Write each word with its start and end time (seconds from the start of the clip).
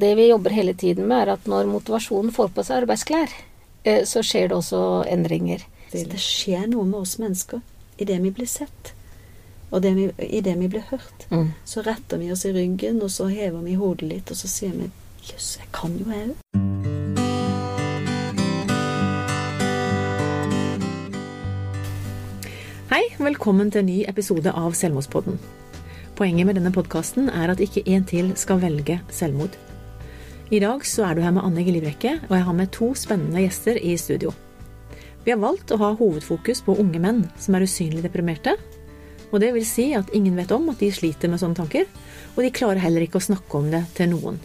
Det 0.00 0.14
vi 0.14 0.28
jobber 0.28 0.50
hele 0.50 0.74
tiden 0.74 1.06
med, 1.08 1.22
er 1.22 1.30
at 1.32 1.46
når 1.48 1.70
motivasjonen 1.72 2.28
får 2.28 2.50
på 2.52 2.62
seg 2.68 2.82
arbeidsklær, 2.82 3.30
eh, 3.88 4.02
så 4.04 4.20
skjer 4.20 4.50
det 4.50 4.56
også 4.58 4.80
endringer. 5.08 5.62
Så 5.88 6.02
det 6.10 6.20
skjer 6.20 6.66
noe 6.68 6.84
med 6.84 6.98
oss 6.98 7.14
mennesker 7.16 7.62
idet 7.96 8.18
vi 8.20 8.28
blir 8.36 8.44
sett. 8.44 8.92
Og 9.72 9.80
idet 9.80 10.58
vi 10.60 10.68
blir 10.68 10.84
hørt. 10.90 11.24
Mm. 11.30 11.54
Så 11.64 11.80
retter 11.80 12.20
vi 12.20 12.28
oss 12.28 12.44
i 12.44 12.52
ryggen, 12.52 13.00
og 13.00 13.08
så 13.08 13.30
hever 13.32 13.64
vi 13.64 13.78
hodet 13.80 14.10
litt, 14.10 14.28
og 14.28 14.36
så 14.36 14.52
sier 14.52 14.76
vi 14.76 14.90
jøss, 15.30 15.56
jeg 15.62 15.72
kan 15.72 15.96
jo 15.96 16.12
jeg 16.12 16.28
òg. 16.28 16.36
Hei, 22.92 23.04
velkommen 23.16 23.72
til 23.72 23.80
en 23.80 23.94
ny 23.94 24.02
episode 24.04 24.52
av 24.52 24.76
Selvmordspodden. 24.76 25.40
Poenget 26.20 26.44
med 26.44 26.60
denne 26.60 26.76
podkasten 26.76 27.32
er 27.32 27.48
at 27.56 27.64
ikke 27.64 27.88
en 27.88 28.04
til 28.04 28.36
skal 28.36 28.60
velge 28.60 29.00
selvmord. 29.08 29.56
I 30.46 30.60
dag 30.62 30.84
så 30.86 31.02
er 31.02 31.16
du 31.16 31.24
her 31.24 31.32
med 31.34 31.42
Anne 31.42 31.62
Gillibrekke, 31.66 32.20
og 32.28 32.32
jeg 32.36 32.44
har 32.46 32.54
med 32.54 32.68
to 32.70 32.92
spennende 32.94 33.40
gjester 33.42 33.80
i 33.82 33.96
studio. 33.98 34.30
Vi 35.24 35.32
har 35.32 35.40
valgt 35.42 35.72
å 35.74 35.78
ha 35.80 35.88
hovedfokus 35.98 36.60
på 36.62 36.76
unge 36.78 37.00
menn 37.02 37.24
som 37.42 37.56
er 37.58 37.64
usynlig 37.66 38.04
deprimerte. 38.04 38.52
Og 39.32 39.40
det 39.42 39.48
vil 39.56 39.64
si 39.66 39.88
at 39.98 40.12
ingen 40.14 40.36
vet 40.38 40.52
om 40.54 40.68
at 40.70 40.78
de 40.78 40.92
sliter 40.94 41.32
med 41.32 41.40
sånne 41.42 41.58
tanker, 41.58 41.88
og 42.36 42.38
de 42.44 42.52
klarer 42.54 42.78
heller 42.78 43.02
ikke 43.02 43.18
å 43.18 43.24
snakke 43.26 43.58
om 43.58 43.72
det 43.72 43.80
til 43.96 44.12
noen. 44.12 44.38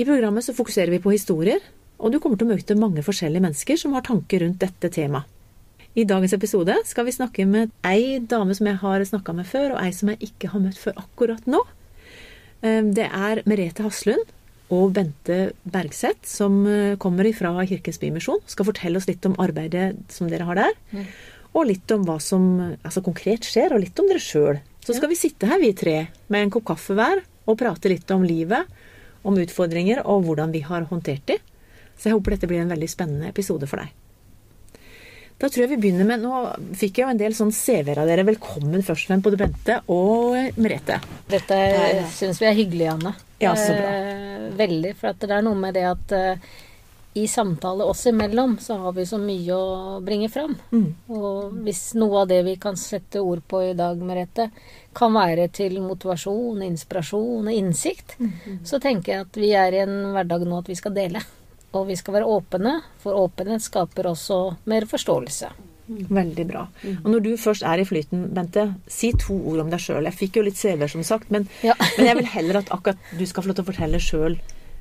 I 0.00 0.06
programmet 0.08 0.46
så 0.46 0.54
fokuserer 0.56 0.94
vi 0.94 1.02
på 1.04 1.12
historier, 1.12 1.60
og 2.00 2.14
du 2.14 2.16
kommer 2.22 2.40
til 2.40 2.48
å 2.48 2.54
møte 2.54 2.76
mange 2.80 3.04
forskjellige 3.04 3.44
mennesker 3.44 3.76
som 3.82 3.92
har 3.92 4.06
tanker 4.06 4.46
rundt 4.46 4.64
dette 4.64 4.88
temaet. 4.94 5.28
I 5.94 6.06
dagens 6.08 6.32
episode 6.34 6.78
skal 6.88 7.04
vi 7.06 7.12
snakke 7.14 7.44
med 7.46 7.74
ei 7.86 8.16
dame 8.32 8.56
som 8.56 8.66
jeg 8.66 8.80
har 8.80 9.04
snakka 9.12 9.36
med 9.36 9.46
før, 9.46 9.76
og 9.76 9.84
ei 9.84 9.92
som 9.92 10.08
jeg 10.10 10.32
ikke 10.32 10.54
har 10.54 10.64
møtt 10.64 10.80
før 10.80 10.96
akkurat 11.04 11.44
nå. 11.44 11.60
Det 12.64 13.10
er 13.12 13.42
Merete 13.44 13.84
Haslund 13.84 14.24
og 14.72 14.94
Bente 14.96 15.52
Bergseth, 15.68 16.24
som 16.28 16.62
kommer 17.02 17.28
fra 17.36 17.52
Kirkens 17.68 18.00
Bymisjon. 18.00 18.40
Skal 18.48 18.68
fortelle 18.68 19.00
oss 19.00 19.08
litt 19.10 19.24
om 19.28 19.36
arbeidet 19.42 19.92
som 20.12 20.30
dere 20.30 20.46
har 20.48 20.60
der. 20.60 20.78
Mm. 20.94 21.04
Og 21.54 21.68
litt 21.68 21.92
om 21.94 22.06
hva 22.08 22.16
som 22.22 22.46
altså, 22.80 23.02
konkret 23.04 23.44
skjer, 23.46 23.74
og 23.76 23.84
litt 23.84 24.00
om 24.00 24.08
dere 24.10 24.22
sjøl. 24.22 24.62
Så 24.84 24.96
skal 24.96 25.12
vi 25.12 25.18
sitte 25.20 25.48
her, 25.48 25.60
vi 25.62 25.72
tre, 25.76 25.98
med 26.32 26.46
en 26.46 26.52
kopp 26.52 26.66
kaffe 26.72 26.96
hver, 26.96 27.22
og 27.44 27.58
prate 27.60 27.92
litt 27.92 28.10
om 28.14 28.24
livet, 28.24 28.68
om 29.24 29.36
utfordringer 29.40 30.02
og 30.04 30.24
hvordan 30.26 30.52
vi 30.52 30.64
har 30.64 30.88
håndtert 30.90 31.28
de. 31.28 31.38
Så 31.96 32.10
jeg 32.10 32.16
håper 32.16 32.34
dette 32.34 32.48
blir 32.50 32.64
en 32.64 32.72
veldig 32.72 32.88
spennende 32.90 33.30
episode 33.30 33.68
for 33.70 33.80
deg. 33.80 33.92
Da 35.40 35.48
tror 35.50 35.64
jeg 35.64 35.72
vi 35.72 35.78
begynner 35.82 36.06
med 36.06 36.22
Nå 36.22 36.40
fikk 36.78 37.00
jeg 37.00 37.04
jo 37.04 37.10
en 37.10 37.18
del 37.20 37.34
sånn 37.36 37.50
CV-er 37.52 37.98
av 38.00 38.08
dere. 38.08 38.22
Velkommen 38.28 38.84
først 38.86 39.08
og 39.08 39.10
fremst 39.10 39.24
både 39.26 39.40
Bente 39.40 39.78
og 39.92 40.58
Merete. 40.62 41.00
Dette 41.30 41.58
Ja, 41.58 41.88
ja. 41.98 42.04
syns 42.14 42.38
vi 42.42 42.48
er 42.48 42.54
hyggelig, 42.56 42.86
Anne. 42.92 43.14
Ja, 43.38 43.56
så 43.56 43.72
bra. 43.72 43.90
Eh, 43.94 44.46
veldig. 44.58 44.94
For 45.00 45.12
at 45.12 45.24
det 45.24 45.34
er 45.34 45.44
noe 45.44 45.58
med 45.58 45.74
det 45.76 45.84
at 45.88 46.14
eh, 46.14 46.54
i 47.14 47.28
samtale 47.28 47.84
oss 47.84 48.06
imellom 48.10 48.56
så 48.58 48.76
har 48.82 48.92
vi 48.96 49.06
så 49.06 49.18
mye 49.22 49.54
å 49.54 50.00
bringe 50.02 50.28
fram. 50.28 50.56
Mm. 50.72 50.88
Og 51.14 51.52
hvis 51.66 51.82
noe 51.98 52.24
av 52.24 52.30
det 52.30 52.40
vi 52.46 52.56
kan 52.60 52.78
sette 52.78 53.22
ord 53.22 53.44
på 53.46 53.62
i 53.68 53.76
dag, 53.78 54.00
Merete, 54.02 54.48
kan 54.94 55.14
være 55.14 55.46
til 55.54 55.78
motivasjon, 55.84 56.64
inspirasjon 56.66 57.50
og 57.50 57.54
innsikt, 57.54 58.16
så 58.66 58.82
tenker 58.82 59.12
jeg 59.12 59.28
at 59.28 59.38
vi 59.38 59.52
er 59.54 59.78
i 59.78 59.84
en 59.84 59.94
hverdag 60.16 60.46
nå 60.48 60.58
at 60.58 60.72
vi 60.72 60.78
skal 60.78 60.96
dele. 60.96 61.22
Og 61.74 61.86
vi 61.86 61.98
skal 61.98 62.18
være 62.18 62.30
åpne, 62.30 62.74
for 63.02 63.18
åpenhet 63.18 63.62
skaper 63.62 64.10
også 64.10 64.40
mer 64.70 64.86
forståelse. 64.90 65.54
Veldig 65.88 66.46
bra. 66.48 66.62
Og 67.04 67.08
når 67.12 67.20
du 67.26 67.30
først 67.36 67.62
er 67.68 67.82
i 67.82 67.84
flyten, 67.84 68.28
Bente, 68.34 68.62
si 68.88 69.10
to 69.20 69.36
ord 69.50 69.60
om 69.66 69.70
deg 69.70 69.80
sjøl. 69.84 70.04
Jeg 70.08 70.16
fikk 70.16 70.38
jo 70.40 70.44
litt 70.46 70.56
CV-er, 70.56 70.88
som 70.88 71.02
sagt, 71.04 71.30
men, 71.30 71.48
Ja. 71.62 71.74
men 71.98 72.06
jeg 72.06 72.16
vil 72.22 72.30
heller 72.32 72.60
at 72.62 72.70
akkurat 72.72 72.96
du 73.18 73.24
skal 73.26 73.42
få 73.44 73.52
lov 73.52 73.58
til 73.58 73.64
å 73.66 73.70
fortelle 73.72 74.00
sjøl. 74.00 74.38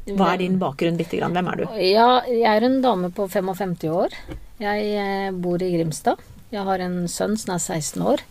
Hva 0.07 0.33
er 0.33 0.41
din 0.41 0.57
bakgrunn 0.59 0.97
bitte 0.99 1.15
grann? 1.19 1.31
Hvem 1.35 1.47
er 1.51 1.59
du? 1.61 1.65
Ja, 1.79 2.07
jeg 2.27 2.43
er 2.49 2.65
en 2.67 2.81
dame 2.83 3.09
på 3.15 3.27
55 3.31 3.85
år. 3.87 4.15
Jeg 4.59 4.89
eh, 4.99 5.29
bor 5.31 5.61
i 5.63 5.69
Grimstad. 5.77 6.19
Jeg 6.51 6.63
har 6.67 6.83
en 6.83 7.05
sønn 7.07 7.37
som 7.39 7.53
er 7.55 7.61
16 7.63 8.01
år. 8.03 8.23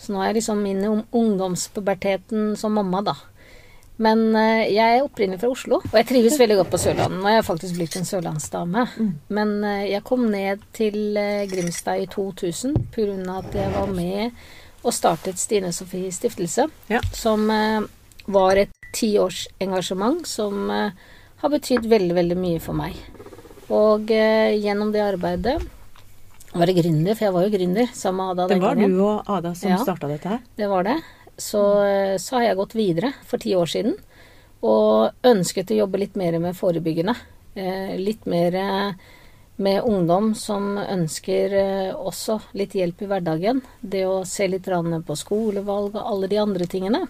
Så 0.00 0.10
nå 0.14 0.18
er 0.22 0.30
jeg 0.32 0.40
liksom 0.40 0.64
inne 0.66 0.86
i 0.86 0.90
ung- 0.90 1.06
ungdomspuberteten 1.12 2.56
som 2.58 2.72
mamma, 2.74 3.02
da. 3.04 3.14
Men 4.00 4.22
eh, 4.38 4.70
jeg 4.72 4.96
er 4.96 5.04
opprinnelig 5.04 5.42
fra 5.42 5.50
Oslo, 5.52 5.80
og 5.84 5.96
jeg 5.98 6.06
trives 6.08 6.38
veldig 6.40 6.56
godt 6.62 6.70
på 6.72 6.78
Sørlandet. 6.80 7.20
og 7.20 7.28
er 7.28 7.36
har 7.40 7.44
faktisk 7.44 7.76
blitt 7.76 7.96
en 8.00 8.08
sørlandsdame. 8.08 8.86
Men 9.28 9.52
eh, 9.68 9.82
jeg 9.92 10.04
kom 10.08 10.24
ned 10.32 10.62
til 10.76 11.16
eh, 11.20 11.44
Grimstad 11.50 12.00
i 12.00 12.06
2000 12.08 12.78
pga. 12.94 13.38
at 13.38 13.54
jeg 13.60 13.72
var 13.76 13.92
med 13.92 14.30
og 14.82 14.94
startet 14.96 15.36
Stine 15.38 15.72
Sofie 15.76 16.08
Stiftelse, 16.12 16.64
Ja. 16.88 17.00
som 17.12 17.44
var 18.26 18.56
et 18.56 18.70
tiårsengasjement 18.96 20.24
som 20.26 20.70
har 20.70 21.50
betydd 21.52 21.84
veldig, 21.84 22.14
veldig 22.16 22.36
mye 22.40 22.60
for 22.64 22.72
meg. 22.72 22.96
Og 23.68 24.08
gjennom 24.08 24.90
det 24.94 25.02
arbeidet 25.04 25.58
var 26.54 26.66
det 26.66 26.78
gründer, 26.80 27.14
for 27.14 27.26
jeg 27.26 27.34
var 27.36 27.44
jo 27.44 27.52
gründer 27.58 27.92
sammen 27.94 28.24
med 28.24 28.40
Ada 28.40 28.48
Det 28.54 28.62
var 28.62 28.74
du 28.80 29.02
og 29.04 29.28
Ada 29.28 29.52
som 29.54 29.70
Ja. 29.70 29.76
starta 29.84 30.08
dette 30.08 30.28
her. 30.32 30.40
Det 30.56 30.68
var 30.68 30.82
det. 30.88 30.96
Så, 31.40 31.60
eh, 31.86 32.16
så 32.20 32.36
har 32.36 32.42
jeg 32.50 32.58
gått 32.60 32.76
videre 32.76 33.12
for 33.26 33.40
ti 33.42 33.54
år 33.56 33.70
siden 33.72 33.96
og 34.62 35.14
ønsket 35.24 35.72
å 35.72 35.78
jobbe 35.82 35.98
litt 36.02 36.16
mer 36.20 36.36
med 36.38 36.56
forebyggende. 36.58 37.14
Eh, 37.56 37.96
litt 37.98 38.26
mer 38.28 38.54
eh, 38.60 38.92
med 39.60 39.82
ungdom 39.84 40.34
som 40.36 40.76
ønsker 40.80 41.52
også 41.96 42.38
litt 42.56 42.72
hjelp 42.76 43.02
i 43.04 43.08
hverdagen. 43.10 43.60
Det 43.80 44.04
å 44.08 44.22
se 44.28 44.46
litt 44.48 44.64
på 44.64 45.16
skolevalg 45.16 45.96
og 45.96 46.04
alle 46.04 46.28
de 46.28 46.38
andre 46.40 46.66
tingene. 46.66 47.02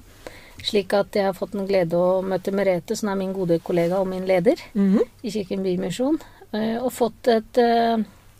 Slik 0.63 0.93
at 0.93 1.15
jeg 1.17 1.25
har 1.25 1.37
fått 1.37 1.55
en 1.55 1.67
glede 1.67 1.97
å 1.97 2.23
møte 2.23 2.53
Merete, 2.53 2.97
som 2.97 3.09
er 3.09 3.17
min 3.17 3.33
gode 3.33 3.61
kollega 3.65 4.01
og 4.01 4.09
min 4.09 4.27
leder 4.27 4.57
Mhm. 4.75 5.01
i 5.25 5.31
Kirken 5.31 5.63
Bymisjon. 5.63 6.19
eh, 6.53 6.77
Og 6.83 6.91
fått 6.93 7.29
et 7.29 7.59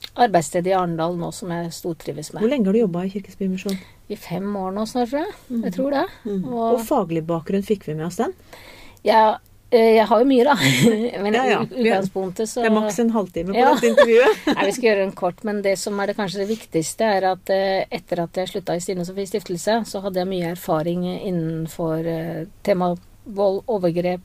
eh, 0.03 0.23
arbeidssted 0.25 0.67
i 0.67 0.73
Arendal 0.77 1.17
nå 1.21 1.33
som 1.33 1.51
jeg 1.55 1.73
stortrives 1.73 2.33
med. 2.33 2.43
Hvor 2.43 2.51
lenge 2.51 2.67
har 2.67 2.73
du 2.73 2.79
jobba 2.81 3.05
i 3.07 3.11
Kirkens 3.11 3.37
Bymisjon? 3.41 3.79
I 4.11 4.17
fem 4.17 4.57
år 4.57 4.73
nå 4.75 4.87
snart, 4.91 5.11
tror 5.13 5.21
jeg. 5.23 5.63
Jeg 5.65 5.73
tror 5.77 5.91
det. 5.95 6.07
Og 6.51 6.81
faglig 6.87 7.23
bakgrunn, 7.29 7.63
fikk 7.63 7.87
vi 7.87 7.95
med 7.95 8.07
oss 8.09 8.17
den? 8.19 8.33
Ja, 9.07 9.37
eh, 9.71 9.95
jeg 10.01 10.07
har 10.11 10.19
jo 10.21 10.27
mye, 10.27 10.45
da. 10.45 10.57
Men 11.23 11.35
Ja, 11.39 11.45
ja. 11.47 11.61
utgangspunktet 11.63 12.49
så 12.51 12.65
Det 12.65 12.73
er 12.73 12.75
maks 12.75 12.99
en 12.99 13.13
halvtime 13.15 13.55
på 13.55 13.61
Ja. 13.61 13.71
dette 13.75 13.93
intervjuet. 13.93 14.43
Nei, 14.57 14.67
vi 14.67 14.73
skal 14.73 14.89
gjøre 14.91 15.05
den 15.05 15.13
kort, 15.13 15.45
men 15.47 15.63
det 15.63 15.77
som 15.79 16.01
er 16.03 16.11
det 16.11 16.17
kanskje 16.19 16.43
det 16.43 16.49
viktigste, 16.51 17.05
er 17.21 17.29
at 17.31 17.51
eh, 17.55 17.85
etter 17.91 18.25
at 18.25 18.35
jeg 18.43 18.49
slutta 18.51 18.75
i 18.77 18.83
Stine 18.83 19.07
Sofies 19.07 19.31
Stiftelse, 19.31 19.79
så 19.87 20.03
hadde 20.03 20.21
jeg 20.25 20.29
mye 20.33 20.51
erfaring 20.57 21.07
innenfor 21.15 22.05
eh, 22.11 22.45
tema 22.67 22.91
vold, 23.31 23.63
overgrep, 23.71 24.21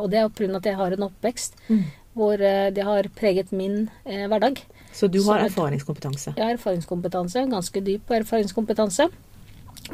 og 0.00 0.04
det 0.10 0.18
er 0.22 0.28
pga. 0.30 0.56
at 0.56 0.66
jeg 0.70 0.76
har 0.78 0.92
en 0.94 1.02
oppvekst 1.10 1.56
Mm. 1.68 1.80
hvor 2.14 2.36
det 2.38 2.82
har 2.86 3.06
preget 3.18 3.50
min 3.52 3.90
eh, 4.06 4.26
hverdag. 4.30 4.60
Så 5.00 5.08
du 5.08 5.18
har 5.24 5.46
erfaringskompetanse. 5.46 6.34
Jeg 6.36 6.44
har 6.44 6.56
erfaringskompetanse, 6.58 7.46
ganske 7.50 7.82
dyp 7.86 8.10
erfaringskompetanse. 8.20 9.08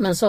Men 0.02 0.16
så 0.18 0.28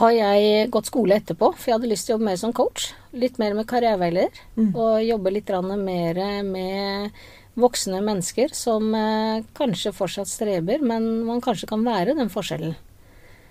har 0.00 0.12
jeg 0.14 0.70
gått 0.74 0.88
skole 0.88 1.18
etterpå, 1.20 1.52
for 1.54 1.68
jeg 1.70 1.76
hadde 1.76 1.90
lyst 1.90 2.08
til 2.08 2.14
å 2.14 2.16
jobbe 2.16 2.30
mer 2.30 2.38
som 2.40 2.54
coach. 2.56 2.88
Litt 3.12 3.36
mer 3.38 3.54
med 3.54 3.68
karriereveileder. 3.68 4.40
Mm. 4.56 4.70
Og 4.72 5.04
jobbe 5.04 5.34
litt 5.34 5.52
mer 5.52 6.22
med 6.46 7.10
voksne 7.58 8.00
mennesker 8.06 8.52
som 8.54 8.92
eh, 8.94 9.44
kanskje 9.58 9.92
fortsatt 9.94 10.30
streber, 10.30 10.78
men 10.80 11.24
man 11.26 11.42
kanskje 11.44 11.68
kan 11.70 11.82
være 11.86 12.14
den 12.18 12.30
forskjellen. 12.32 12.76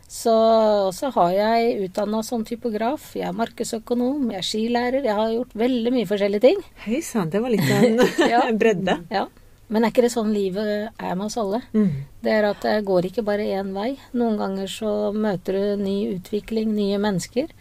Så, 0.07 0.33
så 0.95 1.09
har 1.11 1.33
jeg 1.35 1.81
utdanna 1.89 2.21
som 2.23 2.45
typograf, 2.47 3.09
jeg 3.19 3.27
er 3.27 3.35
markedsøkonom, 3.35 4.29
jeg 4.31 4.39
er 4.39 4.45
skilærer. 4.49 5.03
Jeg 5.03 5.17
har 5.17 5.33
gjort 5.35 5.57
veldig 5.59 5.91
mye 5.97 6.07
forskjellige 6.07 6.45
ting. 6.45 6.61
Hei 6.85 7.01
sann, 7.03 7.27
det 7.33 7.41
var 7.43 7.51
litt 7.51 7.67
av 7.75 7.83
en 7.83 7.99
Ja. 8.31 8.45
bredde. 8.55 8.95
Ja. 9.11 9.25
Men 9.67 9.83
er 9.83 9.91
ikke 9.91 10.05
det 10.05 10.13
sånn 10.13 10.29
livet 10.31 10.93
er 10.95 11.15
med 11.17 11.25
oss 11.27 11.37
alle? 11.41 11.59
Mm. 11.75 12.05
Det 12.23 12.31
er 12.31 12.47
at 12.47 12.61
det 12.63 12.75
går 12.87 13.09
ikke 13.09 13.25
bare 13.27 13.47
én 13.57 13.73
vei. 13.75 13.89
Noen 14.15 14.37
ganger 14.39 14.71
så 14.71 14.91
møter 15.15 15.57
du 15.57 15.83
ny 15.83 15.95
utvikling, 16.13 16.71
nye 16.75 16.99
mennesker. 17.03 17.51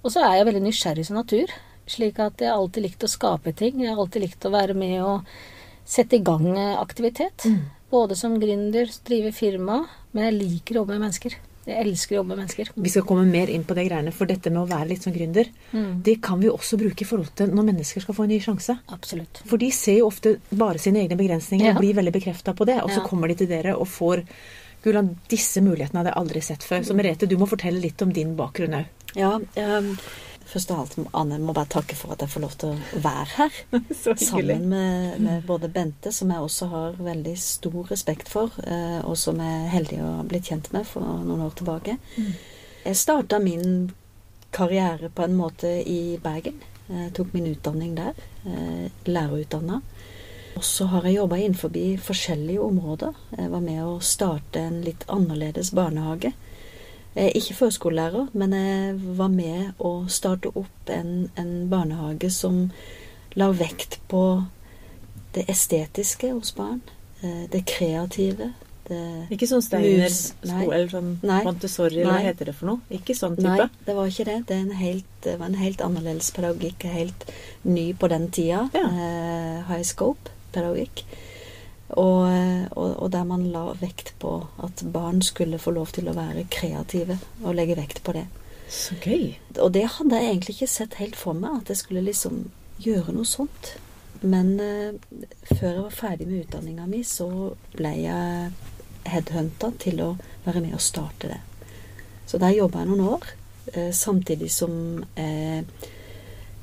Og 0.00 0.14
så 0.14 0.24
er 0.24 0.38
jeg 0.38 0.48
veldig 0.48 0.64
nysgjerrig 0.64 1.04
som 1.08 1.18
natur. 1.20 1.52
Slik 1.90 2.20
at 2.22 2.40
jeg 2.40 2.54
alltid 2.54 2.86
likt 2.86 3.04
å 3.04 3.12
skape 3.12 3.52
ting. 3.56 3.82
Jeg 3.82 3.92
har 3.92 4.00
alltid 4.00 4.24
likt 4.24 4.48
å 4.48 4.54
være 4.54 4.76
med 4.78 4.96
og 5.04 5.34
sette 5.84 6.16
i 6.16 6.24
gang 6.24 6.48
aktivitet. 6.78 7.44
aktivitet. 7.44 7.76
Både 7.90 8.16
som 8.16 8.38
gründer, 8.40 8.88
drive 9.04 9.34
firma. 9.36 9.82
Men 10.14 10.30
jeg 10.30 10.38
liker 10.38 10.78
å 10.78 10.82
jobbe 10.84 10.96
med 10.96 11.08
mennesker. 11.08 11.36
Jeg 11.66 11.84
elsker 11.86 12.14
å 12.14 12.18
jobbe 12.20 12.28
med 12.28 12.38
mennesker. 12.38 12.70
Vi 12.74 12.88
skal 12.88 13.02
komme 13.02 13.26
mer 13.30 13.50
inn 13.52 13.64
på 13.64 13.74
det 13.74 13.84
greiene, 13.88 14.12
for 14.12 14.26
dette 14.26 14.50
med 14.50 14.62
å 14.62 14.68
være 14.68 14.88
litt 14.88 15.02
sånn 15.02 15.14
gründer, 15.14 15.46
Mm. 15.72 16.02
det 16.02 16.20
kan 16.22 16.40
vi 16.40 16.48
også 16.48 16.78
bruke 16.78 17.02
i 17.02 17.04
forhold 17.04 17.34
til 17.36 17.48
når 17.48 17.64
mennesker 17.72 18.00
skal 18.00 18.14
få 18.14 18.22
en 18.24 18.28
ny 18.30 18.38
sjanse. 18.40 18.78
Absolutt. 18.88 19.42
For 19.46 19.56
de 19.58 19.70
ser 19.70 19.98
jo 19.98 20.06
ofte 20.08 20.38
bare 20.52 20.78
sine 20.78 20.96
egne 21.06 21.16
begrensninger 21.16 21.66
Ja. 21.66 21.72
og 21.74 21.80
blir 21.82 21.94
veldig 21.94 22.12
bekrefta 22.12 22.54
på 22.54 22.64
det. 22.66 22.82
Og 22.82 22.90
så 22.90 22.96
Ja. 23.02 23.06
kommer 23.06 23.28
de 23.28 23.34
til 23.34 23.46
dere 23.48 23.76
og 23.78 23.86
får 23.86 24.24
Gulan, 24.82 25.18
disse 25.28 25.60
mulighetene 25.60 25.98
hadde 26.02 26.14
jeg 26.14 26.16
aldri 26.16 26.40
sett 26.40 26.60
før. 26.64 26.80
Så 26.82 26.94
Merete, 26.96 27.28
du 27.28 27.36
må 27.36 27.46
fortelle 27.46 27.78
litt 27.82 28.00
om 28.00 28.10
din 28.10 28.34
bakgrunn 28.34 28.72
òg. 28.72 28.86
Ja, 29.14 29.38
ehm, 29.54 29.98
først 30.50 30.70
av 30.74 30.80
alt, 30.82 30.96
Anne, 31.16 31.36
jeg 31.38 31.46
må 31.46 31.54
bare 31.56 31.70
takke 31.70 31.96
for 31.98 32.14
at 32.14 32.22
jeg 32.24 32.32
får 32.32 32.42
lov 32.44 32.56
til 32.60 32.72
å 32.74 33.02
være 33.04 33.28
her. 33.36 33.60
Sammen 34.24 34.66
med, 34.70 35.20
med 35.22 35.46
både 35.48 35.70
Bente, 35.72 36.12
som 36.12 36.32
jeg 36.34 36.42
også 36.46 36.68
har 36.72 36.98
veldig 36.98 37.36
stor 37.38 37.80
respekt 37.92 38.28
for, 38.32 38.54
eh, 38.66 38.98
og 39.04 39.16
som 39.20 39.38
jeg 39.42 39.62
er 39.64 39.72
heldig 39.76 40.00
å 40.04 40.10
ha 40.18 40.26
blitt 40.26 40.50
kjent 40.50 40.72
med 40.74 40.88
for 40.90 41.06
noen 41.06 41.46
år 41.46 41.54
tilbake. 41.60 41.96
Jeg 42.84 42.96
starta 42.96 43.38
min 43.42 43.90
karriere 44.50 45.10
på 45.14 45.22
en 45.26 45.36
måte 45.38 45.70
i 45.86 46.18
Bergen. 46.22 46.58
Jeg 46.90 47.12
tok 47.14 47.34
min 47.36 47.46
utdanning 47.52 47.94
der. 47.98 48.14
eh, 48.44 48.88
Lærerutdanna. 49.06 49.80
Og 50.58 50.64
så 50.66 50.88
har 50.90 51.04
jeg 51.06 51.20
jobba 51.20 51.36
innenfor 51.38 51.70
forskjellige 52.02 52.60
områder. 52.60 53.14
Jeg 53.38 53.50
var 53.52 53.60
med 53.62 53.84
å 53.84 54.00
starte 54.02 54.58
en 54.60 54.80
litt 54.82 55.04
annerledes 55.08 55.70
barnehage. 55.72 56.32
Er 57.16 57.32
ikke 57.34 57.54
førskolelærer, 57.58 58.28
men 58.38 58.52
jeg 58.54 58.94
var 59.18 59.28
med 59.28 59.72
å 59.78 60.06
starte 60.08 60.52
opp 60.56 60.90
en, 60.94 61.30
en 61.36 61.68
barnehage 61.70 62.30
som 62.30 62.70
la 63.34 63.48
vekt 63.50 63.98
på 64.08 64.44
det 65.34 65.44
estetiske 65.50 66.30
hos 66.32 66.52
barn. 66.54 66.80
eh, 67.22 67.46
Det 67.50 67.64
kreative. 67.66 68.52
Det 68.88 69.26
Ikke 69.30 69.46
sånn 69.46 69.62
Steiner 69.62 70.04
Mus- 70.08 70.32
nei. 70.42 70.62
skole 70.62 70.74
eller 70.76 70.88
sånn 70.90 71.10
Nei. 71.22 71.42
Montessori, 71.44 72.00
eller 72.00 72.10
hva 72.12 72.22
heter 72.24 72.44
det 72.46 72.54
for 72.58 72.66
noe? 72.66 72.80
Ikke 72.90 73.14
sånn 73.14 73.36
type? 73.36 73.56
Nei, 73.58 73.68
det 73.86 73.94
var 73.94 74.06
ikke 74.10 74.24
det. 74.24 74.38
Det, 74.46 74.56
en 74.56 74.70
helt, 74.72 75.04
det 75.22 75.38
var 75.38 75.46
en 75.46 75.54
helt 75.60 75.80
annerledes 75.80 76.30
pedagogikk. 76.34 76.82
Helt 76.90 77.30
ny 77.64 77.92
på 77.94 78.08
den 78.08 78.30
tida. 78.30 78.68
Ja. 78.74 78.86
Eh, 78.88 79.62
high 79.68 79.82
scope-pedagogikk. 79.86 81.04
Og, 81.98 82.22
og, 82.70 82.90
og 83.02 83.08
der 83.10 83.24
man 83.26 83.48
la 83.50 83.72
vekt 83.80 84.12
på 84.22 84.36
at 84.62 84.84
barn 84.94 85.22
skulle 85.26 85.58
få 85.58 85.72
lov 85.74 85.90
til 85.96 86.10
å 86.10 86.14
være 86.14 86.46
kreative, 86.52 87.18
og 87.42 87.56
legge 87.58 87.78
vekt 87.78 88.02
på 88.06 88.14
det. 88.14 88.26
Så 88.70 88.94
gøy. 89.02 89.34
Og 89.58 89.72
det 89.74 89.88
hadde 89.96 90.18
jeg 90.18 90.30
egentlig 90.30 90.54
ikke 90.54 90.70
sett 90.70 90.98
helt 91.00 91.18
for 91.18 91.34
meg, 91.34 91.62
at 91.62 91.72
jeg 91.72 91.80
skulle 91.82 92.04
liksom 92.06 92.44
gjøre 92.80 93.14
noe 93.16 93.26
sånt. 93.26 93.74
Men 94.20 94.52
eh, 94.60 94.92
før 95.50 95.68
jeg 95.70 95.82
var 95.82 95.96
ferdig 95.96 96.28
med 96.28 96.44
utdanninga 96.44 96.86
mi, 96.86 97.02
så 97.06 97.28
ble 97.74 97.94
jeg 97.98 98.50
headhunta 99.10 99.72
til 99.80 100.02
å 100.04 100.10
være 100.44 100.62
med 100.62 100.76
og 100.76 100.84
starte 100.84 101.32
det. 101.32 101.40
Så 102.30 102.38
der 102.38 102.54
jobba 102.54 102.84
jeg 102.84 102.92
noen 102.92 103.06
år, 103.16 103.30
eh, 103.72 103.90
samtidig 103.96 104.52
som 104.54 104.76
jeg 105.16 105.64
eh, 105.64 105.88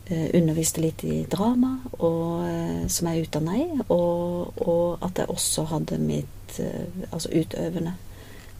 underviste 0.10 0.82
litt 0.82 1.04
i 1.04 1.26
drama, 1.30 1.74
og, 2.00 2.46
eh, 2.48 2.88
som 2.88 3.10
jeg 3.10 3.18
er 3.18 3.28
utdanna 3.28 3.58
i, 3.60 3.68
og, 3.90 4.62
og 4.64 5.04
at 5.04 5.20
jeg 5.20 5.30
også 5.34 5.66
hadde 5.74 6.00
mitt 6.00 6.60
eh, 6.64 6.88
altså 7.12 7.34
utøvende 7.34 7.94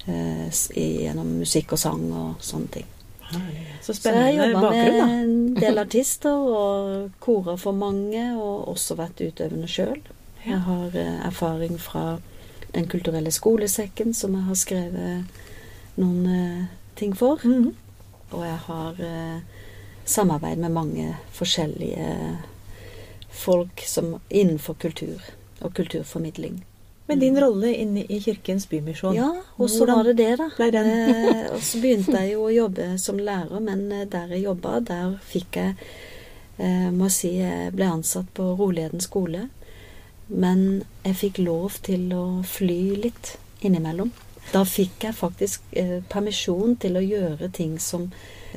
eh, 0.08 0.48
gjennom 0.76 1.38
musikk 1.40 1.78
og 1.78 1.82
sang 1.82 2.06
og 2.12 2.44
sånne 2.44 2.74
ting. 2.80 2.94
Så 3.82 3.94
spennende 3.94 4.32
Så 4.32 4.44
jeg 4.44 4.52
jobba 4.54 4.70
med 4.72 5.02
en 5.02 5.56
del 5.64 5.78
artister 5.78 6.32
og 6.32 7.12
korer 7.20 7.56
for 7.56 7.72
mange, 7.72 8.24
og 8.38 8.68
også 8.68 8.96
vært 8.96 9.22
utøvende 9.22 9.68
sjøl. 9.68 10.00
Jeg 10.46 10.60
har 10.64 10.96
eh, 10.96 11.28
erfaring 11.28 11.80
fra 11.82 12.18
Den 12.74 12.88
kulturelle 12.88 13.32
skolesekken, 13.32 14.14
som 14.14 14.34
jeg 14.36 14.44
har 14.44 14.56
skrevet 14.60 15.38
noen 15.96 16.26
eh, 16.28 16.66
ting 16.96 17.16
for. 17.18 17.40
Mhm. 17.44 17.74
Og 18.32 18.44
jeg 18.44 18.58
har 18.68 19.00
eh, 19.00 19.40
samarbeid 20.08 20.62
med 20.64 20.74
mange 20.74 21.12
forskjellige 21.36 22.38
folk 23.38 23.84
som, 23.86 24.16
innenfor 24.30 24.80
kultur 24.82 25.22
og 25.60 25.76
kulturformidling. 25.78 26.64
Men 27.08 27.20
din 27.20 27.40
rolle 27.40 27.72
inne 27.76 28.04
i 28.04 28.20
Kirkens 28.20 28.66
Bymisjon 28.68 29.16
Ja, 29.16 29.30
og 29.56 29.70
så 29.72 29.86
var 29.88 30.04
det 30.04 30.18
det, 30.20 30.34
da. 30.42 30.50
Eh, 30.60 31.46
og 31.56 31.62
så 31.64 31.80
begynte 31.80 32.20
jeg 32.20 32.34
jo 32.34 32.48
å 32.50 32.52
jobbe 32.52 32.88
som 33.00 33.20
lærer, 33.20 33.62
men 33.64 33.86
eh, 33.96 34.08
der 34.12 34.34
jeg 34.36 34.44
jobba, 34.44 34.82
der 34.84 35.16
fikk 35.24 35.56
jeg 35.56 35.78
eh, 36.58 36.90
Må 36.92 37.08
si 37.14 37.38
jeg 37.38 37.72
ble 37.78 37.88
ansatt 37.94 38.28
på 38.36 38.50
Roleden 38.60 39.04
skole. 39.04 39.48
Men 40.28 40.84
jeg 41.06 41.16
fikk 41.22 41.40
lov 41.46 41.80
til 41.88 42.12
å 42.12 42.26
fly 42.44 42.82
litt 43.06 43.38
innimellom. 43.64 44.12
Da 44.52 44.66
fikk 44.68 45.08
jeg 45.08 45.16
faktisk 45.16 45.64
eh, 45.80 46.00
permisjon 46.12 46.76
til 46.84 47.00
å 47.00 47.04
gjøre 47.04 47.48
ting 47.56 47.78
som, 47.80 48.10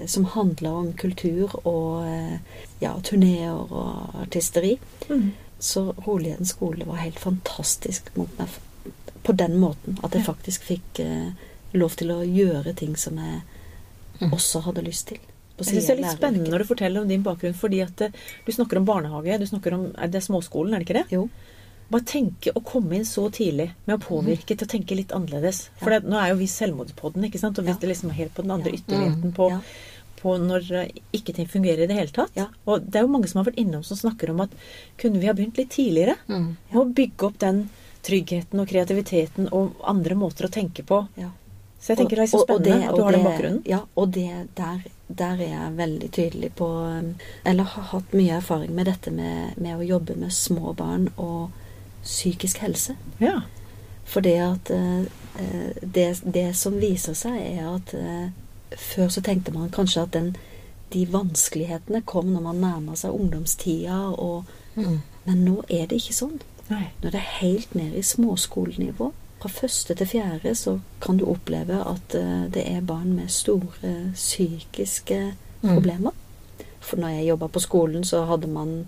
som 0.06 0.25
handler 0.25 0.70
om 0.70 0.93
kultur 0.93 1.52
og 1.67 2.06
eh, 2.06 2.38
ja, 2.81 2.94
turneer 3.02 3.52
og 3.73 4.14
artisteri. 4.23 4.79
Mm. 5.08 5.32
Så 5.61 5.94
Roligheten 6.06 6.47
skole 6.49 6.87
var 6.87 6.97
helt 7.02 7.19
fantastisk 7.20 8.11
mot 8.17 8.29
meg 8.38 8.49
på 9.23 9.32
den 9.37 9.58
måten. 9.61 9.99
At 10.02 10.12
jeg 10.17 10.25
faktisk 10.25 10.62
fikk 10.64 11.00
eh, 11.05 11.32
lov 11.75 11.97
til 12.00 12.08
å 12.14 12.23
gjøre 12.25 12.75
ting 12.76 12.97
som 12.97 13.17
jeg 13.19 13.43
Mhm. 14.20 14.32
også 14.37 14.61
hadde 14.67 14.82
lyst 14.85 15.06
til. 15.08 15.17
på 15.56 15.64
Jeg 15.64 15.67
synes 15.67 15.87
det 15.87 15.93
er 15.94 16.02
litt 16.02 16.19
spennende 16.19 16.50
når 16.50 16.58
du 16.58 16.64
forteller 16.64 17.00
om 17.00 17.08
din 17.08 17.23
bakgrunn, 17.23 17.55
fordi 17.55 17.81
at 17.81 18.00
eh, 18.02 18.11
du 18.44 18.52
snakker 18.52 18.76
om 18.76 18.85
barnehage, 18.85 19.38
du 19.41 19.47
snakker 19.47 19.73
om 19.73 19.94
er 19.97 20.08
det 20.08 20.20
småskolen, 20.23 20.75
er 20.75 20.79
det 20.79 20.87
ikke 20.88 20.99
det? 21.05 21.12
Jo. 21.17 21.31
Bare 21.91 22.05
tenke 22.05 22.52
å 22.52 22.61
komme 22.62 22.93
inn 22.99 23.05
så 23.08 23.31
tidlig 23.32 23.70
med 23.87 23.97
å 23.97 24.02
påvirke 24.05 24.56
til 24.56 24.67
å 24.67 24.70
tenke 24.70 24.94
litt 24.94 25.08
annerledes. 25.17 25.70
For 25.81 25.88
det, 25.91 26.05
nå 26.05 26.20
er 26.20 26.29
jo 26.35 26.37
vi 26.37 26.47
selvmordspodden, 26.47 27.25
ikke 27.31 27.38
sant? 27.41 27.58
Og 27.58 27.64
vi 27.64 27.70
Ja. 27.70 27.76
er 27.82 27.88
liksom 27.94 28.11
helt 28.12 28.35
på 28.35 28.43
den 28.43 28.50
andre 28.50 28.73
ytterligheten 28.73 29.32
på, 29.32 29.49
Ja. 29.50 29.61
På 30.22 30.37
når 30.38 30.70
eh, 30.84 30.90
ikke 31.17 31.34
ting 31.37 31.49
fungerer 31.49 31.84
i 31.84 31.90
det 31.90 31.96
hele 31.96 32.14
tatt. 32.14 32.31
Ja. 32.37 32.46
Og 32.67 32.84
det 32.87 33.00
er 33.00 33.06
jo 33.06 33.12
mange 33.12 33.28
som 33.31 33.40
har 33.43 33.50
vært 33.50 33.58
innom 33.62 33.82
som 33.87 33.96
snakker 33.96 34.31
om 34.34 34.40
at 34.46 34.55
kunne 35.00 35.20
vi 35.22 35.26
ha 35.31 35.34
begynt 35.37 35.56
litt 35.61 35.70
tidligere? 35.75 36.17
Mm. 36.28 36.49
Med 36.70 36.81
å 36.81 36.87
bygge 37.00 37.26
opp 37.31 37.38
den 37.43 37.69
tryggheten 38.06 38.61
og 38.62 38.69
kreativiteten 38.70 39.50
og 39.52 39.76
andre 39.84 40.14
måter 40.17 40.46
å 40.49 40.52
tenke 40.52 40.82
på. 40.88 41.02
Ja. 41.20 41.31
Så 41.81 41.94
jeg 41.94 41.99
tenker 42.02 42.17
det 42.20 42.25
er 42.26 42.31
så 42.37 42.43
spennende 42.44 42.75
og- 42.75 42.81
og 42.81 42.81
det- 42.81 42.88
at 42.88 42.96
du 42.96 43.00
og 43.00 43.05
har 43.06 43.12
den 43.12 43.25
bakgrunnen. 43.25 43.62
Ja, 43.69 43.78
og 43.96 44.11
det 44.12 44.49
der, 44.56 44.82
der 45.08 45.32
er 45.32 45.49
jeg 45.49 45.76
veldig 45.76 46.11
tydelig 46.12 46.50
på 46.55 46.66
um, 46.69 47.14
Eller 47.44 47.64
har 47.64 47.82
hatt 47.82 48.12
mye 48.12 48.37
erfaring 48.37 48.75
med 48.75 48.87
dette 48.87 49.11
med, 49.11 49.56
med 49.58 49.78
å 49.78 49.87
jobbe 49.88 50.16
med 50.16 50.31
små 50.32 50.75
barn 50.76 51.08
og 51.16 51.50
psykisk 52.05 52.58
helse. 52.58 52.96
Ja. 53.20 53.40
For 54.05 54.20
det 54.20 54.37
at 54.40 54.70
eh, 54.70 55.00
eh, 55.38 55.73
det, 55.82 56.20
det 56.25 56.56
som 56.56 56.73
viser 56.81 57.14
seg, 57.14 57.37
er 57.40 57.75
at 57.76 57.94
før 58.76 59.08
så 59.08 59.20
tenkte 59.22 59.52
man 59.52 59.70
kanskje 59.70 60.02
at 60.02 60.12
den, 60.12 60.37
de 60.93 61.06
vanskelighetene 61.12 62.02
kom 62.06 62.26
når 62.32 62.40
man 62.40 62.61
nærma 62.61 62.96
seg 62.96 63.11
ungdomstida, 63.14 64.00
og, 64.19 64.44
Mm. 64.76 65.00
men 65.26 65.44
nå 65.44 65.64
er 65.69 65.87
det 65.87 65.96
ikke 65.99 66.14
sånn. 66.14 66.40
Nei. 66.70 66.84
Er 67.02 67.11
det 67.11 67.20
helt 67.40 67.75
ned 67.75 67.94
i 67.94 68.02
småskolenivå. 68.02 69.12
Fra 69.40 69.49
første 69.49 69.94
til 69.94 70.06
fjerde 70.06 70.55
så 70.55 70.81
kan 71.00 71.17
du 71.17 71.25
oppleve 71.26 71.81
at 71.87 72.14
eh, 72.14 72.46
det 72.50 72.67
er 72.70 72.81
barn 72.81 73.14
med 73.17 73.28
store 73.31 74.12
psykiske 74.14 75.34
Mm. 75.62 75.75
problemer. 75.75 76.11
For 76.81 76.96
når 76.96 77.08
jeg 77.08 77.26
jobba 77.28 77.46
på 77.49 77.61
skolen, 77.61 78.05
så 78.05 78.25
hadde 78.26 78.46
man 78.49 78.87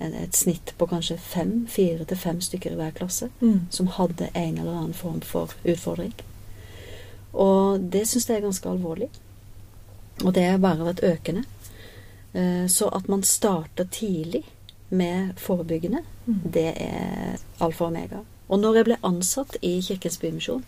et 0.00 0.36
snitt 0.36 0.72
på 0.78 0.86
kanskje 0.86 1.18
fem, 1.18 1.66
fire 1.68 2.04
til 2.04 2.16
fem 2.16 2.40
stykker 2.40 2.72
i 2.72 2.74
hver 2.74 2.90
klasse 2.90 3.28
Mm. 3.40 3.60
som 3.70 3.86
hadde 3.86 4.28
en 4.34 4.58
eller 4.58 4.72
annen 4.78 4.94
form 4.94 5.20
for 5.20 5.50
utfordring. 5.64 6.12
Og 7.32 7.80
det 7.92 8.06
syns 8.08 8.28
jeg 8.28 8.36
er 8.36 8.40
ganske 8.46 8.68
alvorlig. 8.68 9.08
Og 10.22 10.32
det 10.36 10.44
har 10.50 10.58
bare 10.62 10.84
vært 10.92 11.02
økende. 11.02 11.44
Eh, 12.34 12.66
Så 12.68 12.88
at 12.94 13.08
man 13.08 13.22
starter 13.22 13.84
tidlig 13.90 14.44
med 14.90 15.34
forebyggende, 15.36 16.02
Mm. 16.26 16.40
det 16.52 16.74
er 16.80 17.36
alfa 17.60 17.84
og 17.84 17.90
omega. 17.90 18.20
Og 18.48 18.58
når 18.60 18.74
jeg 18.76 18.84
ble 18.84 18.96
ansatt 19.02 19.56
i 19.62 19.80
Kirkens 19.80 20.16
Bymisjon, 20.18 20.64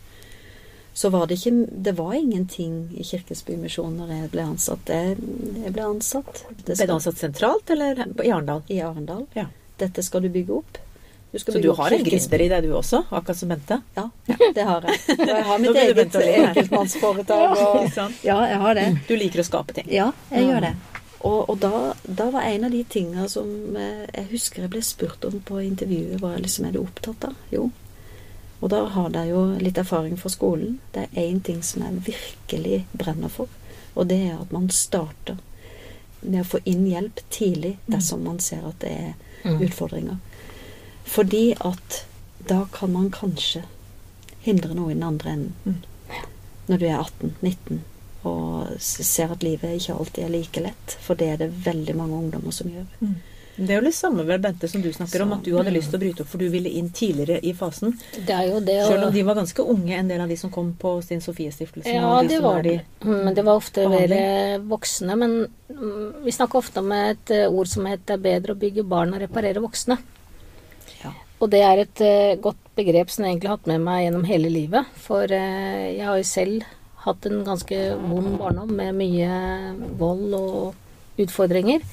så 0.94 1.10
var 1.10 1.26
det 1.26 1.38
ikke 1.38 1.82
Det 1.82 1.94
var 1.96 2.12
ingenting 2.14 2.90
i 2.98 3.02
Kirkens 3.02 3.42
Bymisjon 3.44 3.96
når 3.98 4.08
jeg 4.08 4.30
ble 4.30 4.42
ansatt. 4.42 4.86
Jeg, 4.86 5.16
jeg 5.64 5.72
ble 5.72 5.82
ansatt. 5.82 6.44
Det 6.64 6.76
Ble 6.78 6.86
du 6.86 6.92
ansatt 6.94 7.16
sentralt 7.18 7.70
eller 7.70 7.94
i 8.24 8.30
Arendal? 8.30 8.62
i 8.68 8.80
Arendal. 8.80 9.26
Ja. 9.36 9.46
Dette 9.78 10.02
skal 10.02 10.22
du 10.22 10.28
bygge 10.28 10.50
opp. 10.56 10.78
Du 11.44 11.52
Så 11.52 11.60
du 11.62 11.68
har 11.76 11.90
en 11.92 12.04
gründer 12.04 12.40
i 12.40 12.48
deg 12.48 12.62
du 12.64 12.72
også, 12.78 13.02
akkurat 13.10 13.36
som 13.36 13.48
Bente? 13.52 13.80
Ja, 13.96 14.08
det 14.54 14.64
har 14.64 14.86
jeg. 14.88 15.00
Og 15.18 15.26
jeg 15.28 15.44
har 15.44 15.58
mitt 15.64 15.76
eget 15.76 16.16
enkeltmannsforetak. 16.16 17.56
Og, 17.58 17.90
ja, 18.24 18.36
jeg 18.50 18.58
har 18.62 18.74
det. 18.74 18.86
Du 19.08 19.16
liker 19.16 19.40
å 19.42 19.46
skape 19.46 19.74
ting. 19.76 19.88
Ja, 19.92 20.12
jeg 20.30 20.44
Mm. 20.44 20.50
gjør 20.50 20.60
det. 20.60 20.74
Og, 21.26 21.50
og 21.50 21.58
da, 21.60 21.94
da 22.06 22.30
var 22.30 22.42
en 22.46 22.64
av 22.64 22.70
de 22.70 22.84
tinga 22.84 23.26
som 23.28 23.76
eh, 23.76 24.06
jeg 24.14 24.28
husker 24.30 24.62
jeg 24.62 24.70
ble 24.70 24.82
spurt 24.82 25.24
om 25.26 25.40
på 25.40 25.58
intervjuet, 25.64 26.20
hva 26.20 26.36
liksom 26.38 26.66
er 26.68 26.72
du 26.76 26.80
opptatt 26.84 27.24
av? 27.30 27.34
Jo. 27.50 27.70
Og 28.60 28.70
da 28.70 28.84
har 28.94 29.10
jeg 29.12 29.30
jo 29.32 29.40
litt 29.60 29.78
erfaring 29.78 30.16
fra 30.20 30.30
skolen. 30.32 30.78
Det 30.94 31.08
er 31.12 31.22
én 31.26 31.40
ting 31.44 31.62
som 31.66 31.82
jeg 31.82 32.04
virkelig 32.12 32.84
brenner 32.92 33.28
for, 33.32 33.48
og 33.96 34.06
det 34.08 34.20
er 34.30 34.38
at 34.40 34.52
man 34.54 34.68
starter 34.70 35.36
med 36.22 36.40
å 36.42 36.48
få 36.48 36.60
inn 36.64 36.86
hjelp 36.88 37.20
tidlig 37.30 37.76
dersom 37.86 38.22
man 38.24 38.38
ser 38.40 38.64
at 38.68 38.78
det 38.80 38.90
er 38.92 39.14
Mm. 39.46 39.60
utfordringer. 39.62 40.16
Fordi 41.06 41.44
at 41.64 42.02
da 42.46 42.64
kan 42.74 42.92
man 42.92 43.10
kanskje 43.14 43.64
hindre 44.46 44.74
noe 44.74 44.92
i 44.92 44.96
den 44.96 45.06
andre 45.06 45.36
enden. 45.36 45.54
Mm. 45.64 46.24
Når 46.66 46.82
du 46.82 46.86
er 46.86 46.98
18-19 46.98 47.84
og 48.26 48.82
ser 48.82 49.30
at 49.30 49.44
livet 49.46 49.76
ikke 49.78 49.94
alltid 49.94 50.24
er 50.24 50.34
like 50.34 50.62
lett. 50.62 50.98
For 51.02 51.18
det 51.18 51.30
er 51.32 51.40
det 51.44 51.52
veldig 51.66 51.94
mange 51.98 52.20
ungdommer 52.24 52.54
som 52.54 52.70
gjør. 52.70 52.86
Mm. 53.00 53.16
Det 53.56 53.72
er 53.72 53.78
jo 53.78 53.86
litt 53.86 53.96
samme 53.96 54.24
vel, 54.28 54.40
Bente, 54.44 54.68
som 54.68 54.82
du 54.84 54.90
snakker 54.92 55.22
om, 55.24 55.30
at 55.32 55.46
du 55.46 55.54
hadde 55.56 55.72
lyst 55.72 55.88
til 55.88 55.96
å 55.96 56.00
bryte 56.02 56.24
opp, 56.24 56.28
for 56.28 56.42
du 56.42 56.50
ville 56.52 56.68
inn 56.76 56.90
tidligere 56.92 57.38
i 57.40 57.54
fasen. 57.56 57.94
Det 58.12 58.34
er 58.34 58.50
jo 58.50 58.58
det 58.60 58.74
og... 58.82 58.90
Selv 58.90 59.06
om 59.06 59.14
de 59.14 59.22
var 59.24 59.38
ganske 59.38 59.64
unge, 59.64 59.94
en 59.96 60.10
del 60.10 60.20
av 60.20 60.28
de 60.28 60.36
som 60.36 60.52
kom 60.52 60.74
på 60.76 60.92
Stine 61.06 61.24
Sofie-stiftelsen. 61.24 61.96
Ja, 61.96 62.10
de 62.20 62.34
det 62.34 62.42
var 62.44 62.58
var 62.58 62.66
de. 62.66 62.74
Mm, 63.06 63.14
Men 63.14 63.38
det 63.38 63.46
var 63.46 63.62
ofte 63.62 63.86
mer 63.88 64.12
voksne. 64.74 65.16
Men 65.22 65.38
mm, 65.72 66.26
vi 66.26 66.36
snakker 66.36 66.60
ofte 66.60 66.84
om 66.84 66.92
et 66.98 67.32
eh, 67.32 67.46
ord 67.48 67.72
som 67.72 67.88
heter 67.88 68.18
er 68.18 68.26
bedre 68.28 68.52
å 68.52 68.60
bygge 68.60 68.84
barn 68.84 69.16
og 69.16 69.24
reparere 69.24 69.64
voksne'. 69.64 69.96
Og 71.36 71.50
det 71.52 71.60
er 71.64 71.82
et 71.82 72.02
uh, 72.02 72.40
godt 72.40 72.60
begrep 72.76 73.12
som 73.12 73.24
jeg 73.24 73.34
egentlig 73.34 73.50
har 73.50 73.58
hatt 73.58 73.68
med 73.70 73.84
meg 73.84 74.06
gjennom 74.06 74.26
hele 74.28 74.50
livet. 74.52 74.88
For 75.04 75.28
uh, 75.28 75.84
jeg 75.92 76.04
har 76.06 76.16
jo 76.16 76.28
selv 76.28 76.66
hatt 77.06 77.28
en 77.28 77.44
ganske 77.46 77.80
vond 78.02 78.38
barndom 78.40 78.72
med 78.78 78.96
mye 78.96 79.28
vold 80.00 80.36
og 80.38 81.20
utfordringer. 81.22 81.84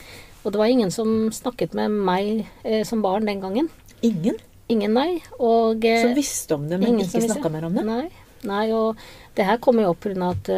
Og 0.43 0.51
det 0.51 0.59
var 0.59 0.71
ingen 0.71 0.91
som 0.91 1.29
snakket 1.35 1.75
med 1.77 1.91
meg 1.91 2.47
uh, 2.63 2.81
som 2.87 3.03
barn 3.03 3.27
den 3.29 3.43
gangen. 3.43 3.71
Ingen 4.01 4.39
Ingen, 4.71 4.93
nei. 4.95 5.19
Og 5.43 5.83
som 5.83 6.13
visste 6.15 6.55
om 6.55 6.63
det, 6.69 6.77
men 6.79 6.93
ingen 6.93 7.03
ikke 7.03 7.27
snakka 7.27 7.49
mer 7.51 7.65
om 7.67 7.75
det? 7.75 7.83
Nei. 7.85 8.05
nei, 8.47 8.63
og 8.73 8.95
det 9.35 9.43
her 9.45 9.59
kom 9.61 9.77
jo 9.77 9.89
opp 9.91 9.99
pga. 10.07 10.29
at 10.31 10.49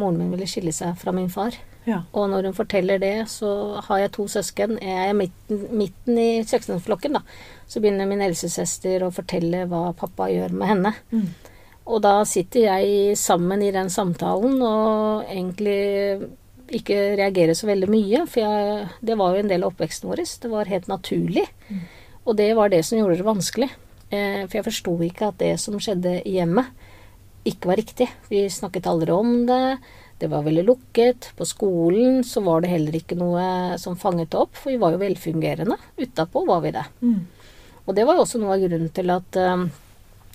moren 0.00 0.16
min 0.16 0.30
ville 0.32 0.48
skille 0.48 0.72
seg 0.74 0.96
fra 0.98 1.12
min 1.14 1.28
far. 1.30 1.54
Ja. 1.86 2.02
Og 2.12 2.28
når 2.30 2.50
hun 2.50 2.56
forteller 2.56 3.00
det, 3.00 3.14
så 3.32 3.80
har 3.86 4.02
jeg 4.02 4.12
to 4.16 4.26
søsken. 4.28 4.76
Jeg 4.84 5.10
er 5.10 5.16
midten, 5.16 5.62
midten 5.76 6.18
i 6.20 6.42
søskenflokken, 6.46 7.16
da. 7.16 7.22
Så 7.70 7.80
begynner 7.80 8.08
min 8.10 8.24
helsesøster 8.24 9.06
å 9.06 9.12
fortelle 9.14 9.64
hva 9.70 9.90
pappa 9.96 10.28
gjør 10.32 10.52
med 10.56 10.72
henne. 10.74 10.92
Mm. 11.14 11.30
Og 11.90 12.02
da 12.04 12.20
sitter 12.28 12.66
jeg 12.68 13.16
sammen 13.18 13.62
i 13.64 13.72
den 13.74 13.88
samtalen 13.90 14.60
og 14.62 15.24
egentlig 15.30 16.28
ikke 16.70 16.98
reagerer 17.18 17.56
så 17.58 17.66
veldig 17.66 17.88
mye, 17.90 18.24
for 18.30 18.44
jeg, 18.44 18.90
det 19.02 19.16
var 19.18 19.34
jo 19.34 19.42
en 19.42 19.50
del 19.50 19.64
av 19.64 19.72
oppveksten 19.72 20.10
vår. 20.10 20.22
Det 20.42 20.50
var 20.52 20.70
helt 20.70 20.90
naturlig. 20.90 21.46
Og 22.28 22.36
det 22.38 22.52
var 22.54 22.70
det 22.70 22.84
som 22.86 23.00
gjorde 23.00 23.18
det 23.18 23.26
vanskelig. 23.26 23.70
Eh, 24.10 24.44
for 24.44 24.58
jeg 24.58 24.66
forsto 24.68 24.94
ikke 25.06 25.30
at 25.32 25.40
det 25.40 25.54
som 25.62 25.78
skjedde 25.82 26.20
i 26.26 26.36
hjemmet, 26.38 26.70
ikke 27.48 27.70
var 27.70 27.80
riktig. 27.80 28.06
Vi 28.28 28.44
snakket 28.52 28.86
aldri 28.90 29.14
om 29.16 29.32
det. 29.48 29.78
Det 30.20 30.28
var 30.28 30.44
veldig 30.44 30.64
lukket. 30.68 31.30
På 31.36 31.46
skolen 31.48 32.20
så 32.26 32.42
var 32.44 32.62
det 32.62 32.72
heller 32.74 32.96
ikke 32.98 33.16
noe 33.18 33.76
som 33.80 33.96
fanget 33.98 34.36
opp, 34.36 34.52
for 34.58 34.72
vi 34.72 34.80
var 34.80 34.94
jo 34.94 35.00
velfungerende. 35.00 35.78
Utapå 35.96 36.44
var 36.48 36.64
vi 36.64 36.74
det. 36.76 36.84
Mm. 37.00 37.20
Og 37.86 37.96
det 37.96 38.04
var 38.06 38.18
jo 38.18 38.26
også 38.26 38.40
noe 38.42 38.56
av 38.56 38.64
grunnen 38.64 38.92
til 38.94 39.12
at 39.14 39.38
um, 39.40 39.64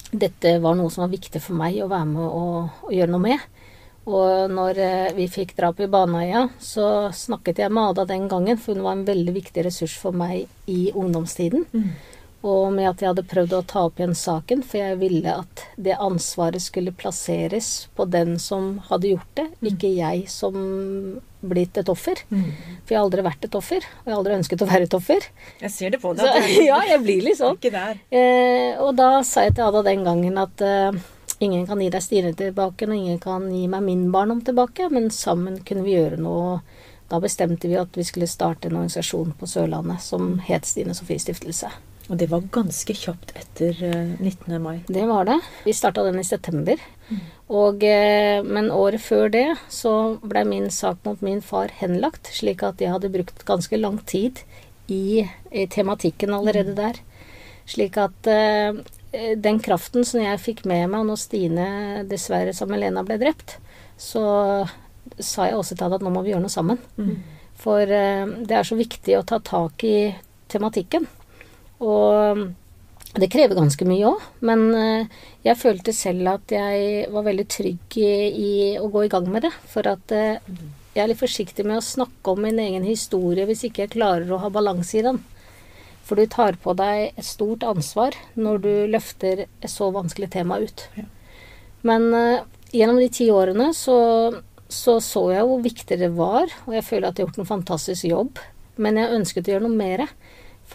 dette 0.09 0.57
var 0.63 0.77
noe 0.77 0.89
som 0.93 1.05
var 1.05 1.13
viktig 1.13 1.41
for 1.43 1.57
meg 1.59 1.77
å 1.83 1.91
være 1.91 2.09
med 2.09 2.25
og, 2.25 2.81
og 2.87 2.95
gjøre 2.95 3.13
noe 3.13 3.25
med. 3.27 3.45
Og 4.05 4.51
når 4.53 4.79
eh, 4.85 5.13
vi 5.17 5.25
fikk 5.31 5.55
drap 5.57 5.79
i 5.81 5.87
Baneheia, 5.89 6.43
så 6.61 7.09
snakket 7.15 7.63
jeg 7.63 7.73
med 7.73 7.89
Ada 7.89 8.05
den 8.11 8.27
gangen, 8.29 8.59
for 8.61 8.77
hun 8.77 8.85
var 8.85 8.97
en 8.97 9.07
veldig 9.07 9.33
viktig 9.39 9.63
ressurs 9.65 9.95
for 9.97 10.13
meg 10.13 10.45
i 10.69 10.91
ungdomstiden. 10.93 11.65
Mm. 11.73 11.87
Og 12.45 12.67
med 12.75 12.85
at 12.91 13.01
jeg 13.01 13.09
hadde 13.09 13.25
prøvd 13.25 13.53
å 13.57 13.63
ta 13.65 13.85
opp 13.87 13.97
igjen 13.97 14.13
saken, 14.17 14.61
for 14.65 14.77
jeg 14.77 14.99
ville 15.01 15.31
at 15.33 15.63
det 15.81 15.95
ansvaret 15.97 16.61
skulle 16.61 16.93
plasseres 16.93 17.87
på 17.97 18.05
den 18.05 18.35
som 18.41 18.75
hadde 18.89 19.15
gjort 19.15 19.31
det, 19.39 19.47
ikke 19.65 19.89
jeg 19.95 20.27
som 20.29 20.59
blitt 21.45 21.77
et 21.81 21.89
offer. 21.89 22.21
Mm. 22.29 22.51
For 22.85 22.93
jeg 22.93 22.99
har 22.99 23.07
aldri 23.07 23.25
vært 23.25 23.47
et 23.47 23.57
offer, 23.57 23.81
og 23.81 24.05
jeg 24.05 24.13
har 24.13 24.19
aldri 24.19 24.37
ønsket 24.37 24.61
å 24.61 24.69
være 24.69 24.85
et 24.85 24.97
offer. 24.97 25.27
Jeg 25.63 25.73
ser 25.73 25.95
det 25.95 26.01
på 26.03 26.13
deg. 26.17 26.29
Så, 26.29 26.61
ja, 26.69 26.77
jeg 26.91 27.01
blir 27.05 27.25
litt 27.25 27.39
sånn. 27.41 27.57
Eh, 27.65 28.77
og 28.81 28.93
da 28.99 29.09
sa 29.25 29.47
jeg 29.47 29.57
til 29.57 29.65
Ada 29.65 29.81
den 29.89 30.05
gangen 30.05 30.37
at 30.41 30.65
eh, 30.65 31.01
ingen 31.39 31.65
kan 31.69 31.81
gi 31.81 31.89
deg 31.93 32.05
Stine 32.05 32.35
tilbake, 32.37 32.85
og 32.85 32.93
ingen 32.93 33.17
kan 33.23 33.49
gi 33.49 33.65
meg 33.71 33.85
min 33.87 34.05
barndom 34.13 34.45
tilbake, 34.45 34.91
men 34.93 35.09
sammen 35.13 35.63
kunne 35.65 35.85
vi 35.87 35.97
gjøre 35.97 36.21
noe. 36.21 36.59
Da 37.09 37.17
bestemte 37.21 37.69
vi 37.69 37.77
at 37.77 37.97
vi 37.97 38.05
skulle 38.05 38.29
starte 38.29 38.69
en 38.69 38.79
organisasjon 38.79 39.33
på 39.37 39.49
Sørlandet 39.49 40.01
som 40.05 40.39
het 40.45 40.65
Stine 40.69 40.93
Sofie 40.97 41.21
Stiftelse. 41.21 41.73
Og 42.05 42.19
det 42.21 42.27
var 42.29 42.45
ganske 42.53 42.93
kjapt 42.93 43.33
etter 43.37 43.79
eh, 43.81 44.11
19. 44.21 44.59
mai. 44.61 44.83
Det 44.87 45.05
var 45.09 45.25
det. 45.25 45.39
Vi 45.65 45.73
starta 45.73 46.03
den 46.05 46.19
i 46.21 46.27
september. 46.27 46.81
Og, 47.47 47.83
eh, 47.83 48.41
men 48.45 48.71
året 48.73 49.01
før 49.01 49.29
det 49.33 49.47
så 49.73 50.17
ble 50.21 50.45
min 50.49 50.69
sak 50.73 51.01
mot 51.05 51.21
min 51.25 51.41
far 51.45 51.73
henlagt, 51.81 52.29
slik 52.33 52.63
at 52.65 52.81
jeg 52.81 52.93
hadde 52.93 53.13
brukt 53.13 53.45
ganske 53.45 53.77
lang 53.77 53.99
tid 54.09 54.41
i, 54.87 55.25
i 55.51 55.65
tematikken 55.69 56.33
allerede 56.33 56.75
der. 56.77 57.01
Slik 57.65 57.97
at 57.97 58.29
uh, 58.29 58.77
den 59.41 59.57
kraften 59.63 60.05
som 60.05 60.21
jeg 60.21 60.41
fikk 60.41 60.65
med 60.69 60.91
meg 60.93 61.07
når 61.07 61.17
Stine 61.17 61.69
dessverre 62.05 62.53
sammen 62.53 62.77
med 62.77 62.83
Lena 62.83 63.01
ble 63.05 63.17
drept, 63.17 63.55
så 63.97 64.21
sa 65.17 65.47
jeg 65.47 65.57
også 65.57 65.73
til 65.73 65.87
henne 65.87 65.97
at 65.97 66.05
nå 66.05 66.11
må 66.13 66.21
vi 66.21 66.33
gjøre 66.33 66.43
noe 66.45 66.53
sammen. 66.53 66.77
Mm. 67.01 67.15
For 67.57 67.81
uh, 67.81 68.35
det 68.45 68.59
er 68.59 68.69
så 68.69 68.77
viktig 68.77 69.17
å 69.17 69.25
ta 69.25 69.41
tak 69.41 69.85
i 69.87 69.97
tematikken. 70.53 71.09
Og 71.83 72.45
det 73.15 73.29
krever 73.31 73.55
ganske 73.55 73.85
mye 73.87 74.09
òg, 74.09 74.23
men 74.47 74.63
eh, 74.75 75.19
jeg 75.45 75.59
følte 75.59 75.93
selv 75.95 76.33
at 76.33 76.51
jeg 76.51 77.05
var 77.13 77.23
veldig 77.27 77.45
trygg 77.51 77.97
i, 78.01 78.09
i 78.31 78.53
å 78.79 78.89
gå 78.91 79.05
i 79.05 79.11
gang 79.11 79.29
med 79.31 79.45
det. 79.47 79.53
For 79.71 79.87
at 79.87 80.11
eh, 80.15 80.41
jeg 80.95 81.03
er 81.03 81.11
litt 81.11 81.21
forsiktig 81.21 81.65
med 81.67 81.79
å 81.79 81.85
snakke 81.85 82.33
om 82.33 82.43
min 82.43 82.59
egen 82.59 82.83
historie 82.87 83.47
hvis 83.47 83.65
ikke 83.67 83.85
jeg 83.85 83.93
klarer 83.95 84.31
å 84.31 84.41
ha 84.43 84.51
balanse 84.51 84.99
i 84.99 85.05
den. 85.05 85.21
For 86.05 86.19
du 86.19 86.27
tar 86.29 86.59
på 86.61 86.75
deg 86.77 87.15
et 87.15 87.25
stort 87.25 87.63
ansvar 87.65 88.17
når 88.37 88.59
du 88.65 88.73
løfter 88.93 89.45
et 89.47 89.71
så 89.71 89.89
vanskelig 89.95 90.29
tema 90.35 90.59
ut. 90.61 90.85
Men 91.87 92.11
eh, 92.13 92.43
gjennom 92.75 92.99
de 92.99 93.09
ti 93.15 93.29
årene 93.31 93.71
så, 93.77 93.97
så 94.67 94.99
så 94.99 95.29
jeg 95.33 95.47
hvor 95.47 95.63
viktig 95.63 96.01
det 96.03 96.11
var, 96.19 96.51
og 96.67 96.75
jeg 96.75 96.87
føler 96.87 97.09
at 97.09 97.15
jeg 97.15 97.25
har 97.25 97.31
gjort 97.31 97.43
en 97.45 97.53
fantastisk 97.53 98.11
jobb. 98.11 98.43
Men 98.75 98.99
jeg 98.99 99.15
ønsket 99.21 99.47
å 99.47 99.55
gjøre 99.55 99.69
noe 99.69 99.79
mer. 99.79 100.09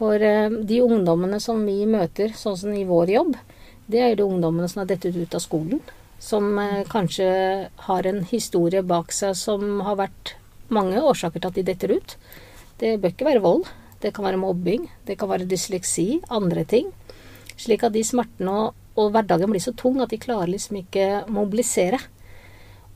For 0.00 0.22
eh, 0.24 0.48
de 0.48 0.80
ungdommene 0.80 1.36
som 1.44 1.60
vi 1.68 1.84
møter, 1.84 2.32
sånn 2.32 2.56
som 2.56 2.72
i 2.72 2.86
vår 2.88 3.12
jobb, 3.12 3.34
det 3.90 4.00
er 4.00 4.12
jo 4.12 4.20
de 4.22 4.28
ungdommene 4.30 4.68
som 4.70 4.80
har 4.82 4.88
dettet 4.88 5.16
ut 5.18 5.34
av 5.36 5.42
skolen. 5.44 5.82
Som 6.20 6.54
eh, 6.58 6.86
kanskje 6.88 7.28
har 7.86 8.08
en 8.08 8.22
historie 8.30 8.80
bak 8.80 9.12
seg 9.12 9.36
som 9.36 9.82
har 9.84 9.98
vært 10.00 10.34
mange 10.72 11.02
årsaker 11.04 11.42
til 11.42 11.50
at 11.50 11.58
de 11.58 11.66
detter 11.68 11.92
ut. 11.98 12.16
Det 12.80 12.96
bør 13.02 13.12
ikke 13.12 13.28
være 13.28 13.44
vold. 13.44 13.68
Det 14.00 14.14
kan 14.16 14.24
være 14.24 14.40
mobbing, 14.40 14.86
det 15.04 15.18
kan 15.20 15.28
være 15.28 15.48
dysleksi, 15.48 16.22
andre 16.32 16.64
ting. 16.64 16.88
Slik 17.60 17.84
at 17.84 17.92
de 17.92 18.00
smertene 18.06 18.54
og, 18.56 18.78
og 18.96 19.10
hverdagen 19.12 19.52
blir 19.52 19.60
så 19.60 19.74
tung 19.76 20.00
at 20.00 20.14
de 20.14 20.20
klarer 20.22 20.48
liksom 20.54 20.78
ikke 20.80 21.26
mobilisere. 21.28 22.00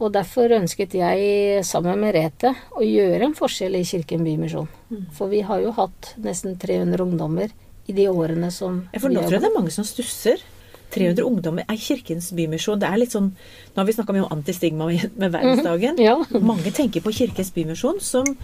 Og 0.04 0.12
derfor 0.12 0.52
ønsket 0.52 0.94
jeg 0.98 1.64
sammen 1.64 2.00
med 2.02 2.12
Rete 2.16 2.50
å 2.76 2.84
gjøre 2.84 3.30
en 3.30 3.36
forskjell 3.36 3.78
i 3.78 3.84
Kirken 3.88 4.24
Bymisjon. 4.26 4.68
For 5.16 5.32
vi 5.32 5.40
har 5.48 5.62
jo 5.64 5.70
hatt 5.78 6.10
nesten 6.20 6.58
300 6.60 7.00
ungdommer 7.06 7.54
i 7.88 7.94
de 7.96 8.08
årene 8.12 8.50
som 8.52 8.82
Ja, 8.92 9.00
for 9.00 9.12
nå 9.12 9.22
tror 9.24 9.38
jeg 9.38 9.44
det 9.46 9.48
er 9.48 9.56
mange 9.56 9.72
som 9.72 9.86
stusser. 9.88 10.42
300 10.94 11.24
ungdommer 11.26 11.64
er 11.66 11.80
Kirkens 11.80 12.28
Bymisjon. 12.36 12.78
Det 12.82 12.86
er 12.86 13.00
litt 13.00 13.14
sånn 13.16 13.32
Nå 13.32 13.80
har 13.80 13.88
vi 13.88 13.96
snakka 13.96 14.14
mye 14.14 14.26
om 14.28 14.36
antistigma 14.36 14.86
med 14.92 15.16
Verdensdagen. 15.16 15.96
verdensdagen. 15.96 15.98
Ja. 16.04 16.44
Mange 16.52 16.70
tenker 16.74 17.02
på 17.02 17.14
Kirkens 17.16 17.50
Bymisjon 17.56 17.98
som 18.04 18.36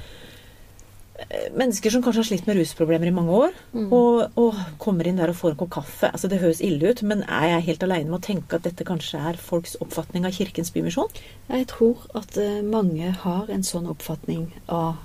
mennesker 1.55 1.91
som 1.93 2.03
kanskje 2.03 2.21
har 2.23 2.29
slitt 2.31 2.47
med 2.49 2.57
rusproblemer 2.59 3.11
i 3.11 3.15
mange 3.15 3.35
år, 3.45 3.57
og, 3.93 4.39
og 4.41 4.61
kommer 4.83 5.07
inn 5.07 5.19
der 5.21 5.33
og 5.33 5.37
får 5.39 5.53
en 5.55 5.59
kopp 5.63 5.71
kaffe. 5.79 6.11
Altså 6.11 6.29
Det 6.33 6.41
høres 6.43 6.61
ille 6.65 6.91
ut, 6.93 7.03
men 7.07 7.23
er 7.29 7.47
jeg 7.55 7.67
helt 7.69 7.83
aleine 7.87 8.11
med 8.11 8.21
å 8.21 8.27
tenke 8.27 8.57
at 8.59 8.65
dette 8.67 8.87
kanskje 8.89 9.21
er 9.31 9.39
folks 9.41 9.77
oppfatning 9.85 10.25
av 10.27 10.33
Kirkens 10.37 10.73
Bymisjon? 10.75 11.11
Jeg 11.51 11.67
tror 11.73 12.03
at 12.19 12.37
eh, 12.41 12.61
mange 12.67 13.13
har 13.25 13.51
en 13.53 13.63
sånn 13.67 13.89
oppfatning 13.93 14.49
av 14.69 14.97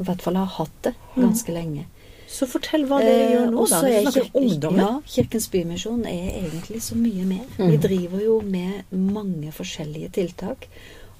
I 0.00 0.06
hvert 0.08 0.22
fall 0.24 0.34
har 0.40 0.50
hatt 0.58 0.78
det 0.82 0.94
ganske 1.14 1.52
lenge. 1.54 1.84
Så 2.34 2.48
fortell 2.50 2.82
hva 2.90 2.96
dere 2.98 3.28
gjør 3.30 3.50
nå, 3.52 3.62
Eh, 3.62 3.70
da. 3.70 3.80
Vi 3.84 3.92
er 3.94 4.02
snakker 4.02 4.24
Kirke- 4.24 4.40
om 4.40 4.48
ungdommer. 4.48 4.82
Ja, 4.82 5.00
Kirkens 5.06 5.46
Bymisjon 5.52 6.00
er 6.10 6.30
egentlig 6.40 6.80
så 6.82 6.96
mye 6.98 7.24
mer. 7.28 7.44
Vi 7.60 7.76
driver 7.78 8.24
jo 8.24 8.40
med 8.42 8.90
mange 8.90 9.52
forskjellige 9.54 10.10
tiltak. 10.16 10.66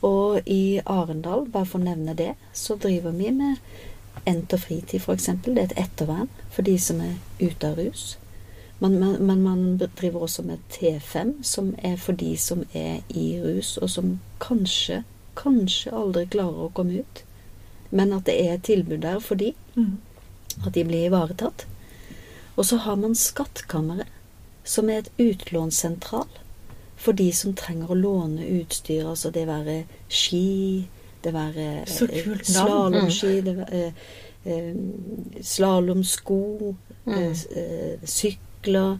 Og 0.05 0.41
i 0.51 0.81
Arendal, 0.85 1.47
bare 1.49 1.65
for 1.71 1.79
å 1.79 1.85
nevne 1.87 2.17
det, 2.19 2.33
så 2.53 2.75
driver 2.77 3.15
vi 3.17 3.31
med 3.33 3.57
Ent 4.27 4.53
og 4.53 4.61
fritid, 4.61 5.01
f.eks. 5.01 5.27
Det 5.45 5.59
er 5.59 5.65
et 5.65 5.79
ettervern 5.85 6.31
for 6.51 6.63
de 6.63 6.79
som 6.81 7.01
er 7.05 7.19
ute 7.41 7.69
av 7.69 7.77
rus. 7.79 8.19
Men 8.81 8.99
man, 9.01 9.19
man, 9.27 9.43
man 9.43 9.79
driver 9.97 10.25
også 10.27 10.43
med 10.43 10.59
T5, 10.73 11.43
som 11.43 11.75
er 11.79 11.97
for 11.97 12.13
de 12.13 12.37
som 12.37 12.65
er 12.73 13.03
i 13.09 13.41
rus, 13.43 13.77
og 13.77 13.91
som 13.91 14.19
kanskje, 14.41 15.03
kanskje 15.37 15.93
aldri 15.95 16.25
klarer 16.33 16.67
å 16.67 16.73
komme 16.75 17.05
ut. 17.05 17.23
Men 17.91 18.13
at 18.17 18.27
det 18.27 18.35
er 18.41 18.57
et 18.57 18.67
tilbud 18.67 19.03
der 19.05 19.21
for 19.21 19.35
de, 19.41 19.53
Mm. 19.75 19.99
at 20.67 20.75
de 20.75 20.85
blir 20.85 21.07
ivaretatt. 21.09 21.67
Og 22.57 22.65
så 22.65 22.77
har 22.77 22.95
man 22.97 23.15
Skattkammeret, 23.15 24.07
som 24.65 24.89
er 24.91 24.99
et 25.03 25.11
utlånssentral 25.19 26.29
for 26.97 27.13
de 27.13 27.33
som 27.33 27.55
trenger 27.55 27.91
å 27.91 27.99
låne 27.99 28.47
utstyr, 28.61 29.05
altså 29.11 29.31
det 29.35 29.47
være 29.49 29.85
ski, 30.09 30.87
det 31.33 32.23
kult 32.25 32.51
navn. 32.55 33.01
slalåmski, 33.01 33.41
det 33.45 33.57
være 33.57 33.93
eh, 34.45 34.75
slalåmsko, 35.43 36.75
Mm. 37.07 37.13
eh, 37.15 37.31
eh, 37.57 37.99
sykler, 38.05 38.99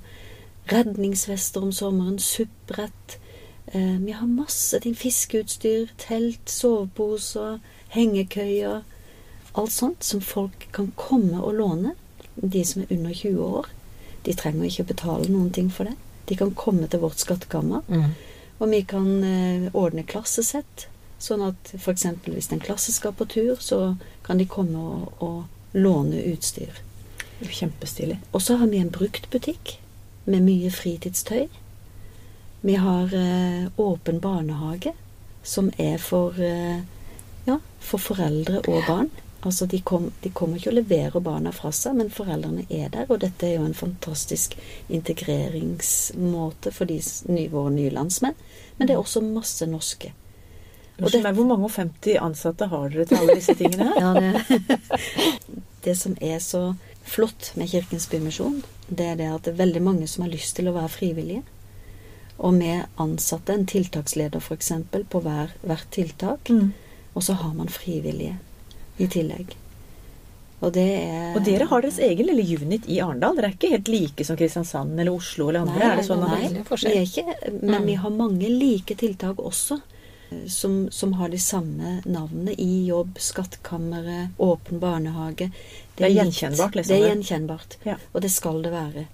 redningsvester 0.73 1.63
om 1.63 1.73
sommeren, 1.73 2.19
SUP-brett. 2.19 3.19
vi 4.01 4.13
har 4.13 4.27
masse 4.27 4.81
ting. 4.81 4.95
Fiskeutstyr, 4.97 5.87
telt, 5.99 6.51
soveposer, 6.51 7.59
hengekøyer. 7.89 8.83
Alt 9.57 9.73
sånt 9.73 10.05
som 10.05 10.21
folk 10.21 10.69
kan 10.73 10.93
komme 10.97 11.43
og 11.43 11.55
låne. 11.55 11.93
De 12.37 12.65
som 12.65 12.83
er 12.83 12.87
under 12.91 13.13
20 13.15 13.43
år. 13.45 13.67
De 14.27 14.33
trenger 14.35 14.65
ikke 14.65 14.83
å 14.85 14.87
betale 14.87 15.29
noen 15.29 15.51
ting 15.53 15.71
for 15.73 15.85
det. 15.85 15.95
De 16.29 16.37
kan 16.37 16.55
komme 16.55 16.87
til 16.89 17.01
vårt 17.01 17.19
skattekammer. 17.19 17.83
Mm. 17.89 18.15
Og 18.61 18.71
vi 18.71 18.81
kan 18.83 19.25
eh, 19.25 19.71
ordne 19.75 20.03
klassesett. 20.07 20.87
Sånn 21.25 21.41
at 21.47 21.71
f.eks. 21.79 22.05
hvis 22.27 22.51
en 22.53 22.61
klasse 22.61 22.93
skal 22.93 23.15
på 23.17 23.25
tur, 23.33 23.55
så 23.61 23.95
kan 24.27 24.41
de 24.41 24.49
komme 24.51 24.77
og, 24.77 25.23
og 25.25 25.77
låne 25.77 26.21
utstyr. 26.35 26.83
Kjempestilig. 27.41 28.19
Og 28.33 28.43
så 28.45 28.59
har 28.61 28.69
vi 28.69 28.81
en 28.83 28.93
bruktbutikk 28.93 29.79
med 30.29 30.45
mye 30.45 30.71
fritidstøy. 30.73 31.47
Vi 32.65 32.75
har 32.81 33.15
eh, 33.17 33.67
åpen 33.81 34.21
barnehage, 34.21 34.95
som 35.43 35.71
er 35.81 35.99
for, 36.01 36.37
eh, 36.41 36.81
ja, 37.49 37.59
for 37.81 38.01
foreldre 38.01 38.63
og 38.69 38.83
barn. 38.89 39.11
Altså, 39.45 39.67
de, 39.69 39.81
kom, 39.85 40.11
de 40.25 40.31
kommer 40.33 40.57
ikke 40.57 40.71
og 40.73 40.79
leverer 40.79 41.25
barna 41.25 41.53
fra 41.53 41.69
seg, 41.77 41.99
men 41.99 42.13
foreldrene 42.13 42.65
er 42.73 42.89
der. 42.93 43.09
Og 43.13 43.21
dette 43.21 43.49
er 43.49 43.59
jo 43.59 43.67
en 43.69 43.77
fantastisk 43.77 44.57
integreringsmåte 44.89 46.73
for 46.73 46.89
de 46.89 47.01
våre 47.53 47.75
nye 47.75 47.93
landsmenn. 47.93 48.39
Men 48.79 48.89
det 48.89 48.97
er 48.97 49.03
også 49.03 49.21
masse 49.25 49.69
norske. 49.69 50.15
Og 50.97 51.03
Unnskyld 51.09 51.13
det- 51.13 51.23
meg, 51.25 51.35
hvor 51.35 51.47
mange 51.51 51.65
og 51.65 51.73
50 51.75 52.19
ansatte 52.23 52.69
har 52.71 52.89
dere 52.89 53.05
til 53.11 53.17
alle 53.19 53.35
disse 53.41 53.55
tingene 53.59 53.89
her? 53.91 53.99
Ja, 54.05 54.13
det, 54.15 54.81
det 55.85 55.97
som 55.99 56.15
er 56.21 56.39
så 56.39 56.61
flott 57.05 57.51
med 57.57 57.69
Kirkens 57.71 58.07
Bymisjon, 58.09 58.63
det 58.89 59.09
er 59.13 59.17
det 59.19 59.27
at 59.33 59.43
det 59.45 59.53
er 59.55 59.59
veldig 59.67 59.83
mange 59.83 60.07
som 60.09 60.23
har 60.25 60.31
lyst 60.33 60.57
til 60.57 60.69
å 60.71 60.77
være 60.77 60.89
frivillige. 60.95 61.43
Og 62.39 62.57
vi 62.59 62.71
ansatte 62.99 63.55
en 63.55 63.67
tiltaksleder 63.67 64.41
f.eks. 64.43 64.73
på 65.11 65.21
hver, 65.23 65.53
hvert 65.63 65.91
tiltak. 65.95 66.49
Mm. 66.51 66.73
Og 67.15 67.23
så 67.23 67.37
har 67.39 67.53
man 67.55 67.69
frivillige 67.71 68.39
i 68.99 69.07
tillegg. 69.07 69.53
Og 70.65 70.73
det 70.75 70.87
er 71.05 71.35
Og 71.37 71.45
dere 71.45 71.67
har 71.71 71.83
deres 71.85 71.99
egen 72.03 72.27
lille 72.27 72.59
unit 72.59 72.87
i 72.91 72.99
Arendal. 73.05 73.37
Dere 73.37 73.51
er 73.51 73.55
ikke 73.59 73.71
helt 73.75 73.89
like 73.93 74.25
som 74.27 74.39
Kristiansand 74.39 74.99
eller 74.99 75.13
Oslo 75.15 75.49
eller 75.51 75.67
andre. 75.67 75.79
Nei, 75.79 75.91
er 75.93 76.01
det 76.01 76.07
sånn 76.09 76.23
nei, 76.25 76.39
nei, 76.41 76.49
det 76.55 76.63
er 76.65 76.79
vi 76.87 76.95
er 76.95 77.05
ikke, 77.05 77.61
men 77.63 77.83
Mm. 77.83 77.87
vi 77.91 77.95
har 78.01 78.11
mange 78.11 78.49
like 78.49 78.95
tiltak 78.97 79.37
også. 79.39 79.81
Som, 80.49 80.91
som 80.91 81.13
har 81.13 81.29
de 81.29 81.39
samme 81.39 82.03
navnene 82.05 82.55
i 82.59 82.85
jobb, 82.87 83.19
skattkammeret, 83.19 84.29
åpen 84.39 84.81
barnehage. 84.81 85.51
Det 85.97 86.05
er 86.05 86.09
likt. 86.11 86.21
gjenkjennbart, 86.23 86.75
liksom, 86.75 86.97
Det 86.97 87.03
er 87.05 87.09
gjenkjennbart. 87.15 87.77
Ja. 87.85 87.97
Og 88.13 88.23
det 88.23 88.31
skal 88.31 88.63
det 88.63 88.73
være. 88.73 89.07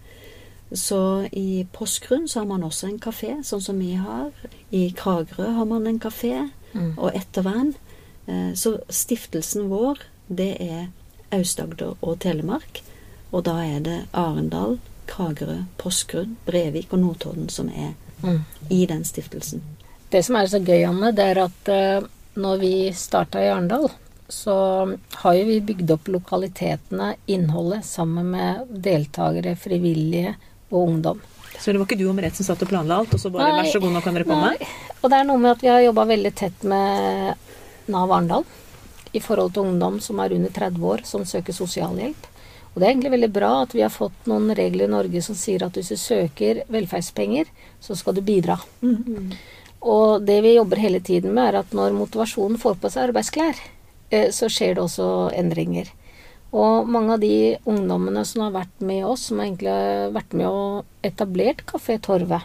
Så 0.73 1.29
i 1.33 1.67
Porsgrunn 1.73 2.29
så 2.29 2.41
har 2.41 2.47
man 2.47 2.63
også 2.63 2.87
en 2.89 2.99
kafé, 3.03 3.33
sånn 3.45 3.61
som 3.63 3.79
vi 3.79 3.93
har. 3.99 4.31
I 4.71 4.91
Kragerø 4.97 5.49
har 5.57 5.65
man 5.65 5.87
en 5.87 5.99
kafé, 6.01 6.49
Mm. 6.73 6.93
og 6.99 7.11
ettervern. 7.15 7.75
Eh, 8.29 8.53
Så 8.55 8.79
stiftelsen 8.89 9.69
vår, 9.69 9.99
det 10.29 10.57
er 10.61 10.87
Aust-Agder 11.33 11.97
og 12.03 12.19
Telemark. 12.21 12.83
Og 13.33 13.45
da 13.45 13.57
er 13.65 13.81
det 13.81 14.07
Arendal, 14.15 14.79
Kragerø, 15.07 15.65
Porsgrunn, 15.79 16.37
Brevik 16.47 16.93
og 16.93 16.99
Notodden 17.01 17.49
som 17.49 17.69
er 17.69 17.95
Mm. 18.23 18.45
i 18.71 18.87
den 18.87 19.05
stiftelsen. 19.05 19.63
Det 20.11 20.23
som 20.27 20.39
er 20.41 20.49
så 20.51 20.59
gøy, 20.59 20.83
Anne, 20.89 21.13
det 21.15 21.27
er 21.33 21.45
at 21.45 21.71
eh, 21.71 22.07
når 22.41 22.63
vi 22.63 22.75
starta 22.97 23.43
i 23.43 23.51
Arendal, 23.51 23.89
så 24.31 24.55
har 25.23 25.35
jo 25.37 25.45
vi 25.49 25.59
bygd 25.71 25.91
opp 25.95 26.09
lokalitetene, 26.11 27.13
innholdet, 27.31 27.85
sammen 27.87 28.31
med 28.33 28.71
deltakere, 28.71 29.57
frivillige 29.59 30.35
og 30.71 30.81
ungdom. 30.83 31.21
Så 31.59 31.73
det 31.73 31.81
var 31.81 31.87
ikke 31.87 31.99
du 32.01 32.07
og 32.09 32.17
Merete 32.17 32.41
som 32.41 32.49
satt 32.49 32.63
og 32.65 32.71
planla 32.71 33.01
alt, 33.03 33.15
og 33.15 33.21
så 33.21 33.31
bare 33.35 33.51
Nei, 33.51 33.63
vær 33.63 33.73
så 33.75 33.83
god, 33.83 33.95
nå 33.95 34.03
kan 34.05 34.17
dere 34.17 34.27
komme? 34.29 34.53
Nei. 34.55 34.71
Og 35.01 35.13
det 35.13 35.19
er 35.19 35.29
noe 35.29 35.43
med 35.43 35.53
at 35.53 35.63
vi 35.65 35.71
har 35.71 35.83
jobba 35.85 36.07
veldig 36.09 36.33
tett 36.39 36.67
med 36.71 37.91
Nav 37.91 38.11
Arendal 38.15 38.47
i 39.13 39.23
forhold 39.23 39.55
til 39.55 39.67
ungdom 39.67 39.99
som 40.03 40.23
er 40.23 40.35
under 40.37 40.53
30 40.55 40.91
år, 40.95 41.03
som 41.07 41.27
søker 41.27 41.55
sosialhjelp. 41.55 42.29
Og 42.71 42.79
det 42.79 42.87
er 42.87 42.93
egentlig 42.93 43.15
veldig 43.17 43.31
bra 43.35 43.51
at 43.65 43.75
vi 43.75 43.83
har 43.83 43.91
fått 43.91 44.29
noen 44.31 44.53
regler 44.55 44.87
i 44.87 44.93
Norge 44.93 45.23
som 45.27 45.39
sier 45.39 45.65
at 45.67 45.75
hvis 45.75 45.91
du 45.91 45.99
søker 45.99 46.63
velferdspenger, 46.71 47.51
så 47.83 47.97
skal 47.99 48.15
du 48.15 48.23
bidra. 48.23 48.61
Mm. 48.81 49.33
Og 49.81 50.23
det 50.27 50.43
vi 50.45 50.55
jobber 50.57 50.77
hele 50.77 51.01
tiden 51.01 51.33
med, 51.35 51.55
er 51.55 51.59
at 51.63 51.71
når 51.77 51.95
motivasjonen 51.97 52.59
får 52.61 52.75
på 52.83 52.91
seg 52.93 53.09
arbeidsklær, 53.09 53.57
eh, 54.11 54.29
så 54.31 54.51
skjer 54.53 54.75
det 54.77 54.83
også 54.85 55.07
endringer. 55.39 55.89
Og 56.53 56.89
mange 56.91 57.15
av 57.15 57.21
de 57.23 57.57
ungdommene 57.71 58.25
som 58.27 58.43
har 58.43 58.53
vært 58.65 58.81
med 58.85 59.05
oss, 59.07 59.29
som 59.31 59.39
egentlig 59.41 59.71
har 59.71 60.11
vært 60.17 60.35
med 60.35 60.47
og 60.51 60.85
etablert 61.07 61.63
Kafé 61.65 62.01
Torvet, 62.03 62.43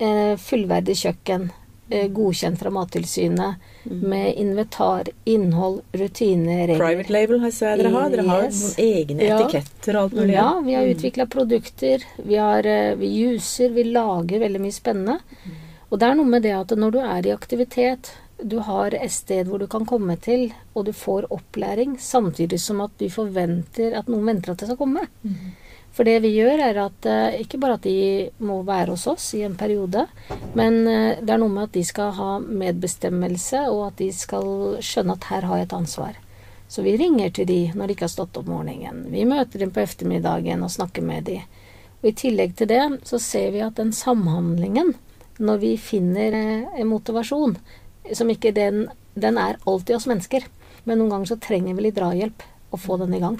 eh, 0.00 0.34
fullverdig 0.36 0.96
kjøkken, 0.98 1.50
eh, 1.90 2.08
godkjent 2.08 2.58
fra 2.58 2.70
Mattilsynet, 2.70 3.54
med 3.88 4.34
inventar, 4.36 5.08
innhold, 5.24 5.80
rutiner, 5.94 6.66
regler. 6.66 6.78
Private 6.82 7.10
label 7.14 7.40
har 7.40 7.50
jeg 7.50 7.78
dere 7.78 7.90
har. 7.94 8.10
Dere 8.10 8.26
har 8.28 8.42
Yes. 8.42 8.76
noen 8.76 9.06
egne 9.06 9.22
Ja. 9.22 9.38
etiketter 9.38 9.96
og 9.96 10.02
alt 10.02 10.12
mulig. 10.12 10.34
Ja, 10.34 10.60
vi 10.60 10.74
har 10.74 10.84
utvikla 10.84 11.26
produkter. 11.30 12.04
Vi, 12.22 12.34
har, 12.36 12.62
vi 12.96 13.06
juser, 13.06 13.70
vi 13.70 13.84
lager 13.84 14.38
veldig 14.40 14.60
mye 14.60 14.72
spennende. 14.72 15.20
Og 15.88 16.00
det 16.00 16.08
er 16.08 16.18
noe 16.18 16.28
med 16.28 16.44
det 16.44 16.54
at 16.56 16.74
når 16.76 16.94
du 16.94 16.98
er 17.02 17.26
i 17.26 17.34
aktivitet, 17.34 18.12
du 18.38 18.58
har 18.62 18.94
et 18.94 19.12
sted 19.12 19.48
hvor 19.48 19.58
du 19.58 19.66
kan 19.70 19.86
komme 19.88 20.14
til, 20.22 20.52
og 20.74 20.86
du 20.86 20.92
får 20.94 21.30
opplæring, 21.34 21.96
samtidig 21.98 22.60
som 22.62 22.84
at 22.84 22.92
du 23.00 23.08
forventer 23.10 23.96
at 23.98 24.10
noen 24.10 24.28
venter 24.30 24.52
at 24.52 24.60
det 24.62 24.68
skal 24.68 24.78
komme. 24.78 25.08
For 25.98 26.06
det 26.06 26.20
vi 26.22 26.36
gjør, 26.36 26.60
er 26.62 26.76
at 26.78 27.06
eh, 27.10 27.40
ikke 27.42 27.58
bare 27.58 27.74
at 27.74 27.86
de 27.88 28.28
må 28.38 28.60
være 28.62 28.92
hos 28.94 29.08
oss 29.10 29.32
i 29.34 29.42
en 29.42 29.56
periode, 29.58 30.04
men 30.54 30.76
eh, 30.86 31.18
det 31.18 31.32
er 31.34 31.40
noe 31.42 31.50
med 31.50 31.64
at 31.64 31.74
de 31.74 31.82
skal 31.82 32.12
ha 32.14 32.36
medbestemmelse, 32.38 33.64
og 33.72 33.88
at 33.88 33.98
de 33.98 34.12
skal 34.14 34.78
skjønne 34.84 35.16
at 35.18 35.26
her 35.32 35.48
har 35.48 35.58
jeg 35.58 35.66
et 35.66 35.74
ansvar. 35.80 36.20
Så 36.68 36.84
vi 36.84 36.94
ringer 37.00 37.32
til 37.34 37.48
de 37.48 37.58
når 37.74 37.88
de 37.88 37.96
ikke 37.96 38.06
har 38.06 38.12
stått 38.12 38.38
opp 38.38 38.46
morgenen. 38.46 39.08
Vi 39.10 39.24
møter 39.26 39.64
dem 39.64 39.72
på 39.74 39.82
ettermiddagen 39.82 40.62
og 40.62 40.70
snakker 40.70 41.02
med 41.02 41.26
de. 41.32 41.40
Og 41.98 42.10
I 42.12 42.16
tillegg 42.22 42.54
til 42.54 42.70
det 42.70 42.82
så 43.08 43.18
ser 43.18 43.50
vi 43.56 43.64
at 43.64 43.80
den 43.80 43.90
samhandlingen, 43.96 44.94
når 45.38 45.60
vi 45.62 45.72
finner 45.80 46.34
eh, 46.34 46.84
motivasjon, 46.86 47.56
som 48.14 48.30
ikke 48.32 48.54
den, 48.56 48.86
den 49.14 49.38
er 49.40 49.60
alltid 49.64 49.96
oss 49.96 50.08
mennesker, 50.10 50.46
men 50.84 51.00
noen 51.00 51.12
ganger 51.14 51.32
så 51.32 51.40
trenger 51.42 51.76
vi 51.76 51.86
litt 51.86 51.98
drahjelp 51.98 52.44
å 52.72 52.80
få 52.80 52.98
den 53.02 53.16
i 53.16 53.22
gang. 53.22 53.38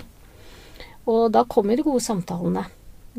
Og 1.09 1.31
da 1.33 1.45
kommer 1.49 1.77
de 1.77 1.87
gode 1.87 2.05
samtalene. 2.05 2.67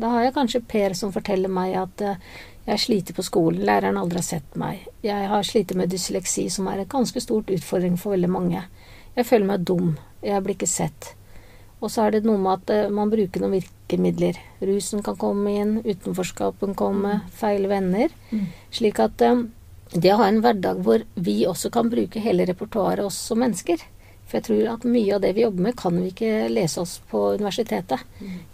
Da 0.00 0.12
har 0.14 0.24
jeg 0.24 0.36
kanskje 0.36 0.62
Per 0.70 0.94
som 0.96 1.12
forteller 1.12 1.50
meg 1.52 1.74
at 1.76 2.04
eh, 2.06 2.20
jeg 2.68 2.82
sliter 2.84 3.16
på 3.16 3.24
skolen, 3.26 3.64
læreren 3.66 3.98
aldri 3.98 4.20
har 4.20 4.26
sett 4.26 4.58
meg. 4.60 4.84
Jeg 5.04 5.28
har 5.32 5.46
slitt 5.46 5.74
med 5.76 5.90
dysleksi, 5.90 6.46
som 6.52 6.68
er 6.70 6.82
en 6.82 6.92
ganske 6.92 7.20
stort 7.22 7.50
utfordring 7.50 7.96
for 7.98 8.14
veldig 8.14 8.30
mange. 8.30 8.62
Jeg 9.16 9.26
føler 9.26 9.48
meg 9.48 9.64
dum. 9.66 9.96
Jeg 10.22 10.44
blir 10.44 10.54
ikke 10.54 10.70
sett. 10.70 11.14
Og 11.80 11.88
så 11.88 12.06
er 12.06 12.16
det 12.16 12.26
noe 12.28 12.40
med 12.40 12.58
at 12.58 12.72
eh, 12.74 12.92
man 12.92 13.12
bruker 13.12 13.42
noen 13.42 13.56
virkemidler. 13.56 14.38
Rusen 14.60 15.04
kan 15.04 15.16
komme 15.20 15.54
inn, 15.62 15.78
utenforskapen 15.84 16.76
komme, 16.78 17.22
feil 17.36 17.68
venner. 17.70 18.12
Slik 18.74 19.00
at 19.02 19.24
eh, 19.24 19.46
det 19.94 20.12
å 20.14 20.20
ha 20.20 20.28
en 20.30 20.42
hverdag 20.44 20.84
hvor 20.84 21.06
vi 21.16 21.40
også 21.48 21.72
kan 21.74 21.90
bruke 21.90 22.22
hele 22.22 22.46
repertoaret 22.46 23.04
oss 23.06 23.18
som 23.30 23.40
mennesker. 23.42 23.80
For 24.28 24.38
jeg 24.38 24.46
tror 24.46 24.74
at 24.76 24.84
mye 24.86 25.16
av 25.16 25.24
det 25.24 25.32
vi 25.34 25.42
jobber 25.42 25.70
med, 25.70 25.78
kan 25.80 25.96
vi 25.96 26.12
ikke 26.12 26.50
lese 26.52 26.84
oss 26.84 27.00
på 27.10 27.32
universitetet. 27.40 28.04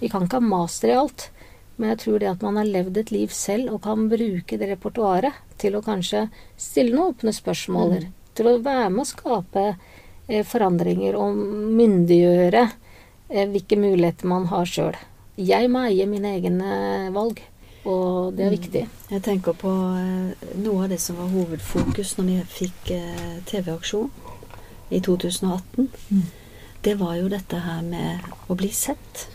Vi 0.01 0.09
kan 0.09 0.25
ikke 0.25 0.41
ha 0.41 0.53
master 0.55 0.95
i 0.95 0.97
alt. 0.97 1.31
Men 1.77 1.93
jeg 1.93 2.01
tror 2.07 2.23
det 2.23 2.31
at 2.31 2.45
man 2.47 2.57
har 2.57 2.69
levd 2.69 3.03
et 3.03 3.13
liv 3.13 3.33
selv 3.37 3.75
og 3.75 3.83
kan 3.85 4.07
bruke 4.09 4.57
det 4.57 4.71
repertoaret 4.71 5.37
til 5.61 5.77
å 5.77 5.85
kanskje 5.85 6.27
stille 6.57 6.95
noen 6.95 7.13
åpne 7.13 7.35
spørsmål, 7.37 7.99
til 8.37 8.49
å 8.49 8.57
være 8.65 8.89
med 8.95 9.03
å 9.05 9.11
skape 9.11 9.65
eh, 9.69 10.41
forandringer 10.49 11.19
og 11.21 11.37
myndiggjøre 11.37 12.65
hvilke 13.29 13.79
muligheter 13.81 14.29
man 14.31 14.47
har 14.53 14.67
sjøl. 14.69 14.97
Jeg 15.37 15.69
må 15.69 15.83
eie 15.85 16.07
mine 16.09 16.33
egne 16.39 16.71
valg, 17.13 17.43
og 17.87 18.35
det 18.37 18.47
er 18.47 18.55
viktig. 18.55 18.83
Jeg 19.13 19.23
tenker 19.23 19.57
på 19.59 19.71
eh, 19.71 20.47
noe 20.59 20.87
av 20.87 20.91
det 20.91 20.99
som 21.03 21.19
var 21.21 21.31
hovedfokus 21.31 22.17
når 22.19 22.29
vi 22.31 22.37
fikk 22.55 22.93
eh, 22.97 23.39
TV-aksjon 23.47 24.11
i 24.91 25.01
2018. 25.05 25.91
Det 26.87 26.95
var 26.99 27.17
jo 27.19 27.31
dette 27.31 27.61
her 27.63 27.83
med 27.83 28.27
å 28.49 28.57
bli 28.59 28.71
sett. 28.75 29.27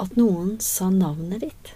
At 0.00 0.16
noen 0.20 0.58
sa 0.60 0.90
navnet 0.92 1.44
ditt. 1.44 1.72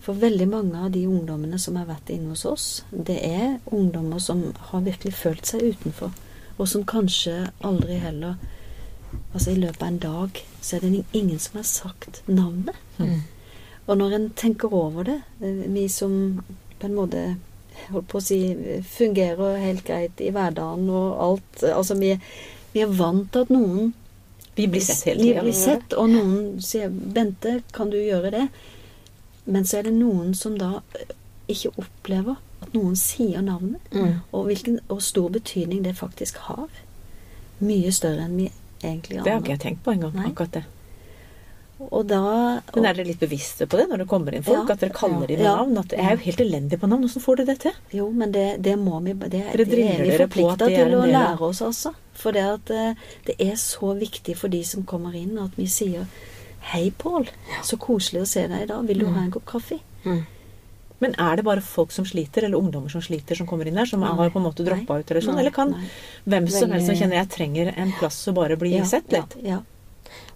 For 0.00 0.16
veldig 0.16 0.46
mange 0.48 0.80
av 0.80 0.92
de 0.94 1.04
ungdommene 1.06 1.58
som 1.60 1.76
har 1.76 1.88
vært 1.90 2.10
inne 2.14 2.32
hos 2.32 2.46
oss, 2.48 2.68
det 2.90 3.18
er 3.20 3.58
ungdommer 3.68 4.18
som 4.18 4.46
har 4.70 4.86
virkelig 4.86 5.12
følt 5.18 5.50
seg 5.50 5.74
utenfor. 5.74 6.14
Og 6.56 6.68
som 6.68 6.86
kanskje 6.88 7.50
aldri 7.64 7.98
heller 8.00 8.40
Altså 9.34 9.50
i 9.52 9.60
løpet 9.60 9.82
av 9.82 9.88
en 9.88 9.98
dag 10.02 10.40
så 10.60 10.76
er 10.76 10.80
det 10.80 11.04
ingen 11.12 11.38
som 11.38 11.56
har 11.60 11.66
sagt 11.68 12.22
navnet. 12.26 12.74
Og 13.86 13.98
når 13.98 14.12
en 14.16 14.30
tenker 14.36 14.72
over 14.74 15.02
det, 15.06 15.22
eh, 15.42 15.62
vi 15.74 15.88
som 15.88 16.42
på 16.80 16.86
en 16.86 16.94
måte 16.94 17.36
holdt 17.90 18.08
på 18.08 18.18
å 18.18 18.22
si 18.22 18.38
fungerer 18.86 19.56
helt 19.62 19.84
greit 19.86 20.20
i 20.20 20.30
hverdagen 20.30 20.88
og 20.90 21.22
alt 21.24 21.62
Altså 21.64 21.94
vi, 21.98 22.10
vi 22.74 22.80
er 22.84 22.86
vant 22.92 23.30
til 23.32 23.40
at 23.46 23.50
noen 23.50 23.94
Vi 24.56 24.66
blir 24.66 24.80
sett 24.84 25.06
hele 25.08 25.22
vi 25.22 25.32
blir 25.40 25.56
sett, 25.56 25.94
og 25.96 26.10
noen 26.10 26.60
sier 26.60 26.90
'Bente, 26.90 27.62
kan 27.72 27.90
du 27.90 27.96
gjøre 27.96 28.30
det?' 28.30 28.48
Men 29.46 29.64
så 29.64 29.78
er 29.78 29.82
det 29.82 29.92
noen 29.94 30.34
som 30.34 30.58
da 30.58 30.80
eh, 30.98 31.14
ikke 31.48 31.70
opplever 31.78 32.36
at 32.62 32.74
noen 32.74 32.96
sier 32.96 33.40
navnet, 33.40 33.80
Mm. 33.92 34.20
og 34.32 34.44
hvilken 34.46 34.78
og 34.88 35.02
stor 35.02 35.28
betydning 35.30 35.82
det 35.84 35.96
faktisk 35.96 36.36
har. 36.36 36.68
Mye 37.60 37.92
større 37.92 38.24
enn 38.24 38.36
vi 38.36 38.50
egentlig 38.82 39.22
Det 39.24 39.32
har 39.32 39.40
ikke 39.40 39.56
jeg 39.56 39.60
tenkt 39.60 39.82
på 39.84 39.92
engang. 39.94 40.14
Akkurat 40.26 40.52
det. 40.52 40.64
Og 41.80 42.06
da 42.06 42.60
Men 42.74 42.84
er 42.84 42.92
dere 42.92 43.06
litt 43.08 43.20
bevisste 43.22 43.64
på 43.66 43.78
det 43.80 43.86
når 43.88 44.02
det 44.02 44.08
kommer 44.10 44.34
inn 44.36 44.42
folk? 44.44 44.68
Ja. 44.68 44.74
At 44.74 44.80
dere 44.82 44.92
kaller 44.92 45.26
dem 45.26 45.38
med 45.38 45.46
Ja. 45.46 45.54
navn? 45.56 45.78
At 45.78 45.92
jeg 45.96 46.04
er 46.04 46.10
jo 46.16 46.24
helt 46.26 46.40
elendig 46.44 46.78
på 46.80 46.86
navn. 46.90 47.00
Hvordan 47.06 47.22
får 47.24 47.36
dere 47.36 47.46
det 47.46 47.58
til? 47.60 47.72
Jo, 47.96 48.10
men 48.10 48.32
det, 48.32 48.62
det 48.62 48.74
må 48.78 49.00
vi 49.02 49.12
Det, 49.14 49.30
Dere 49.30 49.64
driller 49.64 50.04
er 50.04 50.18
dere 50.18 50.28
på 50.28 50.50
at 50.52 50.58
det 50.58 50.66
er 50.72 50.84
til 50.84 50.92
en 50.94 50.98
å 51.00 51.06
del 51.06 51.14
av- 51.16 51.38
lære 51.38 51.40
oss, 51.48 51.60
også. 51.62 51.94
For 52.12 52.32
det, 52.32 52.42
at, 52.44 52.70
eh, 52.70 52.94
det 53.24 53.36
er 53.40 53.54
så 53.56 53.94
viktig 53.98 54.36
for 54.36 54.48
de 54.48 54.62
som 54.62 54.82
kommer 54.84 55.14
inn, 55.16 55.38
at 55.38 55.56
vi 55.56 55.64
sier 55.66 56.06
'Hei, 56.62 56.90
Pål. 56.98 57.28
Så 57.62 57.78
koselig 57.78 58.20
å 58.22 58.26
se 58.26 58.46
deg 58.46 58.62
i 58.62 58.66
dag. 58.66 58.84
Vil 58.86 58.98
du 58.98 59.06
ha 59.06 59.20
en 59.24 59.30
kopp 59.30 59.46
kaffe?' 59.46 59.80
Mm. 60.04 60.26
Men 61.00 61.16
er 61.16 61.40
det 61.40 61.46
bare 61.46 61.64
folk 61.64 61.92
som 61.94 62.04
sliter, 62.04 62.44
eller 62.44 62.60
ungdommer 62.60 62.92
som 62.92 63.02
sliter, 63.04 63.38
som 63.38 63.48
kommer 63.48 63.68
inn 63.68 63.78
der, 63.80 63.88
som 63.88 64.02
Nei. 64.04 64.12
har 64.18 64.32
på 64.32 64.40
en 64.40 64.46
måte 64.46 64.64
droppa 64.66 65.00
ut, 65.00 65.10
eller 65.10 65.24
sånn? 65.24 65.40
Eller 65.40 65.54
kan 65.54 65.72
Nei. 65.72 65.88
hvem 66.28 66.48
som 66.52 66.72
helst 66.74 66.90
som 66.92 66.98
kjenner 66.98 67.22
jeg 67.22 67.30
trenger 67.36 67.72
en 67.74 67.92
plass 67.98 68.20
å 68.28 68.36
bare 68.36 68.58
bli 68.60 68.76
Ja, 68.76 68.84
sett 68.88 69.12
litt? 69.12 69.36
Ja, 69.40 69.56
ja. 69.56 69.60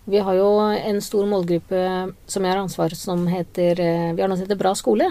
Vi 0.04 0.20
har 0.20 0.36
jo 0.36 0.48
en 0.60 1.00
stor 1.00 1.24
målgruppe 1.26 1.78
som 2.28 2.44
jeg 2.44 2.52
har 2.52 2.60
ansvar 2.60 2.92
som 2.94 3.22
heter 3.26 3.80
eh, 3.80 4.10
Vi 4.12 4.20
har 4.20 4.28
noe 4.28 4.36
som 4.36 4.44
heter 4.44 4.60
Bra 4.60 4.74
skole. 4.76 5.08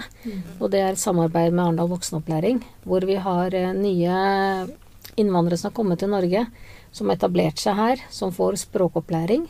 Og 0.60 0.70
det 0.70 0.80
er 0.80 0.94
et 0.94 1.02
samarbeid 1.02 1.52
med 1.52 1.64
Arendal 1.64 1.90
voksenopplæring, 1.90 2.62
hvor 2.86 3.04
vi 3.06 3.18
har 3.18 3.54
eh, 3.58 3.72
nye 3.74 4.14
innvandrere 5.18 5.58
som 5.58 5.70
har 5.70 5.76
kommet 5.76 5.98
til 6.02 6.12
Norge, 6.14 6.46
som 6.94 7.10
har 7.10 7.18
etablert 7.18 7.58
seg 7.58 7.78
her, 7.78 8.04
som 8.10 8.32
får 8.34 8.60
språkopplæring. 8.62 9.48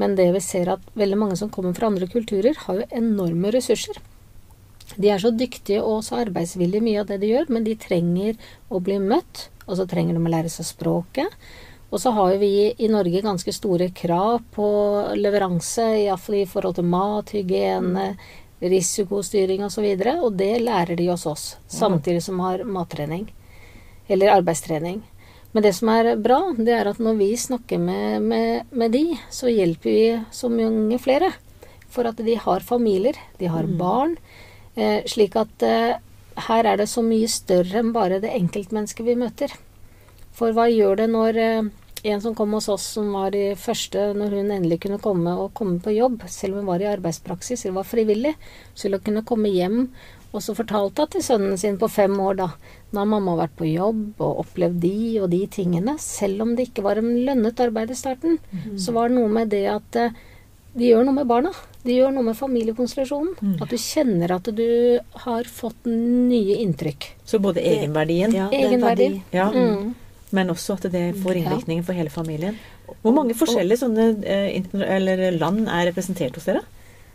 Men 0.00 0.16
det 0.16 0.30
vi 0.32 0.40
ser 0.40 0.72
at 0.72 0.84
veldig 0.96 1.18
mange 1.20 1.36
som 1.36 1.50
kommer 1.52 1.76
fra 1.76 1.90
andre 1.92 2.08
kulturer, 2.08 2.56
har 2.66 2.80
jo 2.80 2.88
enorme 2.88 3.52
ressurser. 3.52 4.00
De 4.96 5.10
er 5.12 5.20
så 5.20 5.30
dyktige 5.34 5.82
og 5.84 6.02
så 6.06 6.22
arbeidsvillige 6.24 6.84
mye 6.84 7.02
av 7.02 7.10
det 7.10 7.20
de 7.22 7.32
gjør, 7.34 7.50
men 7.52 7.66
de 7.66 7.76
trenger 7.78 8.38
å 8.72 8.80
bli 8.80 8.98
møtt, 9.02 9.48
og 9.68 9.76
så 9.78 9.86
trenger 9.88 10.16
de 10.16 10.22
å 10.24 10.32
lære 10.32 10.52
seg 10.52 10.68
språket. 10.70 11.34
Og 11.88 12.00
så 12.02 12.12
har 12.12 12.34
vi 12.40 12.70
i 12.76 12.88
Norge 12.92 13.22
ganske 13.24 13.52
store 13.52 13.88
krav 13.96 14.42
på 14.52 14.68
leveranse, 15.16 15.86
iallfall 16.04 16.42
i 16.42 16.48
forhold 16.48 16.76
til 16.76 16.88
mat, 16.88 17.32
hygiene, 17.32 18.10
risikostyring 18.60 19.64
osv., 19.64 19.84
og, 19.84 20.02
så 20.04 20.16
og 20.26 20.36
det 20.40 20.52
lærer 20.64 20.98
de 20.98 21.08
hos 21.08 21.24
oss, 21.30 21.46
samtidig 21.68 22.22
som 22.24 22.40
har 22.44 22.64
mattrening. 22.68 23.28
Eller 24.08 24.34
arbeidstrening. 24.34 25.00
Men 25.52 25.64
det 25.64 25.72
som 25.78 25.88
er 25.92 26.10
bra, 26.20 26.42
det 26.56 26.74
er 26.76 26.90
at 26.90 27.00
når 27.00 27.16
vi 27.22 27.30
snakker 27.40 27.80
med, 27.80 28.22
med, 28.22 28.68
med 28.70 28.92
de, 28.92 29.04
så 29.32 29.48
hjelper 29.48 29.90
vi 29.90 30.08
så 30.34 30.50
mange 30.52 30.98
flere. 31.00 31.32
For 31.88 32.04
at 32.08 32.20
de 32.20 32.34
har 32.36 32.60
familier, 32.60 33.16
de 33.40 33.48
har 33.48 33.68
barn. 33.80 34.18
Eh, 34.78 35.02
slik 35.10 35.34
at 35.38 35.64
eh, 35.66 35.98
her 36.48 36.70
er 36.70 36.78
det 36.78 36.86
så 36.90 37.02
mye 37.02 37.26
større 37.30 37.80
enn 37.82 37.90
bare 37.94 38.20
det 38.22 38.30
enkeltmennesket 38.36 39.06
vi 39.08 39.18
møter. 39.18 39.54
For 40.38 40.54
hva 40.54 40.68
gjør 40.70 41.00
det 41.00 41.08
når 41.10 41.40
eh, 41.42 41.70
en 42.08 42.22
som 42.22 42.36
kom 42.38 42.54
hos 42.54 42.68
oss, 42.70 42.84
som 42.94 43.10
var 43.16 43.34
i 43.34 43.56
første 43.58 44.12
når 44.14 44.36
hun 44.38 44.52
endelig 44.54 44.84
kunne 44.84 45.00
komme 45.02 45.34
og 45.34 45.50
komme 45.58 45.82
på 45.82 45.96
jobb, 45.96 46.22
selv 46.30 46.54
om 46.54 46.62
hun 46.62 46.70
var 46.70 46.84
i 46.84 46.92
arbeidspraksis, 46.92 47.64
eller 47.64 47.80
var 47.80 47.90
frivillig, 47.90 48.36
så 48.72 48.86
ville 48.86 49.02
hun 49.02 49.08
kunne 49.10 49.26
komme 49.26 49.50
hjem 49.50 49.82
og 50.28 50.42
så 50.44 50.52
fortalte 50.56 51.04
hun 51.04 51.12
til 51.12 51.24
sønnen 51.24 51.60
sin 51.60 51.78
på 51.80 51.88
fem 51.88 52.12
år, 52.20 52.34
da, 52.38 52.48
nå 52.92 53.00
har 53.00 53.08
mamma 53.08 53.36
vært 53.38 53.54
på 53.56 53.68
jobb 53.70 54.20
og 54.20 54.42
opplevd 54.44 54.80
de 54.82 54.96
og 55.22 55.30
de 55.32 55.40
tingene, 55.52 55.94
selv 56.02 56.44
om 56.44 56.54
det 56.56 56.68
ikke 56.68 56.84
var 56.84 57.00
en 57.00 57.14
lønnet 57.24 57.62
arbeid 57.64 57.94
i 57.94 57.96
starten, 57.98 58.36
så 58.76 58.92
var 58.96 59.08
det 59.08 59.16
noe 59.16 59.32
med 59.32 59.54
det 59.54 59.64
at 59.72 60.00
de 60.76 60.84
gjør 60.92 61.04
noe 61.08 61.14
med 61.14 61.26
barna. 61.26 61.50
De 61.84 61.94
gjør 61.96 62.12
noe 62.12 62.22
med 62.26 62.36
familiekonstellasjonen. 62.36 63.56
At 63.62 63.70
du 63.72 63.76
kjenner 63.80 64.30
at 64.36 64.50
du 64.54 65.00
har 65.24 65.44
fått 65.44 65.86
nye 65.88 66.58
inntrykk. 66.62 67.06
Så 67.24 67.40
både 67.42 67.62
egenverdien, 67.64 68.32
Ja, 68.34 68.48
det 68.50 68.60
er 68.60 68.68
Egenverdi. 68.70 69.08
verdi. 69.08 69.22
ja, 69.32 69.50
Mm. 69.50 69.94
men 70.32 70.48
også 70.50 70.74
at 70.74 70.92
det 70.92 71.14
får 71.16 71.36
innvirkninger 71.42 71.84
for 71.84 71.92
hele 71.94 72.10
familien. 72.10 72.56
Hvor 73.02 73.12
mange 73.14 73.34
forskjellige 73.34 73.78
sånne 73.78 74.24
eh, 74.24 74.62
eller 74.96 75.30
land 75.38 75.68
er 75.68 75.86
representert 75.92 76.34
hos 76.34 76.44
dere? 76.44 76.62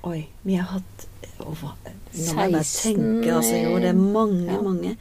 Oi, 0.03 0.25
vi 0.43 0.55
har 0.55 0.65
hatt 0.65 1.07
over 1.39 1.73
Nå 2.13 2.33
må 2.35 2.41
jeg 2.43 2.51
bare 2.51 2.63
16, 2.63 2.95
tenke, 3.23 3.31
altså. 3.33 3.55
Jo, 3.63 3.79
det 3.79 3.89
er 3.89 3.93
mange, 3.93 4.45
ja. 4.51 4.61
mange. 4.61 4.97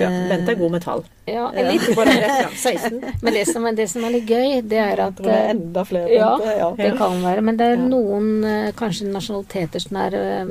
Ja, 0.00 0.08
Eh, 0.10 0.28
Bente 0.28 0.52
er 0.52 0.58
god 0.60 0.70
med 0.76 0.82
tall. 0.84 1.04
Ja, 1.26 1.46
Ja. 1.54 1.70
litt. 1.72 1.86
Bare 1.96 2.14
rett 2.16 2.36
fram. 2.42 2.54
16. 2.76 3.00
Men 3.22 3.32
det 3.34 3.44
som, 3.48 3.66
er, 3.66 3.72
det 3.78 3.88
som 3.90 4.04
er 4.04 4.10
litt 4.16 4.26
gøy, 4.30 4.60
det 4.68 4.78
er 4.82 5.00
at 5.08 5.16
det 5.16 5.32
er 5.32 5.50
enda 5.54 5.84
flere. 5.88 6.08
Ja, 6.12 6.30
Bente, 6.38 6.56
ja. 6.58 6.70
det 6.76 6.90
kan 6.98 7.22
være. 7.22 7.42
Men 7.42 7.56
det 7.56 7.66
er 7.72 7.76
Ja. 7.76 7.86
noen 7.88 8.30
eh, 8.44 8.72
kanskje 8.76 9.08
nasjonaliteter 9.12 9.80
som 9.80 9.96
er 10.04 10.14
eh, 10.14 10.46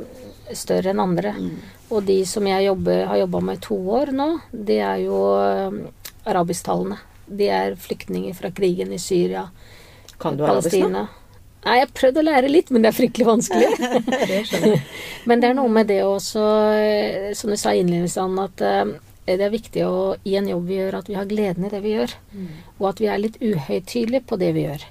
større 0.54 0.90
enn 0.94 1.00
andre. 1.02 1.32
Mm. 1.38 1.56
Og 1.90 2.04
de 2.06 2.24
som 2.26 2.46
jeg 2.46 2.66
jobber, 2.66 3.04
har 3.06 3.16
jobba 3.22 3.40
med 3.40 3.58
i 3.58 3.60
to 3.68 3.76
år 4.00 4.10
nå, 4.12 4.40
det 4.52 4.80
er 4.82 5.04
jo 5.04 5.20
eh, 5.38 5.70
arabisktalende. 6.26 6.98
De 7.26 7.48
er 7.50 7.74
flyktninger 7.78 8.34
fra 8.38 8.50
krigen 8.54 8.92
i 8.94 8.98
Syria, 9.02 9.48
Kan 10.18 10.36
du 10.38 10.44
arabisk 10.46 10.78
nå? 10.88 11.06
Nei, 11.66 11.78
jeg 11.80 11.86
har 11.88 11.94
prøvd 11.98 12.18
å 12.20 12.22
lære 12.22 12.48
litt, 12.48 12.68
men 12.70 12.82
det 12.84 12.92
er 12.92 12.94
fryktelig 12.94 13.26
vanskelig. 13.26 13.70
Det. 14.06 14.76
Men 15.26 15.40
det 15.42 15.48
er 15.50 15.56
noe 15.58 15.68
med 15.74 15.88
det 15.90 15.96
også, 16.06 16.42
eh, 16.78 17.32
som 17.34 17.50
du 17.50 17.56
sa 17.58 17.72
innledningsvis, 17.74 18.38
at 18.44 18.62
eh, 18.62 18.84
det 19.26 19.42
er 19.42 19.50
viktig 19.50 19.82
å, 19.86 20.16
i 20.24 20.36
en 20.38 20.48
jobb 20.48 20.68
vi 20.68 20.76
gjør, 20.78 21.00
at 21.00 21.08
vi 21.10 21.16
har 21.18 21.26
gleden 21.26 21.66
i 21.66 21.70
det 21.72 21.80
vi 21.82 21.96
gjør. 21.96 22.12
Og 22.78 22.90
at 22.92 23.00
vi 23.02 23.08
er 23.10 23.18
litt 23.18 23.40
uhøytidelige 23.42 24.26
på 24.26 24.38
det 24.38 24.52
vi 24.54 24.66
gjør. 24.68 24.84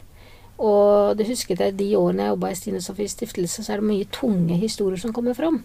Og 0.56 1.18
det 1.20 1.28
husket 1.28 1.60
jeg 1.60 1.76
de 1.76 1.90
årene 2.00 2.24
jeg 2.24 2.32
jobba 2.32 2.50
i 2.52 2.56
Stine 2.56 2.82
Sofies 2.84 3.16
stiftelse, 3.16 3.64
så 3.64 3.74
er 3.74 3.82
det 3.82 3.90
mye 3.90 4.08
tunge 4.12 4.56
historier 4.60 5.00
som 5.00 5.12
kommer 5.16 5.36
fram. 5.36 5.62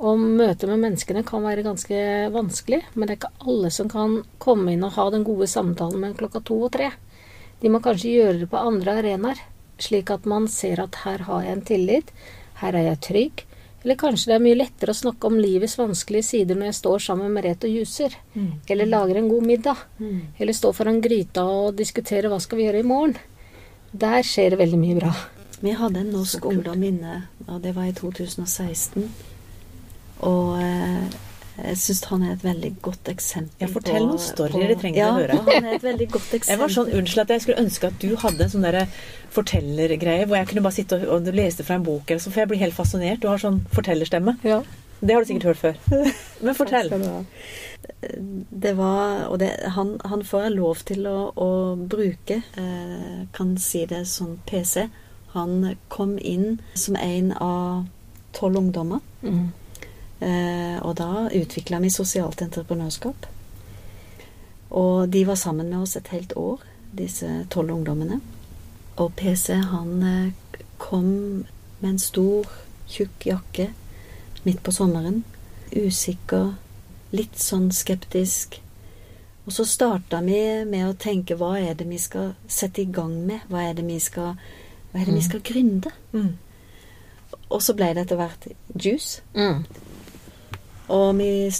Og 0.00 0.18
møtet 0.18 0.68
med 0.70 0.80
menneskene 0.80 1.22
kan 1.26 1.42
være 1.44 1.66
ganske 1.66 1.96
vanskelig, 2.32 2.82
men 2.94 3.06
det 3.06 3.14
er 3.14 3.18
ikke 3.20 3.48
alle 3.50 3.70
som 3.74 3.90
kan 3.90 4.20
komme 4.38 4.72
inn 4.72 4.86
og 4.86 4.94
ha 4.96 5.08
den 5.10 5.26
gode 5.26 5.46
samtalen 5.50 6.00
med 6.00 6.16
klokka 6.16 6.40
to 6.46 6.56
og 6.68 6.72
tre. 6.72 6.92
De 7.60 7.68
må 7.68 7.82
kanskje 7.84 8.14
gjøre 8.14 8.38
det 8.44 8.50
på 8.50 8.62
andre 8.62 9.00
arenaer, 9.02 9.42
slik 9.82 10.10
at 10.14 10.24
man 10.30 10.48
ser 10.48 10.80
at 10.80 11.02
her 11.04 11.26
har 11.26 11.44
jeg 11.44 11.52
en 11.52 11.66
tillit, 11.66 12.14
her 12.62 12.76
er 12.76 12.86
jeg 12.86 13.00
trygg. 13.08 13.44
Eller 13.82 13.96
kanskje 13.96 14.28
det 14.28 14.34
er 14.36 14.44
mye 14.44 14.58
lettere 14.58 14.92
å 14.92 14.98
snakke 14.98 15.26
om 15.30 15.38
livets 15.40 15.78
vanskelige 15.80 16.26
sider 16.26 16.58
når 16.58 16.68
jeg 16.68 16.78
står 16.82 17.04
sammen 17.06 17.30
med 17.30 17.38
Merete 17.38 17.68
og 17.68 17.78
juser, 17.80 18.16
eller 18.68 18.90
lager 18.90 19.16
en 19.16 19.30
god 19.30 19.46
middag, 19.46 19.84
eller 20.38 20.52
står 20.52 20.74
foran 20.76 21.00
gryta 21.00 21.46
og 21.48 21.78
diskuterer 21.78 22.28
hva 22.28 22.40
skal 22.44 22.60
vi 22.60 22.66
gjøre 22.66 22.82
i 22.84 22.88
morgen. 22.90 23.16
Der 23.92 24.20
skjer 24.22 24.52
det 24.52 24.60
veldig 24.60 24.78
mye 24.78 24.98
bra. 25.00 25.14
Vi 25.60 25.72
hadde 25.76 26.00
en 26.00 26.12
norsk 26.12 26.44
ungdom 26.44 26.82
inne, 26.82 27.22
og 27.48 27.62
det 27.64 27.74
var 27.76 27.88
i 27.88 27.96
2016. 27.96 29.08
Og 30.28 30.60
eh, 30.60 31.08
jeg 31.64 31.78
syns 31.82 32.02
han 32.10 32.24
er 32.26 32.34
et 32.34 32.44
veldig 32.44 32.70
godt 32.84 33.08
eksempel 33.12 33.64
Ja, 33.64 33.70
fortell 33.72 34.06
noen 34.06 34.20
storyer, 34.22 34.66
de 34.70 34.76
trenger 34.80 35.00
ja, 35.00 35.08
å 35.12 35.18
høre. 35.20 35.38
Han 35.46 35.68
er 35.70 35.78
et 35.78 35.86
veldig 35.86 36.08
godt 36.16 36.34
eksempel. 36.38 36.50
Jeg 36.54 36.60
var 36.62 36.74
sånn, 36.74 36.92
Unnskyld 37.00 37.22
at 37.24 37.32
jeg 37.34 37.44
skulle 37.44 37.64
ønske 37.64 37.90
at 37.90 37.98
du 38.02 38.10
hadde 38.20 38.44
en 38.46 38.52
sånn 38.52 38.66
der 38.66 38.78
fortellergreie 39.30 40.26
hvor 40.26 40.40
jeg 40.40 40.48
kunne 40.50 40.62
bare 40.64 40.76
sitte 40.76 40.98
og, 40.98 41.06
og 41.16 41.34
lese 41.36 41.66
fra 41.66 41.78
en 41.78 41.86
bok, 41.86 42.08
eller 42.08 42.22
så, 42.22 42.32
for 42.32 42.42
jeg 42.42 42.50
blir 42.50 42.62
helt 42.64 42.76
fascinert. 42.76 43.20
Du 43.22 43.28
har 43.30 43.42
sånn 43.42 43.60
fortellerstemme. 43.74 44.36
Ja. 44.46 44.62
Det 45.00 45.14
har 45.14 45.22
du 45.22 45.30
sikkert 45.30 45.44
hørt 45.50 45.60
før. 45.60 45.76
Men 46.44 46.56
fortell. 46.58 46.90
Det 48.50 48.72
var 48.76 49.26
Og 49.30 49.38
det, 49.40 49.54
han, 49.76 49.94
han 50.04 50.24
får 50.24 50.42
jeg 50.42 50.56
lov 50.58 50.82
til 50.88 51.06
å, 51.08 51.18
å 51.32 51.50
bruke. 51.80 52.42
Eh, 52.60 53.22
kan 53.36 53.54
si 53.58 53.86
det 53.88 54.02
som 54.10 54.36
PC. 54.46 54.88
Han 55.32 55.76
kom 55.88 56.18
inn 56.18 56.60
som 56.74 56.98
en 57.00 57.32
av 57.32 57.86
tolv 58.36 58.60
ungdommer. 58.60 59.00
Mm. 59.22 59.50
Eh, 60.20 60.76
og 60.84 60.96
da 61.00 61.28
utvikla 61.32 61.80
vi 61.80 61.90
sosialt 61.92 62.42
entreprenørskap. 62.44 63.28
Og 64.70 65.08
de 65.08 65.24
var 65.26 65.34
sammen 65.40 65.70
med 65.70 65.80
oss 65.82 65.96
et 65.96 66.10
helt 66.12 66.32
år, 66.36 66.60
disse 66.92 67.28
tolv 67.50 67.72
ungdommene. 67.74 68.20
Og 69.00 69.12
PC, 69.16 69.54
han 69.54 70.02
eh, 70.02 70.64
kom 70.78 71.44
med 71.80 71.90
en 71.90 71.98
stor, 71.98 72.48
tjukk 72.90 73.26
jakke 73.26 73.70
midt 74.44 74.62
på 74.62 74.72
sommeren. 74.72 75.22
Usikker, 75.72 76.52
litt 77.16 77.40
sånn 77.40 77.70
skeptisk. 77.74 78.60
Og 79.46 79.54
så 79.56 79.64
starta 79.66 80.20
vi 80.22 80.38
med 80.68 80.86
å 80.86 80.96
tenke 81.00 81.38
hva 81.38 81.54
er 81.58 81.74
det 81.78 81.88
vi 81.88 81.98
skal 81.98 82.34
sette 82.46 82.84
i 82.84 82.90
gang 82.92 83.16
med? 83.26 83.46
Hva 83.50 83.64
er 83.70 83.78
det 83.78 83.86
vi 83.88 83.96
skal, 84.02 84.36
hva 84.92 85.00
er 85.00 85.08
det 85.08 85.16
vi 85.16 85.26
skal 85.26 85.44
gründe? 85.46 85.92
Mm. 86.12 86.34
Og 87.50 87.62
så 87.64 87.74
ble 87.74 87.94
det 87.96 88.04
etter 88.04 88.20
hvert 88.20 88.46
juice. 88.76 89.24
Mm. 89.34 89.64
Og 90.90 91.18
vi 91.18 91.50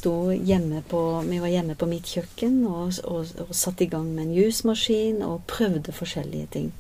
på 0.90 1.00
Vi 1.26 1.38
var 1.38 1.48
hjemme 1.48 1.74
på 1.74 1.86
mitt 1.86 2.06
kjøkken 2.06 2.64
og, 2.66 2.98
og, 3.04 3.26
og 3.38 3.54
satte 3.54 3.84
i 3.84 3.90
gang 3.90 4.08
med 4.14 4.26
en 4.26 4.34
jusmaskin 4.34 5.22
og 5.22 5.42
prøvde 5.46 5.92
forskjellige 5.92 6.46
ting. 6.50 6.72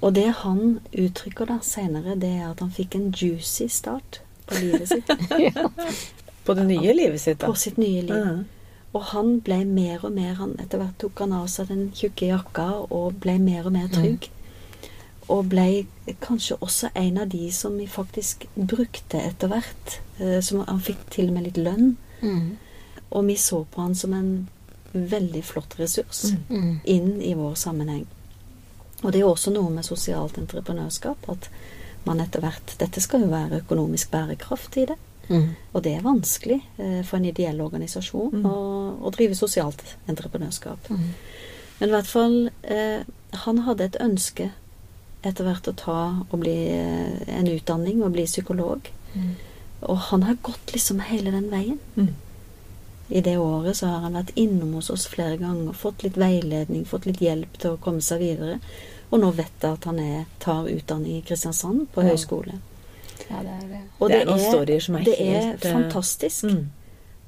Og 0.00 0.14
det 0.14 0.32
han 0.42 0.80
uttrykker 0.98 1.46
da 1.46 1.58
senere, 1.62 2.16
det 2.18 2.32
er 2.40 2.50
at 2.50 2.60
han 2.60 2.72
fikk 2.74 2.96
en 2.96 3.12
juicy 3.12 3.68
start 3.70 4.22
på 4.46 4.58
livet 4.58 4.88
sitt. 4.88 5.12
På 6.46 6.56
det 6.58 6.64
nye 6.66 6.90
livet 6.90 7.20
sitt, 7.20 7.38
da. 7.38 7.46
på 7.46 7.54
sitt 7.54 7.76
nye 7.78 8.00
liv. 8.02 8.16
Mhm. 8.18 8.44
Og 8.92 9.04
han 9.12 9.36
ble 9.40 9.60
mer 9.64 10.02
og 10.04 10.10
mer 10.12 10.34
han, 10.40 10.56
Etter 10.60 10.80
hvert 10.80 10.96
tok 10.98 11.22
han 11.22 11.32
av 11.32 11.46
seg 11.48 11.70
den 11.70 11.84
tjukke 11.94 12.32
jakka 12.32 12.64
og 12.90 13.20
ble 13.22 13.38
mer 13.38 13.68
og 13.70 13.76
mer 13.76 13.86
trygg. 13.92 14.26
Og 15.32 15.46
ble 15.48 15.86
kanskje 16.20 16.58
også 16.60 16.90
en 16.98 17.18
av 17.22 17.28
de 17.32 17.46
som 17.54 17.76
vi 17.78 17.86
faktisk 17.88 18.44
brukte 18.56 19.20
etter 19.22 19.48
hvert. 19.52 19.98
Eh, 20.20 20.40
som 20.44 20.64
han 20.68 20.80
fikk 20.84 21.06
til 21.14 21.30
og 21.30 21.36
med 21.38 21.46
litt 21.48 21.60
lønn. 21.62 21.94
Mm. 22.22 22.56
Og 23.12 23.24
vi 23.28 23.36
så 23.40 23.62
på 23.64 23.80
han 23.84 23.94
som 23.98 24.12
en 24.16 24.32
veldig 24.92 25.40
flott 25.44 25.78
ressurs 25.78 26.34
Mm. 26.50 26.80
inn 26.84 27.22
i 27.22 27.32
vår 27.34 27.54
sammenheng. 27.56 28.04
Og 29.02 29.12
det 29.12 29.18
er 29.20 29.24
jo 29.24 29.32
også 29.34 29.50
noe 29.52 29.70
med 29.70 29.84
sosialt 29.84 30.36
entreprenørskap 30.38 31.28
at 31.32 31.48
man 32.04 32.20
etter 32.20 32.40
hvert 32.40 32.74
Dette 32.78 33.00
skal 33.00 33.20
jo 33.24 33.30
være 33.32 33.62
økonomisk 33.62 34.10
bærekraft 34.10 34.76
i 34.76 34.84
det. 34.86 34.96
Mm. 35.28 35.54
Og 35.74 35.82
det 35.82 35.94
er 35.96 36.02
vanskelig 36.02 36.60
eh, 36.78 37.02
for 37.04 37.16
en 37.16 37.24
ideell 37.24 37.60
organisasjon 37.60 38.32
Mm. 38.42 38.46
å, 38.46 38.56
å 39.06 39.10
drive 39.14 39.34
sosialt 39.34 39.82
entreprenørskap. 40.08 40.90
Mm. 40.90 41.08
Men 41.80 41.88
i 41.88 41.92
hvert 41.92 42.06
fall 42.06 42.50
eh, 42.62 43.02
Han 43.46 43.58
hadde 43.64 43.84
et 43.84 43.96
ønske 44.00 44.50
etter 45.22 45.46
hvert 45.46 45.68
å 45.70 45.74
ta 45.78 45.98
og 46.28 46.36
bli 46.42 46.56
eh, 46.74 47.22
en 47.38 47.48
utdanning 47.48 48.02
og 48.02 48.12
bli 48.16 48.24
psykolog. 48.26 48.88
Mm. 49.14 49.32
Og 49.90 49.98
han 50.10 50.22
har 50.26 50.38
gått 50.42 50.72
liksom 50.74 51.00
hele 51.06 51.30
den 51.34 51.48
veien. 51.50 51.78
Mm. 51.96 52.14
I 53.12 53.20
det 53.20 53.36
året 53.38 53.76
så 53.76 53.86
har 53.90 54.04
han 54.06 54.16
vært 54.16 54.32
innom 54.38 54.74
hos 54.78 54.90
oss 54.90 55.06
flere 55.10 55.36
ganger, 55.36 55.74
fått 55.76 56.02
litt 56.06 56.16
veiledning, 56.16 56.84
fått 56.88 57.06
litt 57.06 57.20
hjelp 57.20 57.58
til 57.60 57.74
å 57.74 57.80
komme 57.82 58.00
seg 58.02 58.22
videre. 58.22 58.60
Og 59.12 59.20
nå 59.20 59.32
vet 59.36 59.52
jeg 59.60 59.76
at 59.76 59.84
han 59.90 59.98
er, 60.00 60.22
tar 60.40 60.70
utdanning 60.70 61.18
i 61.18 61.24
Kristiansand, 61.26 61.88
på 61.92 62.02
Ja. 62.02 62.14
høyskole. 62.14 62.54
Ja, 63.28 63.42
det 63.42 63.50
er, 63.50 63.82
Og 64.00 64.08
Det 64.08 64.20
er 64.22 64.24
noen 64.26 64.40
storyer 64.40 64.80
som 64.80 64.96
er 64.96 65.04
det 65.04 65.18
er 65.20 65.52
eh, 65.52 65.58
fantastisk. 65.58 66.44
Mm. 66.44 66.70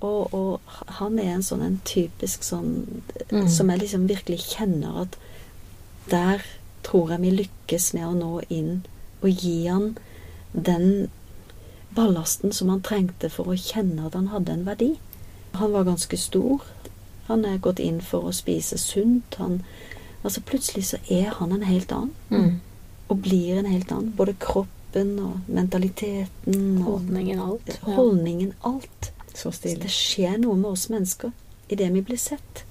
Og, 0.05 0.35
og 0.35 0.61
han 0.99 1.19
er 1.19 1.35
en 1.35 1.43
sånn 1.45 1.63
en 1.63 1.81
typisk 1.85 2.43
sånn 2.43 3.03
Mm. 3.31 3.49
Som 3.49 3.71
jeg 3.71 3.81
liksom 3.81 4.09
virkelig 4.09 4.41
kjenner 4.55 5.03
at 5.03 5.17
der 6.11 6.43
tror 6.85 7.15
jeg 7.15 7.25
vi 7.25 7.31
lykkes 7.43 7.93
med 7.97 8.07
å 8.09 8.15
nå 8.19 8.33
inn 8.53 8.83
og 9.25 9.31
gi 9.43 9.67
han 9.67 9.95
den 10.53 11.09
ballasten 11.97 12.53
som 12.53 12.69
han 12.69 12.83
trengte 12.85 13.31
for 13.33 13.51
å 13.51 13.59
kjenne 13.59 14.07
at 14.07 14.17
han 14.19 14.31
hadde 14.33 14.53
en 14.53 14.67
verdi. 14.67 14.91
Han 15.59 15.73
var 15.73 15.87
ganske 15.87 16.19
stor. 16.19 16.65
Han 17.29 17.45
er 17.49 17.63
gått 17.63 17.81
inn 17.81 18.01
for 18.05 18.29
å 18.29 18.35
spise 18.35 18.79
sunt. 18.79 19.39
Han, 19.39 19.61
altså 20.23 20.43
plutselig 20.45 20.89
så 20.91 21.01
er 21.09 21.31
han 21.39 21.55
en 21.55 21.67
helt 21.67 21.93
annen. 21.95 22.15
mm. 22.31 22.55
Og 23.13 23.19
blir 23.21 23.59
en 23.59 23.69
helt 23.69 23.91
annen. 23.93 24.15
Både 24.17 24.33
kroppen 24.41 25.19
og 25.21 25.49
mentaliteten 25.53 26.79
og 26.81 26.87
Holdningen, 26.89 27.41
alt. 27.41 27.75
Holdningen. 27.85 28.55
Alt. 28.65 29.11
Så 29.35 29.51
Så 29.53 29.75
det 29.77 29.91
skjer 29.93 30.39
noe 30.41 30.57
med 30.57 30.71
oss 30.71 30.89
mennesker 30.89 31.33
idet 31.69 31.91
vi 31.93 32.03
blir 32.03 32.19
sett, 32.21 32.65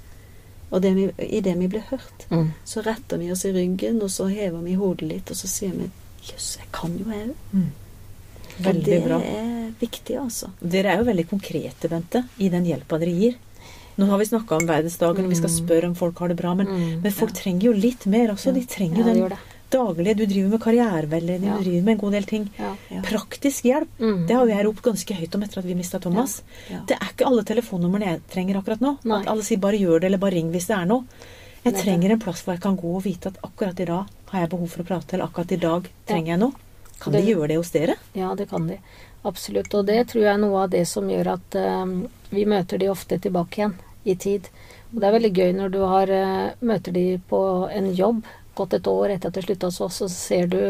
og 0.73 0.81
det 0.81 0.91
vi, 0.97 1.03
idet 1.37 1.53
vi 1.59 1.67
blir 1.69 1.83
hørt. 1.91 2.25
Mm. 2.33 2.47
Så 2.65 2.81
retter 2.85 3.19
vi 3.21 3.29
oss 3.31 3.45
i 3.45 3.51
ryggen, 3.53 4.01
og 4.01 4.09
så 4.09 4.25
hever 4.31 4.63
vi 4.65 4.73
hodet 4.79 5.07
litt, 5.11 5.29
og 5.31 5.37
så 5.37 5.47
sier 5.51 5.75
vi 5.77 5.89
Jøss, 6.23 6.53
jeg 6.57 6.69
kan 6.71 6.93
jo 6.97 7.05
jeg 7.11 7.29
òg. 7.29 7.35
Mm. 7.53 7.71
Veldig 8.63 8.83
det 8.85 8.99
bra. 9.03 9.17
er 9.19 9.71
viktig, 9.81 10.15
altså. 10.21 10.49
Dere 10.61 10.93
er 10.93 11.01
jo 11.01 11.07
veldig 11.09 11.25
konkrete, 11.29 11.89
Bente, 11.91 12.23
i 12.39 12.49
den 12.53 12.65
hjelpa 12.69 12.99
dere 13.01 13.11
gir. 13.17 13.35
Nå 13.97 14.07
har 14.09 14.17
vi 14.17 14.25
snakka 14.25 14.55
om 14.57 14.65
verdensdagen, 14.69 15.27
vi 15.29 15.35
skal 15.35 15.49
Mm. 15.51 15.57
spørre 15.67 15.85
om 15.91 15.95
folk 15.95 16.17
har 16.19 16.27
det 16.29 16.37
bra, 16.37 16.53
men, 16.55 16.67
Mm. 16.67 17.01
men 17.03 17.11
folk 17.11 17.33
trenger 17.33 17.61
jo 17.63 17.73
litt 17.73 18.05
mer 18.07 18.29
også. 18.33 18.53
De 18.53 18.63
trenger 18.65 18.97
jo 18.97 19.05
ja, 19.07 19.13
den 19.13 19.29
det. 19.29 19.37
Daglige 19.73 20.15
Du 20.19 20.25
driver 20.29 20.49
med 20.53 20.61
karriereveiledning, 20.63 21.49
Ja. 21.49 21.57
du 21.57 21.63
driver 21.67 21.83
med 21.89 21.93
en 21.95 22.01
god 22.03 22.11
del 22.17 22.23
ting. 22.29 22.49
Ja. 22.59 22.71
Ja. 22.91 23.01
Praktisk 23.05 23.63
hjelp. 23.65 23.89
Mm. 23.99 24.25
Det 24.27 24.35
har 24.37 24.47
jeg 24.53 24.65
ropt 24.67 24.81
ganske 24.85 25.13
høyt 25.19 25.35
om 25.35 25.43
etter 25.43 25.59
at 25.59 25.65
vi 25.65 25.75
mista 25.75 25.99
Thomas. 25.99 26.41
Det 26.69 26.95
er 26.99 27.09
ikke 27.11 27.25
alle 27.27 27.43
telefonnumrene 27.43 28.05
jeg 28.11 28.21
trenger 28.29 28.59
akkurat 28.61 28.79
nå. 28.85 28.97
Nei. 29.03 29.21
At 29.21 29.27
alle 29.33 29.43
sier 29.43 29.59
bare 29.59 29.79
gjør 29.81 29.99
det, 29.99 30.05
eller 30.11 30.21
bare 30.21 30.37
ring 30.37 30.51
hvis 30.51 30.67
det 30.67 30.77
er 30.77 30.85
noe. 30.85 31.03
Jeg 31.63 31.73
Nei, 31.73 31.81
trenger 31.81 32.11
en 32.11 32.19
plass 32.19 32.41
hvor 32.43 32.53
jeg 32.53 32.61
kan 32.61 32.75
gå 32.77 32.95
og 32.97 33.03
vite 33.03 33.27
at 33.31 33.37
akkurat 33.43 33.79
i 33.79 33.85
dag 33.85 34.05
har 34.33 34.39
jeg 34.41 34.49
behov 34.49 34.67
for 34.69 34.83
å 34.83 34.85
prate, 34.87 35.13
eller 35.15 35.25
akkurat 35.29 35.51
i 35.51 35.55
dag 35.61 35.89
trenger 36.07 36.33
jeg 36.33 36.39
noe. 36.39 36.53
Kan 36.99 37.13
Det- 37.13 37.25
de 37.25 37.31
gjøre 37.33 37.47
det 37.47 37.57
hos 37.57 37.71
dere? 37.71 37.95
Ja, 38.13 38.33
det 38.35 38.49
kan 38.49 38.67
de. 38.67 38.77
Absolutt. 39.25 39.73
Og 39.73 39.85
det 39.85 40.07
tror 40.07 40.21
jeg 40.23 40.33
er 40.33 40.37
noe 40.37 40.63
av 40.63 40.69
det 40.69 40.85
som 40.87 41.07
gjør 41.07 41.33
at 41.33 41.55
eh, 41.55 41.85
vi 42.31 42.43
møter 42.45 42.77
de 42.77 42.87
ofte 42.89 43.17
tilbake 43.19 43.55
igjen 43.61 43.73
i 44.05 44.15
tid. 44.15 44.49
Og 44.93 44.99
det 44.99 45.03
er 45.07 45.19
veldig 45.19 45.33
gøy 45.33 45.53
når 45.55 45.71
du 45.71 45.79
har, 45.87 46.09
eh, 46.11 46.51
møter 46.61 46.91
de 46.91 47.21
på 47.29 47.69
en 47.71 47.95
jobb, 47.95 48.23
gått 48.55 48.77
et 48.77 48.87
år 48.87 49.15
etter 49.15 49.31
at 49.31 49.39
du 49.39 49.45
slutta 49.45 49.71
hos 49.71 49.81
oss, 49.81 50.01
og 50.05 50.11
så 50.11 50.15
ser 50.15 50.47
du 50.51 50.61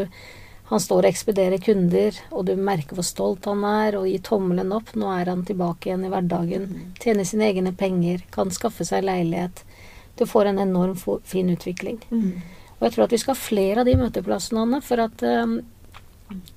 han 0.70 0.80
står 0.80 1.04
og 1.04 1.10
ekspederer 1.10 1.60
kunder, 1.60 2.16
og 2.32 2.46
du 2.48 2.54
merker 2.56 2.96
hvor 2.96 3.04
stolt 3.04 3.44
han 3.50 3.66
er, 3.68 3.98
og 3.98 4.06
gir 4.08 4.22
tommelen 4.24 4.72
opp. 4.72 4.94
Nå 4.96 5.10
er 5.12 5.28
han 5.28 5.44
tilbake 5.44 5.90
igjen 5.90 6.06
i 6.06 6.12
hverdagen. 6.12 6.64
Tjener 7.02 7.28
sine 7.28 7.50
egne 7.50 7.74
penger, 7.76 8.24
kan 8.32 8.52
skaffe 8.54 8.86
seg 8.88 9.04
leilighet. 9.04 9.60
Du 10.16 10.24
får 10.30 10.48
en 10.48 10.62
enorm 10.64 10.96
fin 11.28 11.52
utvikling. 11.52 12.00
Mm. 12.08 12.40
Og 12.78 12.86
jeg 12.86 12.94
tror 12.94 13.04
at 13.04 13.12
vi 13.12 13.20
skal 13.20 13.36
ha 13.36 13.42
flere 13.42 13.82
av 13.82 13.90
de 13.90 13.98
møteplassene, 14.00 14.64
Anne. 14.64 14.80
For 14.84 15.04
at 15.04 15.24
um, 15.44 15.58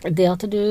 det 0.07 0.29
at 0.31 0.45
du 0.51 0.63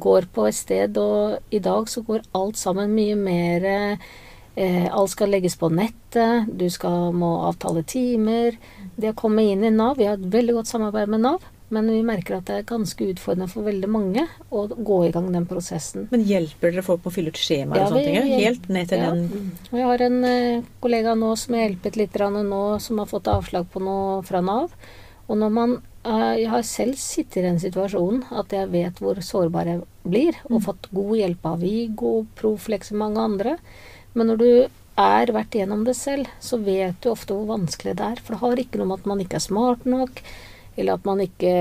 går 0.00 0.30
på 0.32 0.48
et 0.48 0.56
sted, 0.56 0.96
og 0.96 1.54
i 1.54 1.60
dag 1.62 1.90
så 1.90 2.00
går 2.06 2.24
alt 2.32 2.56
sammen 2.60 2.96
mye 2.96 3.18
mer 3.18 3.66
eh, 3.68 4.86
Alt 4.88 5.12
skal 5.12 5.34
legges 5.34 5.58
på 5.60 5.68
nettet, 5.68 6.48
du 6.48 6.68
skal 6.70 7.12
må 7.12 7.34
avtale 7.50 7.82
timer. 7.82 8.56
Det 8.96 9.10
å 9.10 9.16
komme 9.18 9.42
inn 9.42 9.64
i 9.66 9.70
Nav 9.74 9.96
Vi 9.98 10.06
har 10.06 10.14
et 10.18 10.30
veldig 10.30 10.54
godt 10.60 10.70
samarbeid 10.70 11.08
med 11.10 11.20
Nav, 11.24 11.42
men 11.74 11.88
vi 11.90 12.02
merker 12.06 12.36
at 12.36 12.44
det 12.46 12.56
er 12.60 12.66
ganske 12.68 13.06
utfordrende 13.10 13.48
for 13.50 13.66
veldig 13.66 13.88
mange 13.90 14.26
å 14.54 14.66
gå 14.70 14.98
i 15.08 15.12
gang 15.14 15.30
den 15.32 15.46
prosessen. 15.50 16.06
Men 16.12 16.22
hjelper 16.28 16.70
dere 16.74 16.84
folk 16.86 17.00
med 17.02 17.10
å 17.10 17.14
fylle 17.16 17.32
ut 17.34 17.40
skjemaer 17.40 17.80
Ja, 17.80 17.86
og 17.88 17.94
sånne 17.94 18.04
vi- 18.04 18.12
ting? 18.12 18.28
vi- 18.28 18.44
Helt 18.44 18.68
ned 18.68 18.88
til 18.88 18.98
ja. 18.98 19.10
den 19.10 19.52
jeg 19.72 19.82
har 19.88 20.02
en 20.02 20.24
eh, 20.24 20.62
kollega 20.80 21.14
nå 21.18 21.36
som 21.36 21.54
har 21.54 21.68
hjulpet 21.68 21.96
litt 21.96 22.12
nå, 22.14 22.80
som 22.80 22.98
har 22.98 23.06
fått 23.06 23.26
avslag 23.26 23.66
på 23.72 23.80
noe 23.82 24.22
fra 24.22 24.40
Nav. 24.40 24.70
Og 25.28 25.36
når 25.38 25.50
man 25.50 25.82
eh, 26.04 26.36
Jeg 26.44 26.48
har 26.50 26.62
selv 26.62 26.94
sittet 26.96 27.38
i 27.38 27.42
den 27.48 27.58
situasjonen 27.58 28.24
at 28.30 28.50
jeg 28.50 28.68
vet 28.70 28.94
hvor 29.00 29.14
sårbar 29.16 29.64
jeg 29.64 29.82
blir, 30.06 30.34
og 30.50 30.62
fått 30.62 30.90
god 30.92 31.16
hjelp 31.16 31.46
av 31.46 31.60
Vigo, 31.60 32.26
Proflex 32.36 32.92
og 32.92 32.98
mange 32.98 33.16
andre. 33.18 33.56
Men 34.14 34.26
når 34.28 34.36
du 34.38 34.68
er 34.96 35.26
vært 35.34 35.50
igjennom 35.56 35.84
det 35.84 35.96
selv, 35.96 36.26
så 36.40 36.58
vet 36.62 37.00
du 37.02 37.10
ofte 37.10 37.34
hvor 37.34 37.46
vanskelig 37.58 37.96
det 37.98 38.04
er. 38.12 38.20
For 38.22 38.34
det 38.34 38.40
har 38.40 38.56
ikke 38.62 38.78
noe 38.78 38.86
med 38.92 39.00
at 39.00 39.06
man 39.10 39.20
ikke 39.24 39.34
er 39.40 39.44
smart 39.46 39.84
nok, 39.86 40.20
eller 40.76 40.94
at 40.94 41.04
man 41.04 41.18
ikke 41.24 41.54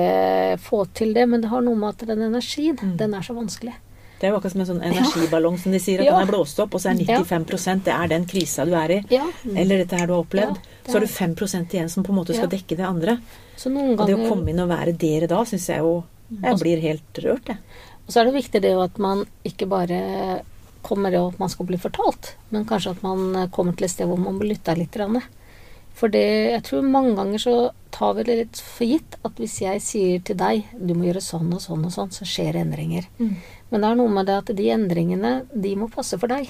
får 0.61 0.87
til 0.93 1.13
det, 1.13 1.25
men 1.29 1.41
det 1.41 1.49
har 1.49 1.61
noe 1.65 1.75
med 1.77 1.89
at 1.95 2.07
den 2.07 2.21
energien, 2.29 2.77
Mm. 2.81 2.97
den 2.97 3.13
er 3.13 3.21
så 3.21 3.33
vanskelig. 3.33 3.73
Det 4.19 4.29
er 4.29 4.31
jo 4.31 4.37
akkurat 4.39 4.51
som 4.53 4.61
en 4.61 4.67
sånn 4.67 4.83
energiballong 4.89 5.57
som 5.59 5.71
de 5.71 5.79
sier, 5.79 5.99
at 5.99 6.05
Ja. 6.05 6.19
den 6.19 6.27
er 6.27 6.31
blåst 6.31 6.59
opp, 6.59 6.73
og 6.75 6.81
så 6.81 6.91
er 6.91 6.95
95% 7.03 7.83
det 7.83 7.93
er 7.93 8.07
den 8.07 8.25
krisa 8.25 8.65
du 8.65 8.73
er 8.73 8.91
i. 8.91 9.03
Ja. 9.09 9.25
Eller 9.55 9.77
dette 9.83 9.97
her 9.99 10.07
du 10.07 10.13
har 10.13 10.23
opplevd. 10.23 10.55
Ja, 10.55 10.61
det 10.83 10.91
så 10.91 10.93
har 10.93 11.01
er- 11.03 11.07
du 11.07 11.13
5% 11.35 11.73
igjen 11.73 11.89
som 11.89 12.03
på 12.03 12.09
en 12.13 12.19
måte 12.21 12.33
skal 12.35 12.47
dekke 12.47 12.77
det 12.77 12.85
andre. 12.85 13.17
Så 13.57 13.69
noen 13.69 13.99
Og 13.99 14.07
det 14.07 14.15
å 14.15 14.29
komme 14.29 14.49
inn 14.49 14.59
og 14.59 14.69
være 14.69 14.97
dere 14.97 15.27
da, 15.27 15.43
syns 15.43 15.67
jeg 15.67 15.79
jo 15.79 16.03
Jeg 16.41 16.57
blir 16.57 16.81
helt 16.81 17.13
rørt, 17.21 17.45
jeg. 17.45 17.57
Og 18.07 18.09
så 18.13 18.21
er 18.21 18.25
det 18.31 18.33
viktig 18.33 18.61
det 18.61 18.71
jo 18.71 18.81
at 18.81 18.97
man 18.97 19.25
ikke 19.45 19.67
bare 19.69 20.41
kommer 20.83 21.13
det 21.13 21.21
at 21.21 21.39
man 21.41 21.51
skal 21.51 21.67
bli 21.69 21.79
fortalt, 21.81 22.35
men 22.53 22.67
kanskje 22.69 22.93
at 22.95 23.05
man 23.05 23.31
eh, 23.35 23.49
kommer 23.53 23.75
til 23.77 23.87
et 23.87 23.93
sted 23.95 24.09
hvor 24.09 24.19
man 24.21 24.37
blir 24.39 24.53
lytta 24.53 24.75
litt. 24.77 24.97
For 25.93 26.09
det, 26.09 26.25
jeg 26.53 26.63
tror 26.67 26.85
mange 26.89 27.13
ganger 27.17 27.41
så 27.41 27.55
tar 27.93 28.15
vi 28.17 28.25
det 28.27 28.37
litt 28.39 28.61
for 28.65 28.89
gitt 28.89 29.17
at 29.21 29.37
hvis 29.37 29.59
jeg 29.61 29.81
sier 29.85 30.23
til 30.25 30.39
deg 30.39 30.65
du 30.73 30.95
må 30.97 31.05
gjøre 31.05 31.21
sånn 31.21 31.51
og 31.53 31.61
sånn 31.61 31.85
og 31.85 31.93
sånn, 31.93 32.11
så 32.13 32.25
skjer 32.25 32.57
endringer. 32.63 33.05
Men 33.69 33.81
det 33.81 33.89
er 33.89 33.99
noe 33.99 34.13
med 34.13 34.29
det 34.29 34.39
at 34.41 34.53
de 34.57 34.69
endringene, 34.73 35.33
de 35.53 35.75
må 35.77 35.89
passe 35.93 36.17
for 36.17 36.33
deg. 36.33 36.49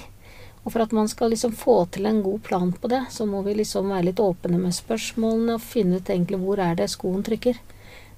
Og 0.64 0.72
for 0.72 0.80
at 0.80 0.94
man 0.96 1.10
skal 1.12 1.28
liksom 1.34 1.52
få 1.52 1.82
til 1.92 2.08
en 2.08 2.22
god 2.24 2.40
plan 2.46 2.72
på 2.72 2.88
det, 2.88 3.02
så 3.12 3.26
må 3.28 3.42
vi 3.44 3.58
liksom 3.58 3.92
være 3.92 4.08
litt 4.08 4.20
åpne 4.24 4.56
med 4.56 4.72
spørsmålene 4.72 5.58
og 5.58 5.64
finne 5.64 6.00
ut 6.00 6.08
egentlig 6.08 6.40
hvor 6.40 6.62
er 6.64 6.78
det 6.78 6.88
skoen 6.92 7.24
trykker. 7.26 7.60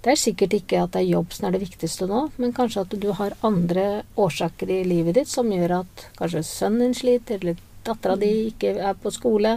Det 0.06 0.12
er 0.14 0.18
sikkert 0.20 0.52
ikke 0.54 0.80
at 0.84 0.92
det 0.94 1.00
er 1.00 1.08
jobb 1.16 1.32
som 1.34 1.48
er 1.48 1.56
det 1.56 1.64
viktigste 1.64 2.06
nå, 2.06 2.20
men 2.38 2.52
kanskje 2.54 2.84
at 2.84 2.92
du 3.02 3.08
har 3.18 3.32
andre 3.46 4.04
årsaker 4.14 4.70
i 4.70 4.84
livet 4.86 5.16
ditt 5.18 5.26
som 5.26 5.48
gjør 5.50 5.80
at 5.80 6.04
kanskje 6.14 6.44
sønnen 6.46 6.84
din 6.84 6.94
sliter, 6.94 7.40
eller 7.40 7.56
dattera 7.88 8.14
di 8.20 8.28
ikke 8.52 8.76
er 8.78 8.94
på 9.02 9.10
skole. 9.10 9.56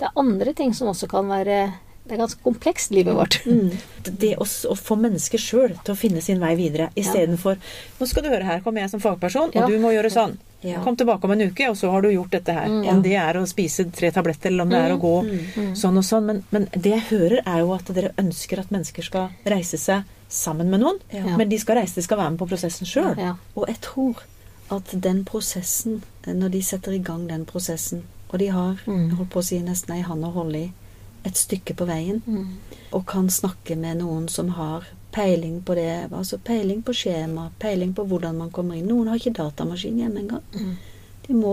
Det 0.00 0.08
er 0.08 0.16
andre 0.22 0.54
ting 0.56 0.72
som 0.72 0.88
også 0.88 1.10
kan 1.12 1.28
være 1.28 1.58
Det 2.02 2.16
er 2.16 2.22
ganske 2.22 2.40
komplekst, 2.42 2.90
livet 2.90 3.14
vårt. 3.14 3.36
Det 4.24 4.32
å, 4.40 4.46
få 4.74 4.96
mennesker 4.98 5.38
sjøl 5.38 5.76
til 5.84 5.92
å 5.92 5.98
finne 6.00 6.24
sin 6.24 6.40
vei 6.40 6.56
videre, 6.56 6.88
istedenfor 6.98 7.60
Nå 8.00 8.08
skal 8.08 8.24
du 8.24 8.32
høre 8.32 8.48
her, 8.48 8.64
kommer 8.64 8.82
jeg 8.82 8.90
som 8.90 9.04
fagperson, 9.04 9.52
og 9.52 9.60
Ja. 9.60 9.68
du 9.68 9.76
må 9.78 9.92
gjøre 9.92 10.10
sånn. 10.10 10.38
Ja. 10.62 10.82
Kom 10.84 10.96
tilbake 10.96 11.24
om 11.24 11.30
en 11.32 11.40
uke, 11.50 11.68
og 11.70 11.76
så 11.76 11.90
har 11.90 12.02
du 12.02 12.08
gjort 12.12 12.30
dette 12.30 12.52
her. 12.54 12.66
Mm. 12.68 12.88
Om 12.88 13.02
det 13.02 13.14
er 13.18 13.34
å 13.34 13.46
spise 13.46 13.84
tre 13.92 14.10
tabletter, 14.14 14.50
eller 14.50 14.62
om 14.62 14.68
det 14.70 14.78
er 14.78 14.92
å 14.96 15.00
gå 15.00 15.14
Mm. 15.24 15.72
sånn 15.76 15.96
og 15.98 16.04
sånn. 16.04 16.24
Men, 16.26 16.44
men 16.50 16.68
det 16.72 16.90
jeg 16.92 17.06
hører, 17.10 17.42
er 17.46 17.58
jo 17.60 17.72
at 17.74 17.84
dere 17.94 18.12
ønsker 18.18 18.58
at 18.60 18.70
mennesker 18.70 19.02
skal 19.02 19.28
reise 19.44 19.76
seg 19.78 20.04
sammen 20.28 20.70
med 20.70 20.80
noen. 20.80 20.98
Ja. 21.12 21.36
Men 21.36 21.48
de 21.48 21.58
skal 21.58 21.76
reise, 21.76 21.94
de 21.96 22.02
skal 22.02 22.18
være 22.18 22.30
med 22.30 22.38
på 22.38 22.48
prosessen 22.48 22.86
sjøl. 22.86 23.16
Ja. 23.18 23.34
Og 23.56 23.66
jeg 23.68 23.80
tror 23.80 24.22
at 24.70 24.94
den 25.02 25.24
prosessen, 25.24 26.02
når 26.26 26.50
de 26.50 26.62
setter 26.62 26.92
i 26.92 26.98
gang 27.02 27.26
den 27.28 27.44
prosessen, 27.44 28.04
og 28.32 28.38
de 28.38 28.46
har 28.46 28.78
Mm. 28.86 29.08
jeg 29.10 29.16
holdt 29.18 29.30
på 29.30 29.38
å 29.40 29.44
si 29.44 29.58
nesten 29.60 29.94
ei 29.96 30.00
hand 30.02 30.24
å 30.24 30.32
holde 30.32 30.56
i 30.56 30.72
et 31.24 31.34
stykke 31.34 31.74
på 31.76 31.86
veien, 31.86 32.22
Mm. 32.26 32.46
og 32.92 33.04
kan 33.06 33.28
snakke 33.28 33.76
med 33.76 33.98
noen 33.98 34.28
som 34.30 34.48
har 34.48 34.84
peiling 35.12 35.60
på 35.62 35.74
det, 35.76 36.08
altså 36.12 36.38
peiling 36.38 36.82
på 36.82 36.94
skjema, 36.96 37.50
peiling 37.60 37.92
på 37.94 38.04
hvordan 38.08 38.36
man 38.38 38.50
kommer 38.50 38.78
inn. 38.78 38.88
Noen 38.88 39.08
har 39.12 39.20
ikke 39.20 39.34
datamaskin 39.36 39.98
hjemme 40.00 40.22
engang. 40.24 40.42
Mm. 40.56 40.72
De 41.26 41.34
må, 41.38 41.52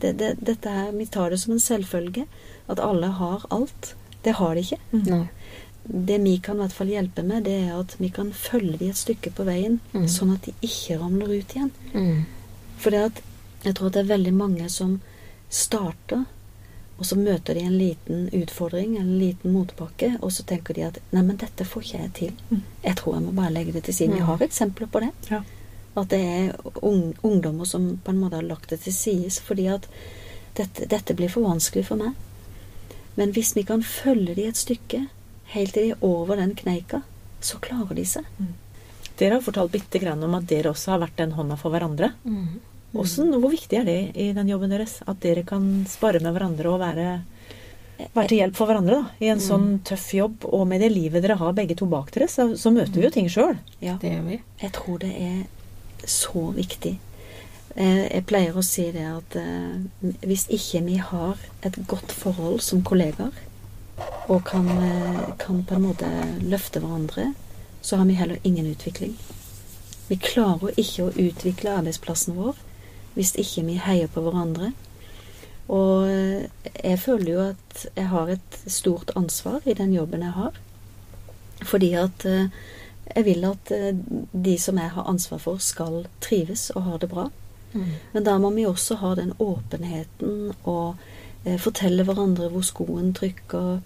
det, 0.00 0.12
det, 0.20 0.30
dette 0.40 0.70
her, 0.72 0.92
Vi 0.96 1.06
tar 1.06 1.30
det 1.30 1.38
som 1.42 1.52
en 1.52 1.60
selvfølge 1.60 2.26
at 2.70 2.80
alle 2.80 3.06
har 3.18 3.44
alt. 3.50 3.94
Det 4.22 4.36
har 4.38 4.54
de 4.54 4.62
ikke. 4.62 4.78
Mm. 4.92 5.26
Det 6.08 6.18
vi 6.22 6.36
kan 6.38 6.56
i 6.56 6.62
hvert 6.62 6.72
fall 6.78 6.92
hjelpe 6.94 7.24
med, 7.26 7.42
det 7.44 7.56
er 7.66 7.74
at 7.80 7.96
vi 7.98 8.08
kan 8.14 8.30
følge 8.32 8.78
de 8.78 8.88
et 8.92 8.96
stykke 8.96 9.32
på 9.34 9.44
veien, 9.44 9.80
Mm. 9.92 10.06
sånn 10.08 10.32
at 10.34 10.46
de 10.46 10.54
ikke 10.62 10.98
ramler 11.00 11.26
ut 11.40 11.56
igjen. 11.56 11.72
Mm. 11.92 12.24
For 12.78 12.90
jeg 12.94 13.74
tror 13.74 13.86
at 13.90 13.92
det 13.98 14.04
er 14.04 14.14
veldig 14.16 14.32
mange 14.34 14.68
som 14.70 15.00
starter, 15.50 16.24
og 16.98 17.06
så 17.08 17.16
møter 17.16 17.54
de 17.54 17.60
en 17.66 17.78
liten 17.78 18.28
utfordring, 18.32 18.96
en 18.98 19.18
liten 19.18 19.52
motbakke, 19.52 20.18
og 20.22 20.30
så 20.32 20.44
tenker 20.46 20.74
de 20.74 20.82
at 20.82 20.98
'nei, 21.12 21.22
men 21.22 21.36
dette 21.36 21.64
får 21.64 21.82
ikke 21.82 21.98
jeg 22.00 22.12
til'. 22.12 22.40
Mm. 22.50 22.62
Jeg 22.84 22.96
tror 22.96 23.14
jeg 23.14 23.22
må 23.22 23.32
bare 23.32 23.50
legge 23.52 23.72
det 23.72 23.84
til 23.84 23.94
siden. 23.94 24.14
Vi 24.14 24.20
Mm. 24.20 24.26
har 24.26 24.38
eksempler 24.38 24.86
på 24.86 25.00
det. 25.00 25.10
Ja. 25.30 25.42
At 25.96 26.08
det 26.08 26.20
er 26.20 26.56
ung, 26.82 27.14
ungdommer 27.22 27.64
som 27.66 27.96
på 28.04 28.10
en 28.10 28.20
måte 28.20 28.34
har 28.36 28.42
lagt 28.42 28.70
det 28.70 28.80
til 28.80 28.92
side 28.92 29.30
fordi 29.40 29.66
at 29.68 29.86
dette, 30.54 30.86
dette 30.88 31.14
blir 31.14 31.28
for 31.28 31.42
vanskelig 31.42 31.84
for 31.86 31.96
meg. 31.96 32.14
Men 33.16 33.32
hvis 33.32 33.54
vi 33.56 33.62
kan 33.62 33.82
følge 33.82 34.34
de 34.34 34.46
et 34.46 34.56
stykke, 34.56 35.08
helt 35.46 35.72
til 35.74 35.82
de 35.82 35.90
er 35.90 35.96
over 36.02 36.36
den 36.36 36.54
kneika, 36.54 37.02
så 37.40 37.58
klarer 37.60 37.94
de 37.94 38.04
seg. 38.04 38.24
Dere 39.18 39.34
har 39.34 39.40
fortalt 39.42 39.70
bitte 39.72 39.98
grann 40.00 40.22
om 40.24 40.34
at 40.34 40.46
dere 40.46 40.70
også 40.70 40.92
har 40.92 40.98
vært 41.00 41.16
den 41.16 41.32
hånda 41.32 41.56
for 41.58 41.70
hverandre. 41.70 42.12
Mm. 42.24 42.60
Hvordan, 42.92 43.32
hvor 43.40 43.52
viktig 43.52 43.78
er 43.78 43.86
det 43.88 44.00
i 44.20 44.32
den 44.36 44.50
jobben 44.52 44.72
deres? 44.72 44.98
At 45.08 45.22
dere 45.24 45.44
kan 45.48 45.84
spare 45.88 46.20
med 46.20 46.34
hverandre 46.36 46.68
og 46.68 46.80
være, 46.82 47.06
være 48.12 48.26
til 48.28 48.42
hjelp 48.42 48.58
for 48.58 48.68
hverandre 48.68 48.98
da, 48.98 49.14
i 49.24 49.30
en 49.32 49.40
sånn 49.40 49.78
tøff 49.88 50.10
jobb. 50.16 50.44
Og 50.52 50.66
med 50.68 50.84
det 50.84 50.90
livet 50.92 51.24
dere 51.24 51.38
har 51.40 51.54
begge 51.56 51.76
to 51.78 51.88
bak 51.88 52.12
dere, 52.12 52.28
så, 52.28 52.50
så 52.60 52.72
møter 52.74 53.00
vi 53.00 53.06
jo 53.06 53.12
ting 53.14 53.30
sjøl. 53.32 53.56
Ja. 53.80 53.96
Det 54.02 54.12
gjør 54.12 54.26
vi. 54.28 54.42
Jeg 54.60 54.74
tror 54.76 55.00
det 55.04 55.12
er 55.16 55.40
så 56.08 56.50
viktig. 56.56 56.98
Eh, 57.76 58.02
Jeg 58.12 58.26
pleier 58.28 58.58
å 58.58 58.64
si 58.66 58.90
det 58.92 59.06
at 59.08 59.36
eh, 59.40 60.18
hvis 60.28 60.44
ikke 60.52 60.82
vi 60.84 60.98
har 61.00 61.40
et 61.64 61.78
godt 61.88 62.12
forhold 62.12 62.60
som 62.60 62.82
kollegaer, 62.84 63.32
og 64.28 64.42
kan, 64.48 64.68
eh, 64.68 65.22
kan 65.40 65.62
på 65.64 65.78
en 65.78 65.86
måte 65.86 66.10
løfte 66.44 66.82
hverandre, 66.82 67.30
så 67.82 67.96
har 67.96 68.04
vi 68.10 68.18
heller 68.18 68.42
ingen 68.44 68.68
utvikling. 68.68 69.16
Vi 70.10 70.18
klarer 70.20 70.76
ikke 70.76 71.06
å 71.06 71.16
utvikle 71.16 71.78
arbeidsplassen 71.78 72.36
vår 72.36 72.60
hvis 73.14 73.34
ikke 73.40 73.66
vi 73.66 73.76
heier 73.82 74.10
på 74.10 74.24
hverandre. 74.24 74.72
Og 75.72 76.08
eh, 76.10 76.44
jeg 76.84 77.00
føler 77.00 77.32
jo 77.32 77.40
at 77.52 77.86
jeg 77.96 78.08
har 78.10 78.32
et 78.34 78.58
stort 78.66 79.12
ansvar 79.16 79.64
i 79.64 79.76
den 79.78 79.94
jobben 79.94 80.24
jeg 80.24 80.34
har. 80.36 80.58
Fordi 81.62 81.92
at 81.98 82.26
eh, 82.26 82.50
jeg 83.14 83.24
vil 83.28 83.46
at 83.48 83.72
eh, 83.74 83.94
de 84.32 84.58
som 84.58 84.78
jeg 84.78 84.92
har 84.96 85.08
ansvar 85.08 85.40
for, 85.42 85.62
skal 85.62 86.06
trives 86.20 86.70
og 86.74 86.86
ha 86.88 86.98
det 86.98 87.10
bra. 87.12 87.28
Mm. 87.72 87.88
Men 88.12 88.28
da 88.28 88.36
må 88.38 88.50
vi 88.52 88.66
også 88.68 88.98
ha 89.00 89.14
den 89.16 89.32
åpenheten 89.38 90.52
og 90.68 91.00
fortelle 91.58 92.04
hverandre 92.06 92.52
hvor 92.52 92.62
skoen 92.62 93.14
trykker. 93.16 93.80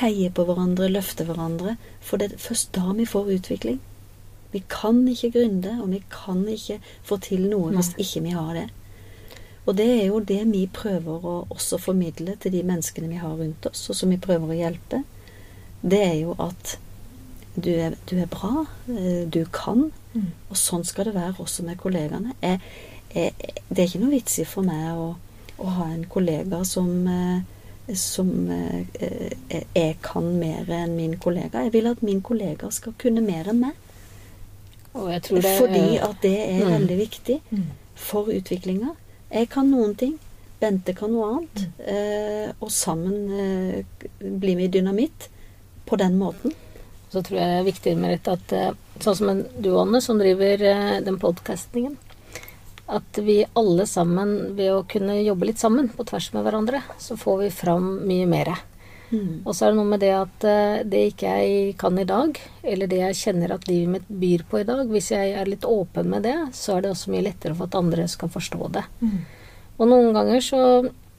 Heie 0.00 0.28
på 0.34 0.44
hverandre, 0.44 0.90
løfte 0.90 1.24
hverandre. 1.24 1.76
For 2.04 2.20
det 2.20 2.32
er 2.32 2.42
først 2.42 2.74
da 2.76 2.92
vi 2.98 3.06
får 3.08 3.30
utvikling. 3.38 3.78
Vi 4.52 4.62
kan 4.68 5.00
ikke 5.08 5.32
gründe, 5.38 5.78
og 5.80 5.90
vi 5.92 6.02
kan 6.12 6.44
ikke 6.48 6.78
få 7.08 7.18
til 7.24 7.48
noe 7.48 7.72
hvis 7.74 7.94
ikke 7.96 8.24
vi 8.26 8.36
har 8.36 8.54
det. 8.58 8.68
Og 9.66 9.76
det 9.78 9.86
er 9.86 10.06
jo 10.08 10.20
det 10.26 10.40
vi 10.50 10.66
prøver 10.66 11.26
å 11.26 11.34
også 11.54 11.78
formidle 11.78 12.34
til 12.42 12.54
de 12.56 12.62
menneskene 12.66 13.10
vi 13.10 13.20
har 13.22 13.36
rundt 13.38 13.68
oss, 13.70 13.84
og 13.90 13.98
som 13.98 14.10
vi 14.10 14.18
prøver 14.22 14.50
å 14.50 14.58
hjelpe. 14.58 15.02
Det 15.82 16.00
er 16.02 16.16
jo 16.24 16.34
at 16.42 16.76
du 17.54 17.70
er, 17.70 17.94
du 18.10 18.16
er 18.18 18.30
bra, 18.32 18.64
eh, 18.88 19.28
du 19.28 19.44
kan, 19.52 19.90
og 20.50 20.56
sånn 20.56 20.84
skal 20.88 21.08
det 21.08 21.14
være 21.14 21.38
også 21.42 21.66
med 21.66 21.78
kollegaene. 21.80 22.34
Jeg, 22.42 22.60
jeg, 23.14 23.34
det 23.68 23.78
er 23.78 23.88
ikke 23.88 24.02
noe 24.02 24.14
vits 24.14 24.38
i 24.40 24.46
for 24.48 24.66
meg 24.66 24.98
å, 24.98 25.12
å 25.62 25.74
ha 25.78 25.88
en 25.92 26.06
kollega 26.10 26.62
som, 26.68 26.90
eh, 27.06 27.94
som 27.98 28.32
eh, 28.50 29.32
jeg 29.76 29.98
kan 30.02 30.26
mer 30.40 30.70
enn 30.74 30.96
min 30.96 31.18
kollega. 31.22 31.62
Jeg 31.66 31.74
vil 31.76 31.90
at 31.92 32.02
min 32.02 32.22
kollega 32.24 32.70
skal 32.72 32.96
kunne 32.98 33.24
mer 33.24 33.52
enn 33.52 33.62
meg. 33.68 33.81
Det 34.92 35.58
Fordi 35.58 35.98
at 36.02 36.20
det 36.22 36.34
er 36.38 36.64
Mm. 36.64 36.72
veldig 36.72 36.98
viktig 36.98 37.40
for 37.94 38.24
utviklinga. 38.26 38.94
Jeg 39.32 39.48
kan 39.48 39.70
noen 39.70 39.94
ting. 39.96 40.18
Bente 40.60 40.94
kan 40.94 41.10
noe 41.12 41.28
annet. 41.38 41.66
Eh, 41.86 42.52
og 42.60 42.68
sammen 42.70 43.30
eh, 43.32 43.82
blir 44.20 44.56
vi 44.56 44.68
dynamitt 44.68 45.28
på 45.86 45.96
den 45.98 46.18
måten. 46.18 46.52
Så 47.10 47.22
tror 47.22 47.38
jeg 47.40 47.48
det 47.48 47.58
er 47.60 47.72
viktig 47.72 47.96
med 47.98 48.10
dette 48.10 48.32
at 48.32 48.52
eh, 48.52 48.72
sånn 49.00 49.16
som 49.16 49.28
en- 49.30 49.46
du, 49.60 49.76
Anne, 49.78 50.00
som 50.00 50.18
driver 50.18 50.62
eh, 50.62 51.00
den 51.00 51.18
podkastingen, 51.18 51.96
at 52.88 53.16
vi 53.16 53.44
alle 53.56 53.86
sammen, 53.86 54.54
ved 54.56 54.70
å 54.72 54.86
kunne 54.88 55.16
jobbe 55.24 55.46
litt 55.46 55.58
sammen 55.58 55.88
på 55.88 56.04
tvers 56.04 56.32
med 56.34 56.44
hverandre, 56.44 56.82
så 56.98 57.16
får 57.16 57.38
vi 57.44 57.50
fram 57.50 58.06
mye 58.06 58.26
mer. 58.28 58.52
Mm. 59.12 59.42
Og 59.44 59.52
så 59.52 59.66
er 59.66 59.72
det 59.72 59.76
noe 59.76 59.90
med 59.90 60.00
det 60.00 60.12
at 60.16 60.46
eh, 60.48 60.84
det 60.88 61.02
ikke 61.10 61.34
jeg 61.42 61.74
kan 61.80 61.98
i 62.00 62.08
dag, 62.08 62.38
eller 62.64 62.88
det 62.88 63.00
jeg 63.02 63.18
kjenner 63.18 63.52
at 63.54 63.68
livet 63.68 63.92
mitt 63.98 64.08
byr 64.22 64.44
på 64.48 64.62
i 64.62 64.66
dag, 64.68 64.88
hvis 64.88 65.10
jeg 65.12 65.34
er 65.36 65.50
litt 65.50 65.66
åpen 65.68 66.08
med 66.08 66.24
det, 66.24 66.36
så 66.56 66.78
er 66.78 66.86
det 66.86 66.94
også 66.94 67.12
mye 67.12 67.26
lettere 67.28 67.56
for 67.58 67.68
at 67.68 67.76
andre 67.78 68.08
skal 68.08 68.32
forstå 68.32 68.70
det. 68.78 68.86
Og 69.78 69.88
noen 69.90 70.12
ganger 70.16 70.44
så 70.44 70.62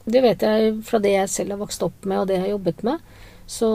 Det 0.04 0.20
vet 0.20 0.42
jeg 0.44 0.72
fra 0.84 0.98
det 1.00 1.14
jeg 1.14 1.28
selv 1.32 1.54
har 1.54 1.60
vokst 1.62 1.80
opp 1.80 2.04
med, 2.04 2.18
og 2.18 2.26
det 2.28 2.34
jeg 2.34 2.42
har 2.42 2.50
jobbet 2.50 2.82
med, 2.84 2.98
så 3.48 3.68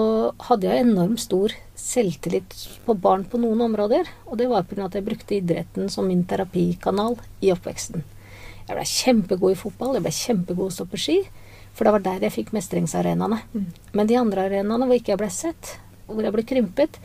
hadde 0.45 0.67
jeg 0.69 0.84
enormt 0.84 1.21
stor 1.23 1.55
selvtillit 1.73 2.53
på 2.86 2.93
barn 2.93 3.23
på 3.25 3.39
noen 3.41 3.63
områder. 3.65 4.05
Og 4.29 4.38
det 4.38 4.45
var 4.51 4.67
pga. 4.69 4.86
at 4.86 4.93
jeg 4.93 5.08
brukte 5.08 5.36
idretten 5.39 5.89
som 5.89 6.05
min 6.05 6.21
terapikanal 6.29 7.17
i 7.41 7.49
oppveksten. 7.49 8.03
Jeg 8.67 8.77
ble 8.77 8.86
kjempegod 8.86 9.55
i 9.55 9.58
fotball, 9.58 9.95
jeg 9.97 10.05
ble 10.05 10.13
kjempegod 10.13 10.69
til 10.69 10.69
å 10.69 10.77
stå 10.77 10.86
på 10.86 11.01
ski. 11.01 11.17
For 11.79 11.87
det 11.87 11.93
var 11.95 12.03
der 12.03 12.23
jeg 12.27 12.35
fikk 12.35 12.49
mestringsarenaene. 12.51 13.37
Men 13.95 14.07
de 14.09 14.17
andre 14.19 14.49
arenaene 14.49 14.83
hvor 14.83 14.97
ikke 14.99 15.13
jeg 15.13 15.21
ble 15.21 15.29
sett, 15.31 15.77
hvor 16.09 16.25
jeg 16.27 16.35
ble 16.35 16.43
krympet, 16.43 16.97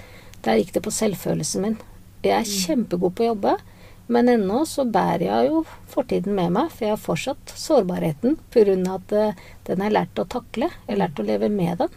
der 0.42 0.58
gikk 0.58 0.72
det 0.74 0.82
på 0.82 0.92
selvfølelsen 0.96 1.62
min. 1.62 1.76
Jeg 2.26 2.34
er 2.40 2.48
kjempegod 2.48 3.14
på 3.14 3.22
å 3.22 3.28
jobbe, 3.28 3.52
men 4.10 4.32
ennå 4.32 4.64
så 4.66 4.82
bærer 4.82 5.28
jeg 5.28 5.52
jo 5.52 5.60
fortiden 5.94 6.34
med 6.34 6.56
meg, 6.56 6.72
for 6.74 6.88
jeg 6.88 6.96
har 6.96 7.04
fortsatt 7.04 7.54
sårbarheten 7.54 8.34
pga. 8.50 8.74
at 8.96 9.14
eh, 9.14 9.38
den 9.70 9.78
har 9.78 9.92
jeg 9.92 9.94
lært 9.94 10.18
å 10.18 10.26
takle. 10.34 10.72
Jeg 10.74 10.90
har 10.90 11.00
lært 11.04 11.22
å 11.22 11.28
leve 11.30 11.48
med 11.48 11.78
den. 11.78 11.94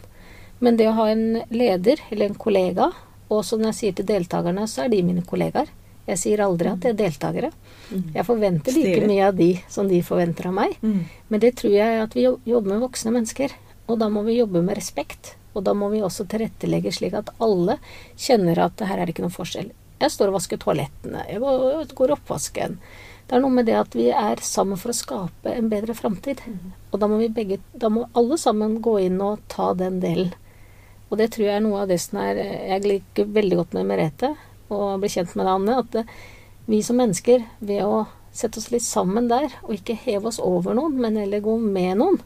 Men 0.60 0.78
det 0.78 0.86
å 0.88 0.94
ha 1.00 1.08
en 1.10 1.42
leder 1.50 1.98
eller 2.12 2.30
en 2.30 2.38
kollega, 2.46 2.92
og 3.28 3.44
som 3.44 3.66
jeg 3.66 3.74
sier 3.74 3.98
til 3.98 4.06
deltakerne, 4.06 4.70
så 4.70 4.84
er 4.84 4.94
de 4.94 5.02
mine 5.02 5.26
kollegaer. 5.26 5.66
Jeg 6.06 6.22
sier 6.22 6.46
aldri 6.46 6.70
at 6.70 6.86
de 6.86 6.94
er 6.94 7.02
deltakere. 7.02 7.50
Jeg 7.90 8.24
forventer 8.28 8.74
like 8.76 9.06
mye 9.08 9.26
av 9.30 9.36
de 9.38 9.50
som 9.72 9.88
de 9.88 10.02
forventer 10.04 10.50
av 10.50 10.54
meg. 10.58 10.76
Men 10.82 11.40
det 11.40 11.54
tror 11.60 11.72
jeg 11.72 12.02
at 12.04 12.14
vi 12.16 12.26
jobber 12.26 12.70
med 12.74 12.84
voksne 12.84 13.14
mennesker. 13.14 13.54
Og 13.88 13.98
da 14.00 14.08
må 14.12 14.22
vi 14.26 14.38
jobbe 14.38 14.62
med 14.62 14.76
respekt. 14.76 15.34
Og 15.56 15.64
da 15.64 15.72
må 15.74 15.88
vi 15.90 16.02
også 16.04 16.26
tilrettelegge 16.28 16.92
slik 16.94 17.16
at 17.18 17.32
alle 17.42 17.78
kjenner 18.20 18.58
at 18.68 18.80
her 18.84 18.98
er 19.00 19.06
det 19.08 19.16
ikke 19.16 19.24
noen 19.24 19.34
forskjell. 19.34 19.70
Jeg 19.98 20.14
står 20.14 20.30
og 20.30 20.36
vasker 20.38 20.60
toalettene. 20.62 21.24
Jeg 21.26 21.40
går 21.98 22.12
oppvasken. 22.14 22.76
Det 23.28 23.36
er 23.36 23.42
noe 23.44 23.52
med 23.52 23.66
det 23.68 23.74
at 23.76 23.96
vi 23.96 24.06
er 24.14 24.40
sammen 24.44 24.78
for 24.80 24.92
å 24.92 24.96
skape 24.96 25.52
en 25.52 25.68
bedre 25.68 25.96
framtid. 25.96 26.40
Og 26.92 27.00
da 27.00 27.08
må 27.10 27.18
vi 27.20 27.28
begge 27.28 27.58
Da 27.72 27.90
må 27.92 28.06
alle 28.16 28.38
sammen 28.40 28.78
gå 28.84 28.98
inn 29.04 29.18
og 29.20 29.42
ta 29.52 29.74
den 29.76 29.98
delen. 30.00 30.30
Og 31.10 31.18
det 31.20 31.32
tror 31.34 31.48
jeg 31.48 31.56
er 31.56 31.64
noe 31.64 31.82
av 31.82 31.90
det 31.90 31.98
som 32.00 32.20
er 32.22 32.38
Jeg 32.38 32.84
liker 32.84 33.28
veldig 33.36 33.58
godt 33.62 33.76
med 33.76 33.88
Merete, 33.88 34.34
og 34.68 35.00
blir 35.00 35.12
kjent 35.12 35.34
med 35.36 35.46
deg, 35.48 35.54
Anne, 35.54 35.76
at 35.80 35.94
eh, 35.96 36.16
vi 36.68 36.82
som 36.84 36.98
mennesker, 37.00 37.44
ved 37.64 37.84
å 37.84 38.04
sette 38.38 38.60
oss 38.60 38.68
litt 38.70 38.84
sammen 38.84 39.28
der, 39.30 39.48
og 39.64 39.72
ikke 39.74 39.96
heve 39.98 40.28
oss 40.30 40.40
over 40.42 40.76
noen, 40.76 40.98
men 41.00 41.16
heller 41.18 41.40
gå 41.42 41.54
med 41.62 41.96
noen, 42.00 42.18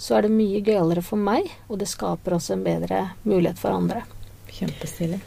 så 0.00 0.16
er 0.16 0.26
det 0.26 0.32
mye 0.34 0.62
gøyere 0.64 1.04
for 1.04 1.20
meg, 1.20 1.50
og 1.68 1.82
det 1.82 1.90
skaper 1.90 2.38
også 2.38 2.56
en 2.56 2.64
bedre 2.64 3.02
mulighet 3.28 3.60
for 3.60 3.76
andre. 3.76 4.06
Kjempestilig. 4.50 5.20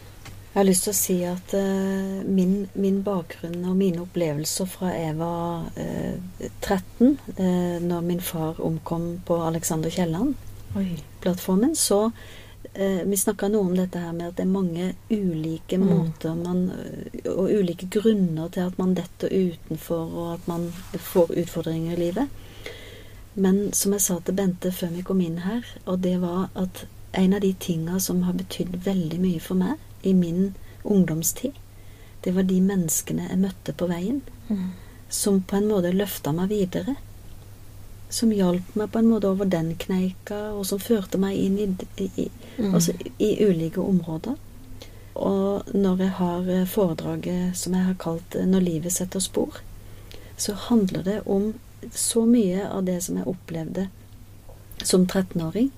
Jeg 0.53 0.59
har 0.59 0.67
lyst 0.67 0.85
til 0.85 0.93
å 0.93 0.97
si 0.97 1.15
at 1.25 1.53
uh, 1.57 2.21
min, 2.29 2.67
min 2.77 2.99
bakgrunn 3.05 3.63
og 3.65 3.77
mine 3.77 4.03
opplevelser 4.03 4.67
fra 4.69 4.91
jeg 4.93 5.15
var 5.17 5.63
uh, 5.73 6.43
13, 6.61 7.15
uh, 7.39 7.77
når 7.81 8.05
min 8.05 8.21
far 8.21 8.61
omkom 8.61 9.07
på 9.25 9.39
Alexander 9.47 9.93
Kielland-plattformen, 9.93 11.73
så 11.73 12.11
eh, 12.75 13.03
Vi 13.05 13.17
snakka 13.17 13.47
noe 13.49 13.67
om 13.69 13.75
dette 13.77 13.99
her 13.99 14.11
med 14.13 14.27
at 14.27 14.35
det 14.37 14.45
er 14.45 14.51
mange 14.51 14.93
ulike 15.11 15.77
Mm. 15.77 15.87
måter 15.87 16.35
man 16.35 16.71
Og 17.25 17.49
ulike 17.49 17.87
grunner 17.89 18.49
til 18.49 18.61
at 18.61 18.77
man 18.77 18.93
detter 18.95 19.29
utenfor, 19.29 20.13
og 20.13 20.33
at 20.33 20.47
man 20.47 20.71
får 20.97 21.31
utfordringer 21.37 21.93
i 21.93 21.99
livet. 21.99 22.27
Men 23.35 23.73
som 23.73 23.91
jeg 23.93 24.01
sa 24.01 24.19
til 24.19 24.35
Bente 24.35 24.71
før 24.71 24.87
vi 24.93 25.01
kom 25.01 25.21
inn 25.21 25.37
her, 25.37 25.63
og 25.85 26.01
det 26.01 26.21
var 26.21 26.49
at 26.55 26.85
en 27.13 27.33
av 27.33 27.41
de 27.41 27.53
tinga 27.53 27.99
som 27.99 28.21
har 28.23 28.33
betydd 28.33 28.75
veldig 28.85 29.19
mye 29.19 29.39
for 29.39 29.55
meg 29.55 29.77
i 30.03 30.13
min 30.13 30.53
ungdomstid, 30.83 31.51
det 32.23 32.35
var 32.35 32.43
de 32.43 32.59
menneskene 32.61 33.27
jeg 33.29 33.39
møtte 33.39 33.73
på 33.73 33.87
veien, 33.87 34.21
som 35.09 35.41
på 35.41 35.55
en 35.55 35.67
måte 35.67 35.91
løfta 35.93 36.31
meg 36.33 36.49
videre. 36.49 36.95
Som 38.13 38.31
hjalp 38.35 38.75
meg 38.77 38.91
på 38.93 39.01
en 39.01 39.09
måte 39.09 39.29
over 39.33 39.47
den 39.49 39.71
kneika, 39.81 40.51
og 40.53 40.65
som 40.69 40.81
førte 40.81 41.17
meg 41.17 41.37
inn 41.39 41.57
i, 41.59 41.67
i, 41.97 42.09
i, 42.25 42.29
Mm. 42.57 42.73
altså, 42.77 42.93
i 43.17 43.31
ulike 43.41 43.81
områder. 43.81 44.35
Og 45.15 45.71
når 45.73 45.97
jeg 46.03 46.11
har 46.19 46.49
eh, 46.53 46.65
foredraget 46.69 47.57
som 47.57 47.73
jeg 47.73 47.83
har 47.87 47.95
kalt 47.99 48.35
eh, 48.35 48.45
'Når 48.45 48.59
livet 48.61 48.91
setter 48.93 49.19
spor', 49.19 49.57
så 50.37 50.53
handler 50.53 51.03
det 51.03 51.21
om 51.25 51.53
så 51.91 52.25
mye 52.25 52.67
av 52.69 52.85
det 52.85 53.03
som 53.03 53.17
jeg 53.17 53.27
opplevde 53.27 53.87
som 54.83 55.07
13-åring, 55.07 55.71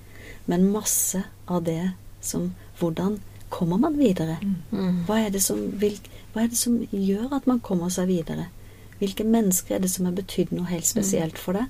men 0.45 0.71
masse 0.71 1.23
av 1.47 1.63
det 1.63 1.91
som 2.21 2.53
Hvordan 2.79 3.19
kommer 3.49 3.77
man 3.77 3.97
videre? 3.97 4.37
Mm. 4.71 5.05
Hva 5.07 5.25
er, 5.25 5.29
det 5.29 5.41
som, 5.41 5.57
vil, 5.79 5.99
hva 6.33 6.43
er 6.43 6.47
det 6.47 6.57
som 6.57 6.81
gjør 6.91 7.35
at 7.35 7.47
man 7.47 7.59
kommer 7.59 7.89
seg 7.89 8.07
videre? 8.07 8.47
Hvilke 8.99 9.23
mennesker 9.23 9.75
er 9.75 9.79
det 9.79 9.91
som 9.91 10.05
har 10.05 10.11
betydd 10.17 10.51
noe 10.51 10.65
helt 10.65 10.85
spesielt 10.85 11.37
for 11.37 11.53
deg? 11.53 11.65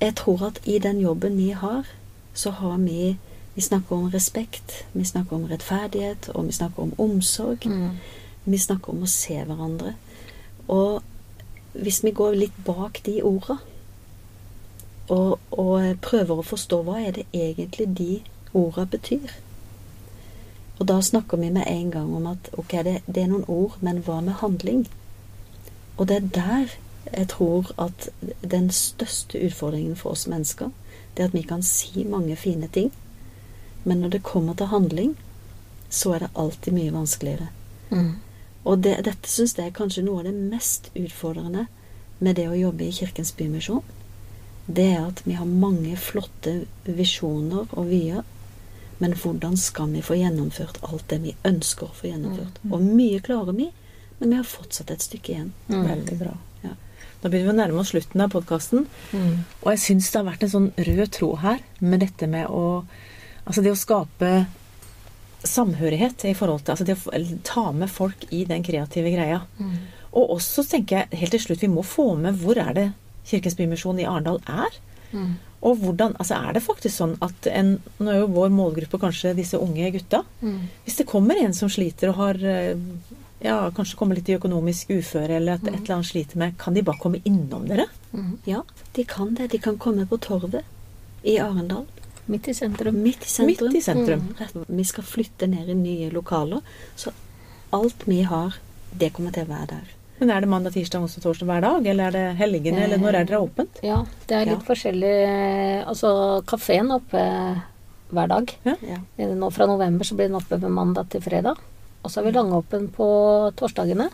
Jeg 0.00 0.16
tror 0.16 0.46
at 0.46 0.60
i 0.64 0.78
den 0.78 1.00
jobben 1.00 1.36
vi 1.36 1.50
har, 1.50 1.86
så 2.34 2.50
har 2.50 2.78
vi 2.78 3.16
Vi 3.54 3.60
snakker 3.60 3.96
om 3.96 4.10
respekt, 4.10 4.86
vi 4.92 5.04
snakker 5.04 5.36
om 5.36 5.44
rettferdighet, 5.44 6.28
og 6.28 6.46
vi 6.46 6.52
snakker 6.52 6.82
om 6.82 6.92
omsorg. 6.98 7.66
Mm. 7.66 7.98
Vi 8.44 8.58
snakker 8.58 8.92
om 8.94 9.02
å 9.02 9.06
se 9.10 9.34
hverandre. 9.44 9.94
Og 10.68 11.02
hvis 11.72 12.04
vi 12.04 12.10
går 12.10 12.38
litt 12.38 12.64
bak 12.64 13.00
de 13.04 13.22
orda, 13.22 13.58
og, 15.08 15.38
og 15.50 15.98
prøver 16.00 16.38
å 16.38 16.46
forstå 16.46 16.82
hva 16.86 17.00
er 17.02 17.18
det 17.18 17.26
egentlig 17.34 17.88
de 17.98 18.20
orda 18.54 18.84
betyr, 18.84 19.34
Og 20.80 20.88
da 20.88 21.00
snakker 21.00 21.36
vi 21.36 21.50
med 21.52 21.66
en 21.68 21.90
gang 21.90 22.14
om 22.16 22.26
at 22.26 22.48
ok, 22.56 22.70
det, 22.84 23.00
det 23.06 23.22
er 23.22 23.28
noen 23.28 23.44
ord, 23.48 23.76
men 23.84 24.00
hva 24.06 24.20
med 24.24 24.38
handling? 24.40 24.86
Og 25.98 26.08
det 26.08 26.16
er 26.16 26.30
der 26.36 26.76
jeg 27.16 27.28
tror 27.28 27.72
at 27.78 28.08
den 28.42 28.70
største 28.70 29.40
utfordringen 29.46 29.96
for 29.96 30.14
oss 30.14 30.26
mennesker, 30.30 30.70
det 31.16 31.24
er 31.24 31.30
at 31.30 31.34
vi 31.34 31.42
kan 31.42 31.62
si 31.66 32.04
mange 32.04 32.36
fine 32.36 32.68
ting, 32.72 32.92
men 33.84 34.00
når 34.00 34.08
det 34.08 34.22
kommer 34.22 34.54
til 34.54 34.70
handling, 34.70 35.16
så 35.90 36.14
er 36.14 36.18
det 36.24 36.34
alltid 36.34 36.72
mye 36.72 36.92
vanskeligere. 36.94 37.48
Mm. 37.90 38.12
Og 38.64 38.82
det, 38.84 38.98
dette 39.04 39.28
syns 39.28 39.56
jeg 39.58 39.70
er 39.70 39.76
kanskje 39.76 40.04
noe 40.06 40.20
av 40.20 40.28
det 40.28 40.34
mest 40.36 40.90
utfordrende 40.94 41.66
med 42.20 42.36
det 42.36 42.46
å 42.50 42.58
jobbe 42.58 42.86
i 42.86 42.92
Kirkens 42.94 43.32
Bymisjon. 43.36 43.82
Det 44.66 44.86
er 44.92 45.06
at 45.08 45.22
vi 45.24 45.34
har 45.38 45.48
mange 45.48 45.96
flotte 45.98 46.60
visjoner 46.84 47.72
og 47.72 47.88
vyer, 47.90 48.22
men 49.00 49.16
hvordan 49.16 49.56
skal 49.56 49.88
vi 49.94 50.04
få 50.04 50.18
gjennomført 50.20 50.78
alt 50.84 51.08
det 51.08 51.22
vi 51.24 51.34
ønsker 51.48 51.88
å 51.88 51.96
få 51.96 52.10
gjennomført? 52.10 52.60
Og 52.68 52.84
mye 52.84 53.22
klarer 53.24 53.56
vi, 53.56 53.70
men 54.18 54.34
vi 54.34 54.36
har 54.36 54.46
fortsatt 54.46 54.92
et 54.92 55.02
stykke 55.02 55.32
igjen. 55.32 55.52
Mm. 55.72 55.86
Veldig 55.88 56.18
bra. 56.20 56.36
Da 57.20 57.28
begynner 57.28 57.50
vi 57.50 57.52
å 57.52 57.58
nærme 57.58 57.82
oss 57.82 57.92
slutten 57.92 58.22
av 58.24 58.32
podkasten. 58.32 58.86
Mm. 59.12 59.44
Og 59.60 59.68
jeg 59.74 59.82
syns 59.82 60.08
det 60.08 60.20
har 60.20 60.28
vært 60.30 60.46
en 60.46 60.54
sånn 60.54 60.70
rød 60.78 61.04
tråd 61.16 61.42
her 61.44 61.62
med 61.84 62.04
dette 62.06 62.30
med 62.30 62.48
å 62.48 62.64
Altså 63.50 63.62
det 63.64 63.70
å 63.72 63.78
skape 63.78 64.28
samhørighet 65.48 66.26
i 66.28 66.34
forhold 66.36 66.60
til 66.62 66.74
Altså 66.74 66.84
det 66.86 66.94
å 66.94 67.22
ta 67.46 67.70
med 67.72 67.90
folk 67.90 68.26
i 68.30 68.44
den 68.46 68.62
kreative 68.62 69.10
greia. 69.10 69.40
Mm. 69.58 69.78
Og 70.20 70.34
også 70.36 70.64
tenker 70.68 71.00
jeg 71.00 71.20
helt 71.22 71.34
til 71.34 71.42
slutt 71.46 71.64
vi 71.64 71.70
må 71.72 71.82
få 71.86 72.12
med 72.20 72.36
hvor 72.42 72.60
er 72.60 72.74
det 72.76 72.86
Kirkens 73.26 73.56
Bymisjon 73.58 74.00
i 74.02 74.06
Arendal 74.08 74.40
er? 74.44 74.76
Mm. 75.10 75.32
Og 75.66 75.80
hvordan, 75.82 76.14
altså 76.22 76.38
Er 76.38 76.54
det 76.56 76.62
faktisk 76.64 76.94
sånn 76.94 77.16
at 77.24 77.48
en 77.50 77.74
Nå 77.98 78.12
er 78.12 78.20
jo 78.22 78.30
vår 78.32 78.52
målgruppe 78.54 79.00
kanskje 79.02 79.34
disse 79.36 79.58
unge 79.60 79.90
gutta. 79.96 80.22
Mm. 80.40 80.60
Hvis 80.84 81.00
det 81.00 81.08
kommer 81.10 81.40
en 81.40 81.56
som 81.56 81.72
sliter 81.72 82.12
og 82.12 82.20
har 82.20 82.40
eh, 82.44 82.76
ja, 83.40 83.70
kanskje 83.76 83.96
kommer 83.96 84.14
litt 84.18 84.28
i 84.28 84.36
økonomisk 84.36 84.90
uføre, 84.90 85.36
eller 85.38 85.54
at 85.58 85.64
et 85.66 85.74
eller 85.80 85.94
annet 85.96 86.10
sliter 86.10 86.36
med, 86.42 86.58
kan 86.58 86.74
de 86.74 86.82
bare 86.82 87.00
komme 87.00 87.20
innom 87.24 87.66
dere? 87.68 87.86
Mm. 88.12 88.38
Ja, 88.46 88.62
de 88.96 89.04
kan 89.04 89.34
det. 89.34 89.50
De 89.52 89.58
kan 89.58 89.78
komme 89.78 90.06
på 90.06 90.18
Torvet 90.20 90.64
i 91.24 91.38
Arendal. 91.40 91.86
Midt 92.30 92.48
i 92.48 92.54
sentrum. 92.54 93.00
Midt 93.02 93.24
i 93.26 93.28
sentrum. 93.28 93.72
Midt 93.72 93.80
i 93.80 93.80
sentrum. 93.82 94.20
Mm. 94.20 94.34
Rett- 94.38 94.66
Vi 94.68 94.84
skal 94.84 95.04
flytte 95.04 95.48
ned 95.50 95.68
i 95.68 95.74
nye 95.74 96.10
lokaler. 96.14 96.60
Så 96.96 97.10
alt 97.72 98.04
vi 98.06 98.22
har, 98.22 98.54
det 98.92 99.12
kommer 99.16 99.32
til 99.34 99.44
å 99.48 99.50
være 99.50 99.66
der. 99.72 99.88
Men 100.20 100.30
er 100.30 100.40
det 100.44 100.48
mandag, 100.52 100.74
tirsdag, 100.74 101.00
onsdag, 101.02 101.22
torsdag 101.24 101.46
hver 101.48 101.60
dag? 101.64 101.86
Eller 101.86 102.04
er 102.06 102.10
det 102.12 102.36
helgene? 102.36 102.82
Eller 102.84 102.98
når 103.00 103.14
er 103.22 103.24
dere 103.24 103.40
åpent? 103.40 103.78
Ja, 103.82 104.02
det 104.28 104.36
er 104.36 104.44
litt 104.50 104.60
Ja. 104.60 104.66
forskjellig 104.68 105.86
Altså, 105.88 106.10
kafeen 106.46 106.90
er 106.90 107.00
oppe 107.00 107.22
hver 108.12 108.28
dag. 108.28 108.52
Ja. 108.66 108.74
Eh, 109.16 109.28
Nå 109.34 109.50
fra 109.50 109.66
november 109.66 110.04
så 110.04 110.14
blir 110.14 110.28
den 110.28 110.36
oppe 110.36 110.58
med 110.60 110.70
mandag 110.70 111.08
til 111.10 111.22
fredag. 111.24 111.56
Og 112.02 112.10
så 112.10 112.20
har 112.20 112.28
vi 112.28 112.36
langåpen 112.36 112.88
på 112.94 113.08
torsdagene. 113.58 114.08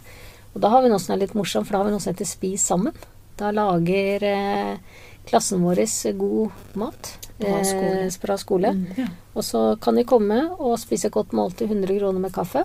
Og 0.54 0.62
da 0.62 0.70
har 0.72 0.82
vi 0.82 0.90
noe 0.90 1.02
som 1.02 1.14
er 1.14 1.22
litt 1.24 1.36
morsomt, 1.36 1.68
for 1.68 1.76
da 1.76 1.82
har 1.82 1.90
vi 1.90 1.94
noe 1.94 2.02
som 2.02 2.14
heter 2.14 2.28
Spis 2.28 2.64
sammen. 2.64 2.96
Da 3.36 3.52
lager 3.52 4.24
eh, 4.24 5.02
klassen 5.28 5.62
vår 5.64 5.84
god 6.16 6.76
mat. 6.80 7.12
Skole. 7.36 8.06
Eh, 8.06 8.16
bra 8.22 8.36
skole. 8.40 8.72
Mm. 8.72 8.86
Ja. 8.96 9.06
Og 9.34 9.44
så 9.44 9.76
kan 9.80 9.96
de 9.96 10.06
komme 10.08 10.40
og 10.56 10.78
spise 10.80 11.10
et 11.10 11.12
godt 11.12 11.36
måltid, 11.36 11.68
100 11.68 11.98
kroner 11.98 12.20
med 12.20 12.32
kaffe. 12.32 12.64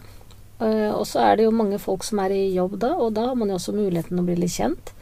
Eh, 0.61 0.91
og 0.93 1.03
så 1.09 1.25
er 1.25 1.37
det 1.37 1.49
jo 1.49 1.51
mange 1.55 1.79
folk 1.81 2.05
som 2.07 2.21
er 2.23 2.35
i 2.35 2.53
jobb 2.55 2.77
da, 2.79 2.93
og 2.95 3.13
da 3.17 3.31
har 3.31 3.35
man 3.35 3.51
jo 3.51 3.57
også 3.59 3.75
muligheten 3.75 4.19
å 4.21 4.25
bli 4.25 4.37
litt 4.39 4.55
kjent. 4.55 4.93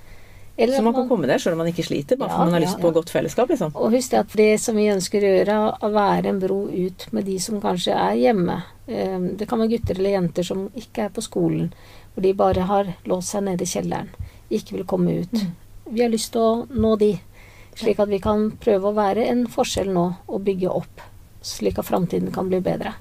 Eller 0.60 0.76
Så 0.76 0.84
man 0.84 0.93
kan 0.93 1.07
komme 1.07 1.28
der 1.30 1.39
selv 1.39 1.55
om 1.55 1.62
man 1.64 1.70
ikke 1.72 1.86
sliter, 1.88 2.18
bare 2.20 2.28
Ja, 2.30 2.36
for 2.36 2.45
man 2.45 2.53
har 2.53 2.60
ja, 2.60 2.66
lyst 2.68 2.82
på 2.82 2.89
ja. 2.89 2.95
godt 2.97 3.10
fellesskap, 3.14 3.47
liksom. 3.53 3.72
Og 3.80 3.93
husk 3.95 4.12
det 4.12 4.20
at 4.20 4.34
det 4.36 4.47
som 4.60 4.76
vi 4.76 4.89
ønsker 4.91 5.24
å 5.24 5.30
gjøre, 5.32 5.53
er 5.55 5.86
å 5.88 5.91
være 5.93 6.34
en 6.34 6.41
bro 6.41 6.57
ut 6.68 7.05
med 7.16 7.24
de 7.30 7.38
som 7.39 7.62
kanskje 7.64 7.95
er 7.95 8.18
hjemme. 8.20 8.57
Eh, 8.88 9.20
Det 9.39 9.47
kan 9.47 9.60
være 9.62 9.72
gutter 9.78 9.95
eller 10.01 10.18
jenter 10.18 10.43
som 10.43 10.66
ikke 10.76 11.05
er 11.05 11.14
på 11.16 11.24
skolen, 11.24 11.72
hvor 12.14 12.24
de 12.28 12.34
bare 12.34 12.68
har 12.68 12.91
låst 13.07 13.32
seg 13.32 13.43
nede 13.47 13.64
i 13.64 13.72
kjelleren, 13.72 14.10
ikke 14.51 14.76
vil 14.76 14.84
komme 14.86 15.22
ut. 15.22 15.45
Vi 15.89 16.01
har 16.03 16.10
lyst 16.12 16.34
til 16.34 16.41
å 16.41 16.68
nå 16.70 16.97
de, 16.99 17.14
slik 17.80 17.99
at 18.03 18.10
vi 18.12 18.20
kan 18.20 18.51
prøve 18.60 18.91
å 18.91 18.95
være 18.99 19.30
en 19.32 19.47
forskjell 19.47 19.93
nå 19.95 20.05
og 20.28 20.43
bygge 20.43 20.68
opp, 20.76 21.01
slik 21.41 21.80
at 21.80 21.88
framtiden 21.88 22.34
kan 22.36 22.49
bli 22.51 22.60
bedre. 22.60 22.93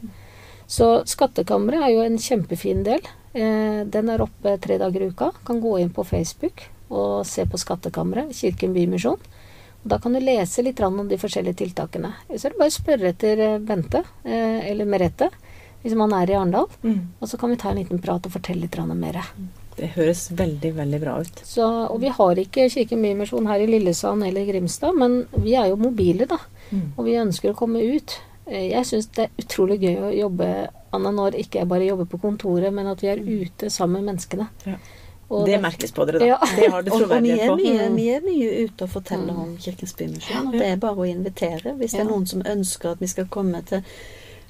Så 0.68 1.02
Skattkammeret 1.08 1.82
er 1.82 1.90
jo 1.96 2.02
en 2.06 2.18
kjempefin 2.18 2.84
del. 2.84 3.00
Eh, 3.34 3.82
Den 3.84 4.08
er 4.08 4.22
oppe 4.22 4.58
tre 4.60 4.78
dager 4.78 5.02
i 5.02 5.08
uka. 5.10 5.32
Kan 5.44 5.60
gå 5.60 5.80
inn 5.80 5.90
på 5.90 6.04
Facebook 6.06 6.68
og 6.88 7.26
se 7.28 7.44
på 7.48 7.60
Skattkammeret, 7.60 8.32
Kirken 8.36 8.74
Bymisjon. 8.76 9.20
Da 9.88 9.98
kan 10.02 10.12
du 10.12 10.20
lese 10.20 10.62
litt 10.62 10.80
om 10.80 11.06
de 11.08 11.18
forskjellige 11.20 11.60
tiltakene. 11.62 12.12
Så 12.34 12.48
er 12.48 12.54
det 12.54 12.58
bare 12.58 12.72
å 12.72 12.76
spørre 12.78 13.12
etter 13.12 13.44
eh, 13.44 13.60
Bente, 13.62 14.02
eh, 14.24 14.66
eller 14.72 14.88
Merete, 14.88 15.30
hvis 15.84 15.94
man 15.96 16.12
er 16.16 16.30
i 16.30 16.34
Arendal. 16.36 16.66
Og 17.20 17.28
så 17.30 17.38
kan 17.38 17.52
vi 17.52 17.60
ta 17.60 17.70
en 17.70 17.78
liten 17.78 18.02
prat 18.02 18.26
og 18.26 18.34
fortelle 18.34 18.66
litt 18.66 18.78
mer. 18.98 19.20
Det 19.78 19.92
høres 19.94 20.24
veldig, 20.34 20.72
veldig 20.74 20.98
bra 21.00 21.20
ut. 21.22 21.42
Så, 21.46 21.62
og 21.62 22.00
vi 22.02 22.10
har 22.10 22.40
ikke 22.42 22.66
Kirken 22.72 23.02
Bymisjon 23.04 23.46
her 23.46 23.62
i 23.62 23.68
Lillesand 23.70 24.26
eller 24.26 24.48
Grimstad, 24.48 24.96
men 24.98 25.20
vi 25.38 25.54
er 25.54 25.70
jo 25.70 25.78
mobile, 25.78 26.26
da. 26.26 26.40
Mm. 26.72 26.88
Og 26.96 27.04
vi 27.06 27.14
ønsker 27.20 27.52
å 27.52 27.58
komme 27.58 27.84
ut. 27.94 28.18
Eh, 28.48 28.72
Jeg 28.72 28.88
syns 28.90 29.06
det 29.14 29.28
er 29.28 29.44
utrolig 29.44 29.78
gøy 29.84 30.00
å 30.02 30.14
jobbe, 30.16 30.48
Anna, 30.90 31.12
når 31.14 31.38
ikke 31.38 31.62
jeg 31.62 31.70
bare 31.70 31.86
jobber 31.86 32.10
på 32.10 32.20
kontoret, 32.26 32.74
men 32.74 32.90
at 32.90 33.04
vi 33.04 33.12
er 33.12 33.22
ute 33.22 33.70
sammen 33.70 34.02
med 34.02 34.14
menneskene. 34.16 34.48
Ja. 34.66 34.80
Og 35.30 35.44
Det 35.46 35.58
merkes 35.60 35.92
på 35.92 36.06
dere, 36.08 36.18
da. 36.22 36.26
Ja. 36.26 36.38
Det 36.56 36.70
har 36.72 36.82
du 36.82 36.90
troverdighet 36.90 37.48
på. 37.50 37.56
vi, 37.60 37.68
er 37.68 37.74
mye, 37.74 37.88
Mm. 37.90 37.96
vi 37.96 38.08
er 38.14 38.20
mye 38.24 38.64
ute 38.64 38.84
og 38.84 38.88
forteller 38.90 39.36
om 39.36 39.56
Kirkens 39.60 39.92
Bymisjon. 39.98 40.46
Og 40.48 40.52
det 40.52 40.62
er 40.72 40.76
bare 40.76 40.96
å 40.96 41.04
invitere. 41.08 41.74
Hvis 41.76 41.92
det 41.92 42.00
er 42.00 42.04
noen 42.08 42.26
som 42.26 42.40
ønsker 42.42 42.92
at 42.92 42.98
vi 43.00 43.06
skal 43.06 43.26
komme 43.26 43.60
til 43.66 43.82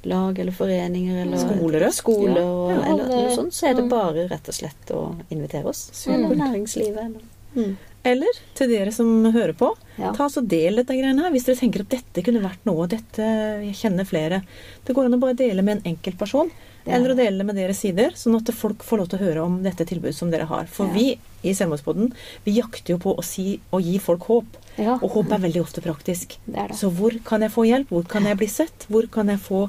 lag 0.04 0.38
eller 0.38 0.52
foreninger 0.52 1.22
eller 1.24 1.36
Skoler, 1.38 1.80
ja. 1.80 1.90
Ja. 1.90 2.44
og, 2.44 2.70
Ja, 2.70 2.84
eller 2.92 3.08
noe 3.08 3.34
sånt, 3.34 3.52
så 3.52 3.66
er 3.70 3.74
det 3.74 3.84
Mm. 3.84 3.88
bare 3.90 4.28
rett 4.28 4.48
og 4.48 4.54
slett 4.54 4.86
å 4.94 5.16
invitere 5.30 5.64
oss. 5.66 6.06
Eller 6.06 6.36
næringslivet. 6.36 6.98
Eller. 6.98 7.20
Mm. 7.56 7.76
Eller 8.04 8.32
til 8.54 8.68
dere 8.68 8.92
som 8.92 9.24
hører 9.32 9.54
på, 9.54 9.74
Ja. 9.98 10.12
ta 10.12 10.28
så 10.28 10.46
del 10.46 10.76
dette 10.76 10.94
greiene 10.94 11.18
her. 11.22 11.30
Hvis 11.32 11.44
dere 11.46 11.56
tenker 11.56 11.80
at 11.80 11.88
dette 11.88 12.22
kunne 12.22 12.40
vært 12.40 12.62
noe, 12.64 12.86
dette 12.86 13.18
jeg 13.18 13.74
kjenner 13.74 14.06
flere. 14.06 14.42
Det 14.84 14.94
går 14.94 15.06
an 15.06 15.14
å 15.14 15.20
bare 15.20 15.34
dele 15.34 15.60
med 15.62 15.78
en 15.84 15.96
enkeltperson. 15.96 16.46
Det 16.48 16.52
er 16.54 16.67
Eller 16.94 17.12
å 17.12 17.16
dele 17.16 17.38
det. 17.38 17.46
med 17.46 17.56
deres 17.56 17.78
sider, 17.82 18.10
sånn 18.16 18.36
at 18.36 18.52
folk 18.54 18.82
får 18.84 18.98
lov 18.98 19.08
til 19.08 19.18
å 19.18 19.22
høre 19.22 19.44
om 19.44 19.62
dette 19.62 19.84
tilbudet 19.86 20.14
som 20.14 20.30
dere 20.30 20.46
har. 20.46 20.66
For 20.66 20.86
vi 20.94 21.18
i 21.44 21.52
Selvmordspodden, 21.54 22.12
vi 22.44 22.56
jakter 22.58 22.94
jo 22.94 22.98
på 22.98 23.14
å 23.16 23.22
si 23.24 23.60
og 23.72 23.82
gi 23.82 23.98
folk 23.98 24.22
håp. 24.28 24.44
Ja, 24.78 24.94
Og 25.02 25.10
håp 25.10 25.32
er 25.32 25.38
veldig 25.38 25.60
ofte 25.62 25.80
praktisk. 25.82 26.38
det 26.46 26.68
det. 26.68 26.76
Så 26.78 26.90
hvor 26.90 27.12
kan 27.24 27.40
jeg 27.42 27.50
få 27.50 27.64
hjelp? 27.66 27.88
Hvor 27.90 28.06
kan 28.08 28.24
jeg 28.24 28.36
bli 28.38 28.46
sett? 28.46 28.86
Hvor 28.88 29.06
kan 29.10 29.26
jeg 29.28 29.38
få 29.38 29.68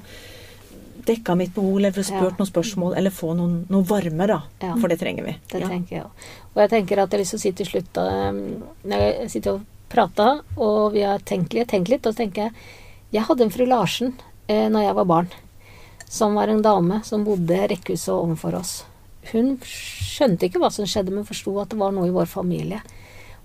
dekka 1.09 1.35
mitt 1.35 1.53
behov, 1.55 1.77
eller 1.79 1.91
få 1.91 2.03
spurt 2.03 2.35
Ja. 2.37 2.37
noen 2.37 2.51
spørsmål, 2.51 2.95
eller 2.97 3.09
få 3.09 3.33
noen, 3.35 3.65
noe 3.69 3.83
varme, 3.83 4.27
da? 4.27 4.41
Ja. 4.61 4.75
For 4.75 4.87
det 4.87 4.99
trenger 4.99 5.23
vi. 5.25 5.35
Det 5.49 5.61
tenker 5.63 5.89
jeg 5.95 6.03
òg. 6.03 6.11
Og 6.55 6.61
jeg 6.61 6.69
tenker 6.69 6.99
at 6.99 7.09
jeg 7.09 7.17
har 7.17 7.23
lyst 7.23 7.31
til 7.31 7.39
å 7.39 7.41
si 7.41 7.51
til 7.51 7.65
slutt 7.65 7.97
um, 7.97 8.63
Når 8.85 8.99
jeg 8.99 9.29
sitter 9.31 9.51
og 9.53 9.61
prater, 9.89 10.41
og 10.57 10.93
vi 10.93 11.01
har 11.01 11.17
tenkt 11.19 11.53
litt, 11.53 11.67
tenkt 11.69 11.89
litt, 11.89 12.05
og 12.05 12.13
så 12.13 12.17
tenker 12.17 12.43
jeg 12.43 12.53
Jeg 13.11 13.23
hadde 13.23 13.41
en 13.41 13.49
fru 13.49 13.65
Larsen 13.65 14.13
eh, 14.47 14.67
når 14.69 14.83
jeg 14.83 14.95
var 14.95 15.05
barn, 15.05 15.27
som 16.09 16.35
var 16.35 16.49
en 16.49 16.63
dame 16.65 17.01
som 17.05 17.23
bodde 17.23 17.67
rekkehuset 17.69 18.13
ovenfor 18.15 18.57
oss. 18.57 18.79
Hun 19.29 19.57
skjønte 19.61 20.47
ikke 20.47 20.61
hva 20.61 20.71
som 20.73 20.87
skjedde, 20.89 21.13
men 21.13 21.27
forsto 21.27 21.53
at 21.61 21.69
det 21.69 21.77
var 21.79 21.93
noe 21.93 22.09
i 22.09 22.15
vår 22.15 22.29
familie. 22.31 22.81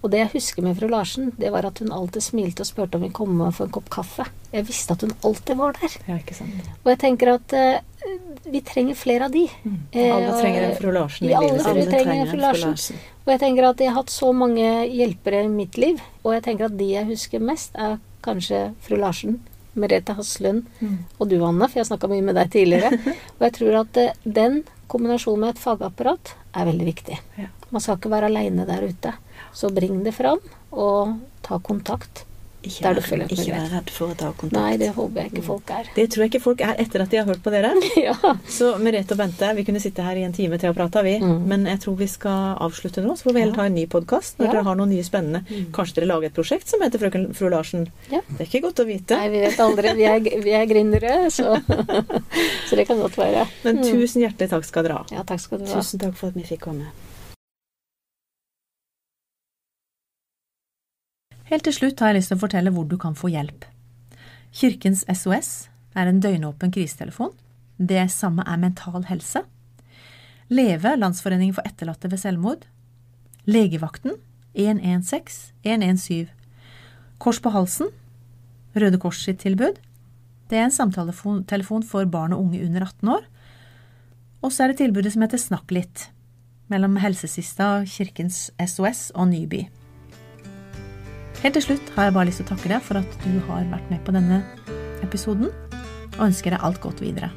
Og 0.05 0.11
det 0.13 0.21
jeg 0.21 0.33
husker 0.35 0.65
med 0.65 0.77
fru 0.77 0.89
Larsen, 0.93 1.31
det 1.41 1.49
var 1.53 1.65
at 1.65 1.81
hun 1.81 1.93
alltid 1.93 2.25
smilte 2.27 2.65
og 2.65 2.69
spurte 2.69 2.99
om 2.99 3.05
vi 3.07 3.13
kom 3.13 3.39
og 3.41 3.55
for 3.57 3.69
en 3.69 3.73
kopp 3.73 3.89
kaffe. 3.93 4.27
Jeg 4.53 4.67
visste 4.69 4.93
at 4.97 5.05
hun 5.05 5.15
alltid 5.25 5.57
var 5.57 5.77
der. 5.79 5.97
Ja, 6.09 6.19
ikke 6.21 6.37
sant. 6.37 6.69
Og 6.83 6.91
jeg 6.93 7.01
tenker 7.01 7.33
at 7.39 7.55
uh, 7.57 8.11
vi 8.45 8.61
trenger 8.61 8.99
flere 9.01 9.31
av 9.31 9.33
de. 9.33 9.47
Mm. 9.65 9.79
Alle 10.05 10.35
trenger 10.43 10.67
en 10.67 10.77
fru 10.77 10.91
Larsen 10.93 11.25
i 11.25 11.33
livet 11.33 11.69
Alle 11.71 11.87
trenger 11.89 12.19
en 12.19 12.33
fru 12.35 12.43
Larsen. 12.43 13.01
Og 13.25 13.33
jeg 13.33 13.41
tenker 13.47 13.69
at 13.71 13.81
jeg 13.81 13.93
har 13.93 13.97
hatt 14.03 14.13
så 14.13 14.29
mange 14.37 14.69
hjelpere 14.93 15.41
i 15.47 15.49
mitt 15.53 15.81
liv, 15.81 16.05
og 16.21 16.37
jeg 16.37 16.45
tenker 16.51 16.69
at 16.69 16.77
de 16.77 16.91
jeg 16.91 17.09
husker 17.09 17.41
mest, 17.41 17.73
er 17.73 17.97
kanskje 18.25 18.61
fru 18.85 19.01
Larsen, 19.01 19.41
Merete 19.75 20.15
Haslund 20.15 20.67
Mm. 20.81 20.99
og 21.19 21.29
du, 21.31 21.37
Anne, 21.45 21.69
for 21.69 21.81
jeg 21.81 21.87
snakka 21.89 22.09
mye 22.11 22.23
med 22.23 22.37
deg 22.39 22.51
tidligere. 22.55 22.93
og 23.39 23.41
jeg 23.47 23.53
tror 23.59 23.81
at 23.81 23.97
eh, 24.03 24.13
den 24.25 24.63
kombinasjonen 24.89 25.41
med 25.41 25.55
et 25.55 25.63
fagapparat 25.63 26.35
er 26.55 26.69
veldig 26.69 26.87
viktig. 26.87 27.19
Man 27.71 27.81
skal 27.83 27.97
ikke 27.99 28.11
være 28.13 28.29
aleine 28.31 28.67
der 28.69 28.85
ute. 28.87 29.15
Så 29.55 29.71
bring 29.75 30.03
det 30.05 30.13
fram, 30.15 30.39
og 30.71 31.17
ta 31.43 31.59
kontakt. 31.59 32.25
Ikke, 32.65 32.83
Der 32.87 32.95
du 32.95 33.01
føler 33.05 33.25
er 33.25 33.35
ikke 33.35 33.53
vær 33.53 33.71
redd 33.75 33.91
for 33.93 34.13
å 34.13 34.17
ta 34.17 34.31
kontakt. 34.33 34.57
Nei, 34.57 34.77
det 34.81 34.89
håper 34.97 35.21
jeg 35.21 35.33
ikke 35.33 35.43
folk 35.45 35.71
er. 35.77 35.89
Det 35.95 36.07
tror 36.11 36.23
jeg 36.25 36.31
ikke 36.33 36.41
folk 36.45 36.61
er 36.65 36.75
etter 36.81 37.03
at 37.05 37.11
de 37.13 37.19
har 37.21 37.27
hørt 37.29 37.43
på 37.45 37.53
dere. 37.53 37.73
ja. 38.07 38.15
Så 38.49 38.71
Merete 38.81 39.13
og 39.13 39.21
Bente, 39.21 39.51
vi 39.59 39.65
kunne 39.69 39.83
sitte 39.85 40.03
her 40.07 40.17
i 40.17 40.25
en 40.25 40.33
time 40.33 40.57
til 40.59 40.71
og 40.73 40.79
prata, 40.79 41.03
vi. 41.05 41.19
Mm. 41.21 41.45
Men 41.51 41.67
jeg 41.69 41.83
tror 41.85 41.99
vi 42.01 42.09
skal 42.09 42.57
avslutte 42.65 43.05
nå, 43.05 43.15
så 43.21 43.29
får 43.29 43.37
vi 43.37 43.45
heller 43.45 43.59
ta 43.61 43.67
en 43.69 43.77
ny 43.77 43.85
podkast 43.93 44.39
når 44.41 44.47
Ja. 44.49 44.53
dere 44.57 44.65
har 44.71 44.81
noe 44.81 44.89
nye 44.91 45.05
spennende. 45.07 45.45
Mm. 45.51 45.69
Kanskje 45.77 46.01
dere 46.01 46.11
lager 46.13 46.31
et 46.33 46.37
prosjekt 46.41 46.69
som 46.73 46.81
heter 46.85 46.99
Frøken 47.05 47.29
Fru 47.37 47.51
Larsen. 47.53 47.87
Ja. 48.11 48.21
Det 48.31 48.41
er 48.41 48.51
ikke 48.51 48.65
godt 48.71 48.81
å 48.85 48.89
vite. 48.89 49.17
Nei, 49.21 49.29
vi 49.35 49.45
vet 49.45 49.61
aldri. 49.61 49.95
Vi 50.01 50.09
er, 50.09 50.21
vi 50.49 50.57
er 50.57 50.67
gründere, 50.71 51.15
så, 51.35 51.55
så 52.69 52.77
det 52.81 52.87
kan 52.89 52.99
godt 53.01 53.19
være. 53.19 53.47
Men 53.65 53.77
Mm. 53.77 53.83
tusen 53.91 54.23
hjertelig 54.25 54.49
takk 54.51 54.65
skal 54.65 54.87
dere 54.87 55.01
ha. 55.03 55.05
Ja, 55.13 55.23
takk 55.27 55.41
skal 55.43 55.59
du 55.61 55.67
ha. 55.69 55.81
Tusen 55.81 56.01
takk 56.01 56.15
for 56.17 56.29
at 56.33 56.37
vi 56.39 56.43
fikk 56.47 56.61
komme. 56.69 56.89
Helt 61.55 61.69
til 61.69 61.75
slutt 61.77 62.01
har 62.03 62.11
jeg 62.11 62.17
lyst 62.17 62.33
til 62.33 62.35
å 62.35 62.43
fortelle 62.43 62.71
hvor 62.75 62.87
du 62.91 62.97
kan 62.99 63.15
få 63.15 63.29
hjelp. 63.31 63.63
Kirkens 64.59 65.05
SOS 65.07 65.69
er 65.95 66.09
en 66.11 66.17
døgnåpen 66.19 66.73
krisetelefon 66.75 67.31
Det 67.79 68.09
samme 68.11 68.43
er 68.43 68.59
Mental 68.59 69.05
Helse. 69.07 69.45
Leve, 70.51 70.97
Landsforeningen 70.99 71.55
for 71.55 71.63
etterlatte 71.63 72.11
ved 72.11 72.19
selvmord. 72.25 72.65
Legevakten 73.47 74.17
116 74.59 75.55
117. 75.63 76.27
Kors 77.23 77.39
på 77.39 77.55
halsen, 77.55 77.95
Røde 78.75 78.99
Kors 78.99 79.23
sitt 79.23 79.45
tilbud. 79.47 79.79
Det 80.51 80.59
er 80.59 80.67
en 80.67 80.75
samtaletelefon 80.75 81.87
for 81.87 82.11
barn 82.11 82.35
og 82.35 82.49
unge 82.49 82.65
under 82.67 82.89
18 82.89 83.15
år. 83.15 83.31
Og 84.43 84.51
så 84.51 84.65
er 84.67 84.75
det 84.75 84.81
tilbudet 84.83 85.15
som 85.15 85.23
heter 85.23 85.39
Snakk 85.39 85.71
litt, 85.71 86.09
mellom 86.67 86.99
Helsesista, 86.99 87.85
Kirkens 87.87 88.49
SOS 88.59 89.13
og 89.15 89.31
Nyby. 89.31 89.69
Helt 91.45 91.59
til 91.59 91.65
slutt 91.67 91.91
har 91.93 92.07
jeg 92.07 92.15
bare 92.17 92.25
lyst 92.31 92.41
til 92.41 92.47
å 92.47 92.55
takke 92.55 92.71
deg 92.73 92.85
for 92.87 92.97
at 92.97 93.17
du 93.21 93.35
har 93.51 93.67
vært 93.69 93.91
med 93.93 94.01
på 94.07 94.15
denne 94.17 94.39
episoden, 95.05 95.51
og 96.17 96.23
ønsker 96.31 96.55
deg 96.55 96.65
alt 96.65 96.81
godt 96.81 97.03
videre. 97.05 97.29